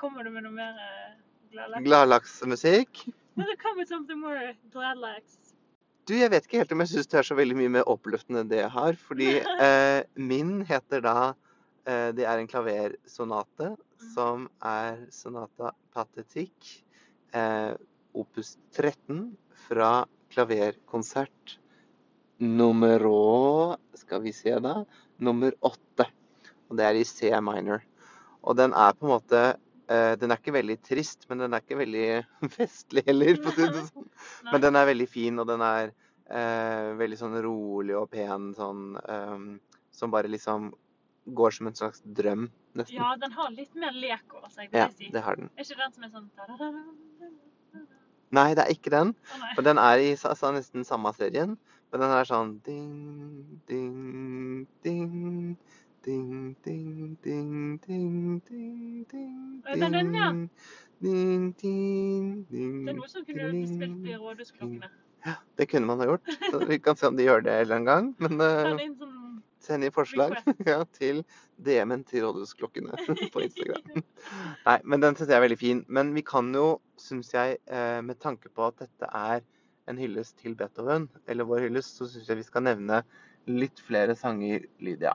Kommer 0.00 0.26
du 0.26 0.30
med 0.34 0.46
noe 0.46 0.54
mer 0.54 0.78
eh, 0.82 1.16
gladlaks? 1.52 1.86
Gladlaksmusikk. 1.88 3.02
Kommer 3.62 3.88
something 3.88 4.20
more 4.22 4.54
gladlaks. 4.72 5.36
Du, 6.06 6.14
jeg 6.14 6.30
vet 6.30 6.46
ikke 6.46 6.62
helt 6.62 6.72
om 6.76 6.84
jeg 6.84 6.92
syns 6.92 7.10
det 7.10 7.18
er 7.18 7.26
så 7.26 7.36
veldig 7.38 7.58
mye 7.58 7.72
mer 7.80 7.90
oppløftende 7.90 8.44
enn 8.44 8.50
det 8.52 8.62
jeg 8.62 8.72
har. 8.76 8.98
Fordi 9.08 9.30
eh, 9.66 10.00
min 10.14 10.60
heter 10.68 11.02
da 11.02 11.18
eh, 11.82 12.14
Det 12.14 12.30
er 12.30 12.38
en 12.38 12.50
klaversonate 12.50 13.72
som 14.14 14.46
er 14.62 15.02
sonata 15.10 15.74
patetikk. 15.96 16.76
Eh, 17.34 17.74
opus 18.16 18.54
13 18.78 19.32
fra 19.66 20.06
klaverkonsert 20.30 21.58
numero 22.38 23.76
Skal 23.94 24.22
vi 24.22 24.32
se, 24.32 24.54
da. 24.60 24.84
Nummer 25.18 25.54
åtte. 25.64 26.08
Og 26.68 26.78
det 26.78 26.86
er 26.86 26.98
i 26.98 27.04
C 27.06 27.30
minor. 27.40 27.84
Og 28.46 28.56
den 28.58 28.74
er 28.76 28.94
på 28.96 29.06
en 29.06 29.14
måte 29.14 29.42
eh, 29.90 30.14
Den 30.20 30.32
er 30.32 30.40
ikke 30.40 30.54
veldig 30.56 30.78
trist, 30.84 31.26
men 31.30 31.42
den 31.42 31.54
er 31.54 31.64
ikke 31.64 31.78
veldig 31.80 32.08
festlig 32.56 33.06
heller, 33.06 33.38
for 33.42 33.52
å 33.52 33.56
si 33.56 33.70
det 33.76 33.86
sånn. 33.90 34.10
Men 34.52 34.66
den 34.66 34.80
er 34.80 34.90
veldig 34.92 35.08
fin, 35.10 35.38
og 35.42 35.48
den 35.50 35.64
er 35.66 35.92
eh, 36.30 36.92
veldig 37.00 37.20
sånn 37.22 37.38
rolig 37.46 37.96
og 37.98 38.10
pen, 38.12 38.52
sånn 38.58 38.98
ehm, 39.06 39.48
Som 39.94 40.12
bare 40.14 40.30
liksom 40.30 40.72
går 41.36 41.50
som 41.56 41.66
en 41.66 41.74
slags 41.74 42.02
drøm, 42.04 42.46
nesten. 42.78 42.98
Ja, 43.00 43.16
den 43.18 43.32
har 43.34 43.50
litt 43.50 43.74
mer 43.74 43.94
lek 43.96 44.34
over 44.36 44.50
seg, 44.52 44.68
vil 44.70 44.78
Ja, 44.78 44.86
jeg 44.86 44.94
si. 44.94 45.08
det 45.10 45.22
har 45.24 45.38
den. 45.40 45.48
Er 45.56 45.64
ikke 45.64 45.80
den 45.80 45.94
som 45.96 46.04
er 46.06 46.12
sånn? 46.12 46.28
Nei, 48.36 48.50
det 48.54 48.62
er 48.62 48.70
ikke 48.74 48.92
den. 48.94 49.10
Å. 49.14 49.48
Men 49.56 49.66
den 49.66 49.80
er 49.82 50.02
i 50.02 50.12
nesten 50.14 50.86
samme 50.86 51.12
serien. 51.16 51.56
Men 51.92 52.02
den 52.02 52.14
er 52.18 52.28
sånn 52.28 52.52
ding, 52.66 53.60
ding, 53.70 54.66
ding. 54.84 55.56
Ding, 56.06 56.54
ding, 56.62 57.16
ding, 57.18 57.18
ding, 57.24 57.80
ding, 57.82 58.42
ding, 58.46 59.06
ding. 59.10 59.62
den 59.66 59.94
er 59.98 60.12
ja. 60.14 60.28
ding, 61.02 61.54
ding, 61.58 62.46
ding, 62.46 62.84
Det 62.86 62.92
er 62.92 62.98
noe 63.00 63.10
som 63.10 63.24
kunne 63.26 63.48
blitt 63.50 63.72
spilt 63.72 64.06
i 64.06 64.14
rådhusklokkene. 64.14 64.92
Det 65.58 65.66
kunne 65.66 65.90
man 65.90 65.98
ha 65.98 66.06
gjort. 66.12 66.30
Så 66.52 66.60
vi 66.70 66.78
kan 66.78 66.94
se 66.94 67.10
om 67.10 67.18
de 67.18 67.26
gjør 67.26 67.42
det 67.42 67.56
en 67.56 67.64
eller 67.64 67.80
annen 67.80 67.90
gang. 67.90 68.12
Men 68.22 68.38
uh, 68.38 68.84
inn 68.84 68.94
sånn 69.00 69.16
Send 69.66 69.82
inn 69.82 69.94
forslag 69.94 70.36
ja, 70.70 70.78
til 70.94 71.24
DM-en 71.66 72.04
til 72.06 72.22
Rådhusklokkene 72.26 72.94
på 73.34 73.42
Instagram. 73.48 74.02
Nei, 74.68 74.76
men 74.84 75.02
den 75.02 75.16
syns 75.18 75.32
jeg 75.32 75.38
er 75.40 75.42
veldig 75.42 75.58
fin. 75.58 75.82
Men 75.90 76.12
vi 76.14 76.22
kan 76.26 76.52
jo, 76.54 76.76
syns 77.00 77.32
jeg, 77.34 77.58
eh, 77.66 77.98
med 78.06 78.20
tanke 78.22 78.52
på 78.54 78.68
at 78.68 78.78
dette 78.84 79.10
er 79.10 79.42
en 79.90 80.00
hyllest 80.00 80.36
til 80.42 80.56
Beethoven, 80.58 81.08
eller 81.30 81.48
vår 81.48 81.66
hyllest, 81.66 81.98
så 81.98 82.08
syns 82.10 82.28
jeg 82.30 82.40
vi 82.40 82.46
skal 82.46 82.66
nevne 82.66 83.02
litt 83.46 83.80
flere 83.86 84.16
sanger, 84.18 84.66
Lydia. 84.82 85.14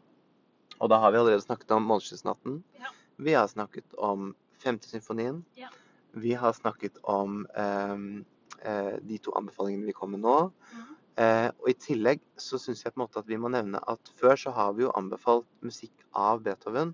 Og 0.82 0.90
da 0.90 1.02
har 1.04 1.14
vi 1.14 1.20
allerede 1.22 1.44
snakket 1.44 1.74
om 1.76 1.86
Måneskjønnsnatten. 1.90 2.62
Ja. 2.80 2.94
Vi 3.22 3.36
har 3.38 3.50
snakket 3.52 3.98
om 3.98 4.32
Femte 4.62 4.90
symfonien. 4.90 5.44
Ja. 5.58 5.70
Vi 6.14 6.34
har 6.38 6.54
snakket 6.54 6.98
om 7.04 7.46
ehm, 7.58 8.24
eh, 8.62 8.98
de 9.02 9.18
to 9.18 9.34
anbefalingene 9.38 9.90
vi 9.90 9.96
kom 9.98 10.14
med 10.14 10.24
nå. 10.26 10.38
Mm. 10.74 10.90
Eh, 11.22 11.48
og 11.60 11.70
i 11.72 11.78
tillegg 11.78 12.22
så 12.40 12.60
syns 12.62 12.84
jeg 12.86 12.94
på 12.94 13.02
en 13.02 13.06
måte 13.06 13.22
at 13.22 13.30
vi 13.30 13.40
må 13.42 13.52
nevne 13.52 13.82
at 13.92 14.12
før 14.20 14.38
så 14.40 14.54
har 14.56 14.76
vi 14.78 14.86
jo 14.86 14.94
anbefalt 14.98 15.48
musikk 15.66 16.06
av 16.18 16.44
Beethoven. 16.46 16.94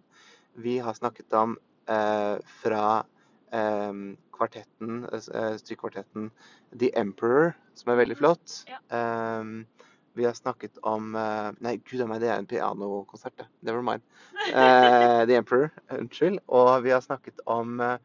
Vi 0.58 0.78
har 0.84 0.98
snakket 0.98 1.36
om 1.38 1.58
eh, 1.92 2.38
fra 2.62 2.86
eh, 3.54 3.94
kvartetten, 4.38 5.04
eh, 5.12 6.38
The 6.80 6.92
Emperor, 7.00 7.56
som 7.78 7.92
er 7.92 8.02
veldig 8.04 8.18
flott. 8.20 8.62
Ja. 8.70 8.80
Um, 9.42 9.66
vi 10.18 10.26
har 10.26 10.34
snakket 10.34 10.80
om 10.82 11.16
eh, 11.16 11.52
Nei, 11.62 11.76
gud 11.86 12.02
a 12.02 12.08
meg, 12.10 12.24
det 12.24 12.32
er 12.32 12.42
en 12.42 12.50
pianokonsert, 12.50 13.36
det. 13.38 13.46
Never 13.62 13.84
mind. 13.86 14.02
Uh, 14.50 15.26
The 15.30 15.38
Emperor, 15.38 15.70
unnskyld. 16.00 16.40
Og 16.48 16.72
vi 16.88 16.96
har 16.96 17.04
snakket 17.06 17.44
om 17.46 17.78
uh, 17.84 18.00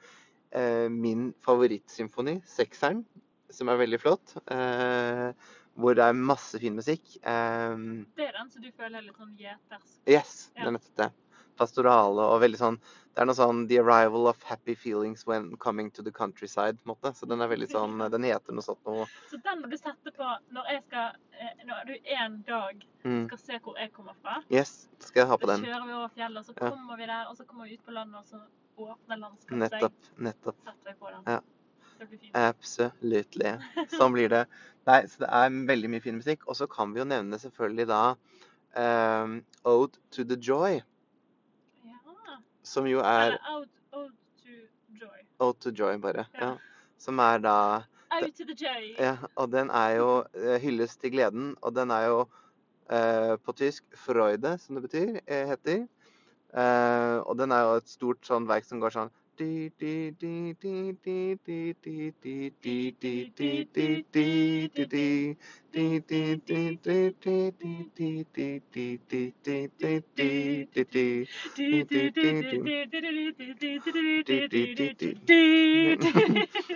eh, 0.52 0.88
min 0.92 1.30
favorittsymfoni, 1.44 2.40
sekseren, 2.48 3.04
som 3.52 3.72
er 3.72 3.80
veldig 3.80 4.00
flott. 4.02 4.36
Uh, 4.44 5.32
hvor 5.80 5.96
det 5.96 6.04
er 6.04 6.12
masse 6.12 6.60
fin 6.60 6.76
musikk. 6.76 7.16
Um, 7.24 8.04
Det 8.16 8.28
er 8.28 8.36
den 8.36 8.52
som 8.52 8.60
du 8.60 8.68
føler 8.76 9.00
er 9.00 9.06
litt 9.06 9.16
sånn 9.16 9.32
gjetersk. 9.40 9.94
yes, 10.04 10.50
det 10.52 10.68
er 10.68 10.76
nettopp 10.76 10.98
det. 11.00 11.10
Pastorale 11.62 12.26
og 12.34 12.42
veldig 12.42 12.60
sånn 12.60 12.78
Det 13.12 13.20
er 13.22 13.28
noe 13.28 13.36
sånn 13.36 13.66
The 13.70 13.78
arrival 13.82 14.28
of 14.30 14.42
happy 14.48 14.74
feelings 14.74 15.26
when 15.28 15.50
coming 15.62 15.90
to 15.96 16.02
the 16.02 16.12
countryside, 16.12 16.78
på 16.80 16.86
en 16.86 16.94
måte. 16.94 17.12
Så 17.16 17.28
den 17.28 17.44
er 17.44 17.50
veldig 17.50 17.68
sånn 17.72 18.00
Den 18.12 18.26
heter 18.28 18.56
noe 18.56 18.64
sånt 18.66 18.80
noe 18.88 19.06
Så 19.30 19.40
den 19.44 19.62
må 19.62 19.70
du 19.72 19.76
sette 19.80 20.14
på 20.16 20.30
når 20.56 20.70
jeg 20.72 20.84
skal 20.88 21.18
eh, 21.36 21.64
Når 21.68 21.84
du 21.90 21.94
en 22.16 22.40
dag 22.48 22.86
mm. 23.04 23.24
skal 23.30 23.42
se 23.44 23.60
hvor 23.62 23.78
jeg 23.80 23.92
kommer 23.96 24.16
fra. 24.22 24.40
Yes, 24.52 24.88
skal 25.04 25.24
jeg 25.24 25.30
ha 25.32 25.38
på 25.38 25.48
Så 25.48 25.54
den. 25.54 25.66
kjører 25.68 25.86
vi 25.88 25.96
over 25.98 26.12
fjellet, 26.16 26.42
og 26.42 26.46
så 26.46 26.54
Ja. 26.56 26.70
kommer 26.70 27.00
vi 27.00 27.08
der, 27.10 27.24
og 27.30 27.36
så 27.36 27.46
kommer 27.48 27.68
vi 27.68 27.78
ut 27.78 27.86
på 27.86 27.94
landet, 27.96 28.20
og 28.20 28.26
så 28.26 28.40
åpner 28.82 29.20
landskapet 29.20 29.70
seg. 29.70 29.80
Nettopp. 29.80 30.12
Nettopp. 30.28 30.62
Setter 30.66 30.92
vi 30.92 30.94
på 31.00 31.10
den. 31.10 31.26
Ja. 31.26 31.40
Blir. 32.02 32.30
Absolutely. 32.34 33.50
Sånn 33.98 34.14
blir 34.14 34.32
det. 34.32 34.46
Nei, 34.88 35.02
så 35.06 35.22
det 35.22 35.28
er 35.38 35.58
veldig 35.68 35.90
mye 35.92 36.02
fin 36.02 36.16
musikk. 36.18 36.46
Og 36.50 36.58
så 36.58 36.66
kan 36.70 36.94
vi 36.94 37.02
jo 37.02 37.06
nevne 37.06 37.38
selvfølgelig 37.38 37.86
da 37.92 38.00
um, 38.74 39.36
Ode 39.68 40.00
to 40.10 40.24
the 40.26 40.38
Joy. 40.38 40.80
Som 42.62 42.86
jo 42.86 43.00
er 43.00 43.38
out, 43.50 43.68
out 43.92 44.12
to 44.42 44.52
joy. 45.00 45.22
Ode 45.38 45.58
to 45.60 45.70
Joy, 45.70 45.98
bare. 46.02 46.26
Ja. 46.34 46.46
Ja. 46.46 46.52
Som 46.98 47.18
er 47.18 47.38
da 47.38 47.56
Out 48.12 48.34
to 48.36 48.44
the 48.44 48.54
joy. 48.54 48.92
Ja, 48.98 49.16
og 49.36 49.52
den 49.52 49.70
er 49.70 49.96
jo 49.96 50.24
eh, 50.34 50.60
hylles 50.60 50.96
til 50.96 51.14
gleden, 51.14 51.54
og 51.62 51.74
den 51.74 51.90
er 51.90 52.06
jo 52.10 52.20
eh, 52.92 53.38
på 53.44 53.52
tysk 53.52 53.84
'Freude', 53.96 54.58
som 54.58 54.76
det 54.76 54.82
betyr, 54.82 55.20
eh, 55.26 55.46
heter. 55.48 55.86
Eh, 56.52 57.18
og 57.24 57.38
den 57.38 57.52
er 57.52 57.60
jo 57.64 57.74
et 57.80 57.88
stort 57.88 58.20
sånn 58.26 58.48
verk 58.48 58.64
som 58.68 58.80
går 58.80 58.92
sånn 58.92 59.10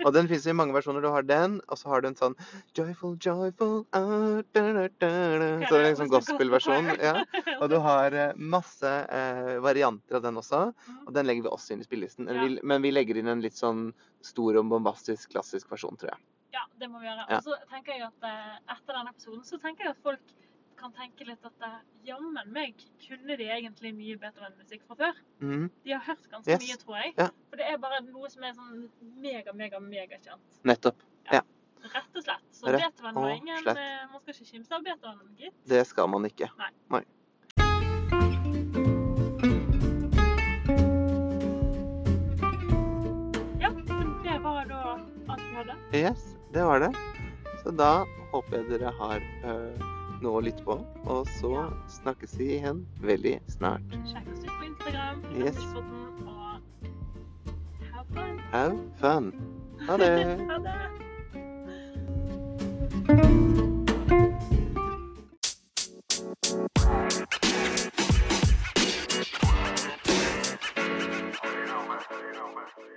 og 0.05 0.13
den 0.15 0.29
fins 0.31 0.47
i 0.47 0.55
mange 0.57 0.73
versjoner. 0.73 1.01
Du 1.05 1.09
har 1.13 1.25
den, 1.27 1.59
og 1.67 1.77
så 1.77 1.91
har 1.93 2.01
du 2.01 2.07
en 2.09 2.17
sånn 2.17 2.35
Joyful, 2.77 3.17
joyful. 3.21 3.85
Ah, 3.97 4.41
så 4.41 4.73
det 4.97 5.03
er 5.03 5.89
en 5.91 5.99
sånn 6.01 6.13
gospel-versjon. 6.13 6.85
Ja. 7.01 7.15
Og 7.59 7.69
du 7.71 7.77
har 7.83 8.15
eh, 8.17 8.33
masse 8.37 8.89
eh, 8.89 9.57
varianter 9.63 10.17
av 10.19 10.25
den 10.25 10.41
også. 10.41 10.61
Og 11.05 11.11
den 11.13 11.29
legger 11.29 11.45
vi 11.45 11.53
også 11.53 11.75
inn 11.75 11.83
i 11.85 11.87
spillelisten. 11.87 12.23
Men 12.63 12.85
vi 12.85 12.93
legger 12.93 13.21
inn 13.21 13.29
en 13.31 13.43
litt 13.45 13.57
sånn 13.57 13.91
stor 14.25 14.57
og 14.57 14.73
bombastisk 14.73 15.35
klassisk 15.35 15.69
versjon, 15.71 15.97
tror 15.99 16.15
jeg. 16.15 16.21
Ja, 16.53 16.63
det 16.79 16.87
må 16.89 16.99
vi 17.01 17.07
gjøre. 17.09 17.25
Ja. 17.29 17.37
Og 17.37 17.43
så 17.43 17.55
tenker 17.71 17.93
jeg 17.97 18.05
at 18.07 18.27
eh, 18.27 18.59
etter 18.75 18.93
denne 18.97 19.11
episoden 19.13 19.43
så 19.47 19.57
tenker 19.61 19.83
jeg 19.87 19.95
at 19.95 20.03
folk 20.05 20.33
kan 20.77 20.93
tenke 20.93 21.25
litt 21.25 21.43
at 21.45 21.65
eh, 21.65 21.77
jammen 22.05 22.51
meg 22.53 22.77
kunne 23.03 23.35
de 23.39 23.47
egentlig 23.49 23.91
mye 23.97 24.15
Beethoven-musikk 24.21 24.85
fra 24.87 24.95
før. 25.01 25.19
Mhm. 25.41 25.67
De 25.83 25.91
har 25.95 26.03
hørt 26.07 26.29
ganske 26.31 26.51
Yes. 26.53 26.63
mye, 26.67 26.77
tror 26.85 26.97
jeg. 27.01 27.13
Ja. 27.17 27.27
For 27.49 27.57
det 27.61 27.67
er 27.73 27.77
bare 27.77 28.01
noe 28.07 28.29
som 28.29 28.43
er 28.47 28.53
sånn 28.57 28.87
mega, 29.21 29.53
mega, 29.53 29.79
megakjent. 29.79 30.61
Nettopp. 30.63 31.01
Ja. 31.31 31.41
Rett 31.87 32.15
og 32.17 32.23
slett. 32.23 32.47
Så 32.51 32.67
Rett 32.71 32.81
Beethoven 32.81 33.15
var 33.15 33.29
ingen 33.35 33.67
eh, 33.67 34.07
Man 34.11 34.21
skal 34.21 34.33
ikke 34.33 34.51
kimse 34.53 34.75
av 34.75 34.83
Beethoven, 34.87 35.35
gitt. 35.37 35.59
Det 35.67 35.85
skal 35.87 36.07
man 36.09 36.25
ikke. 36.25 36.49
Ja, 43.59 43.69
men 43.71 44.23
det 44.23 44.39
var 44.43 44.65
da 44.65 44.99
alt 45.27 45.41
vi 45.49 45.55
hadde. 45.55 45.75
Yes, 45.93 46.36
det 46.53 46.63
var 46.63 46.79
det. 46.79 46.91
Så 47.63 47.71
da 47.71 48.05
håper 48.31 48.57
jeg 48.57 48.69
dere 48.69 48.91
har 48.99 49.23
uh, 49.43 49.87
noe 50.21 50.39
å 50.39 50.43
lytte 50.45 50.63
på. 50.65 50.79
Og 51.05 51.27
så 51.39 51.53
ja. 51.55 51.67
snakkes 51.99 52.37
vi 52.39 52.53
igjen 52.59 52.85
veldig 53.03 53.37
snart. 53.57 53.97
Sjekk 54.11 54.27
oss 54.33 54.43
ut 54.45 54.53
på 54.53 54.69
Instagram. 54.71 55.23
Yes. 55.37 55.59
Og 55.75 55.83
have 57.91 58.07
fun. 58.13 58.39
Have 58.51 58.77
fun. 59.01 59.33
Ha 59.87 59.97
det. 59.97 60.13
ha 60.51 60.57
det. 60.69 60.77
you 72.27 72.33
know, 72.33 72.53
man. 72.55 72.96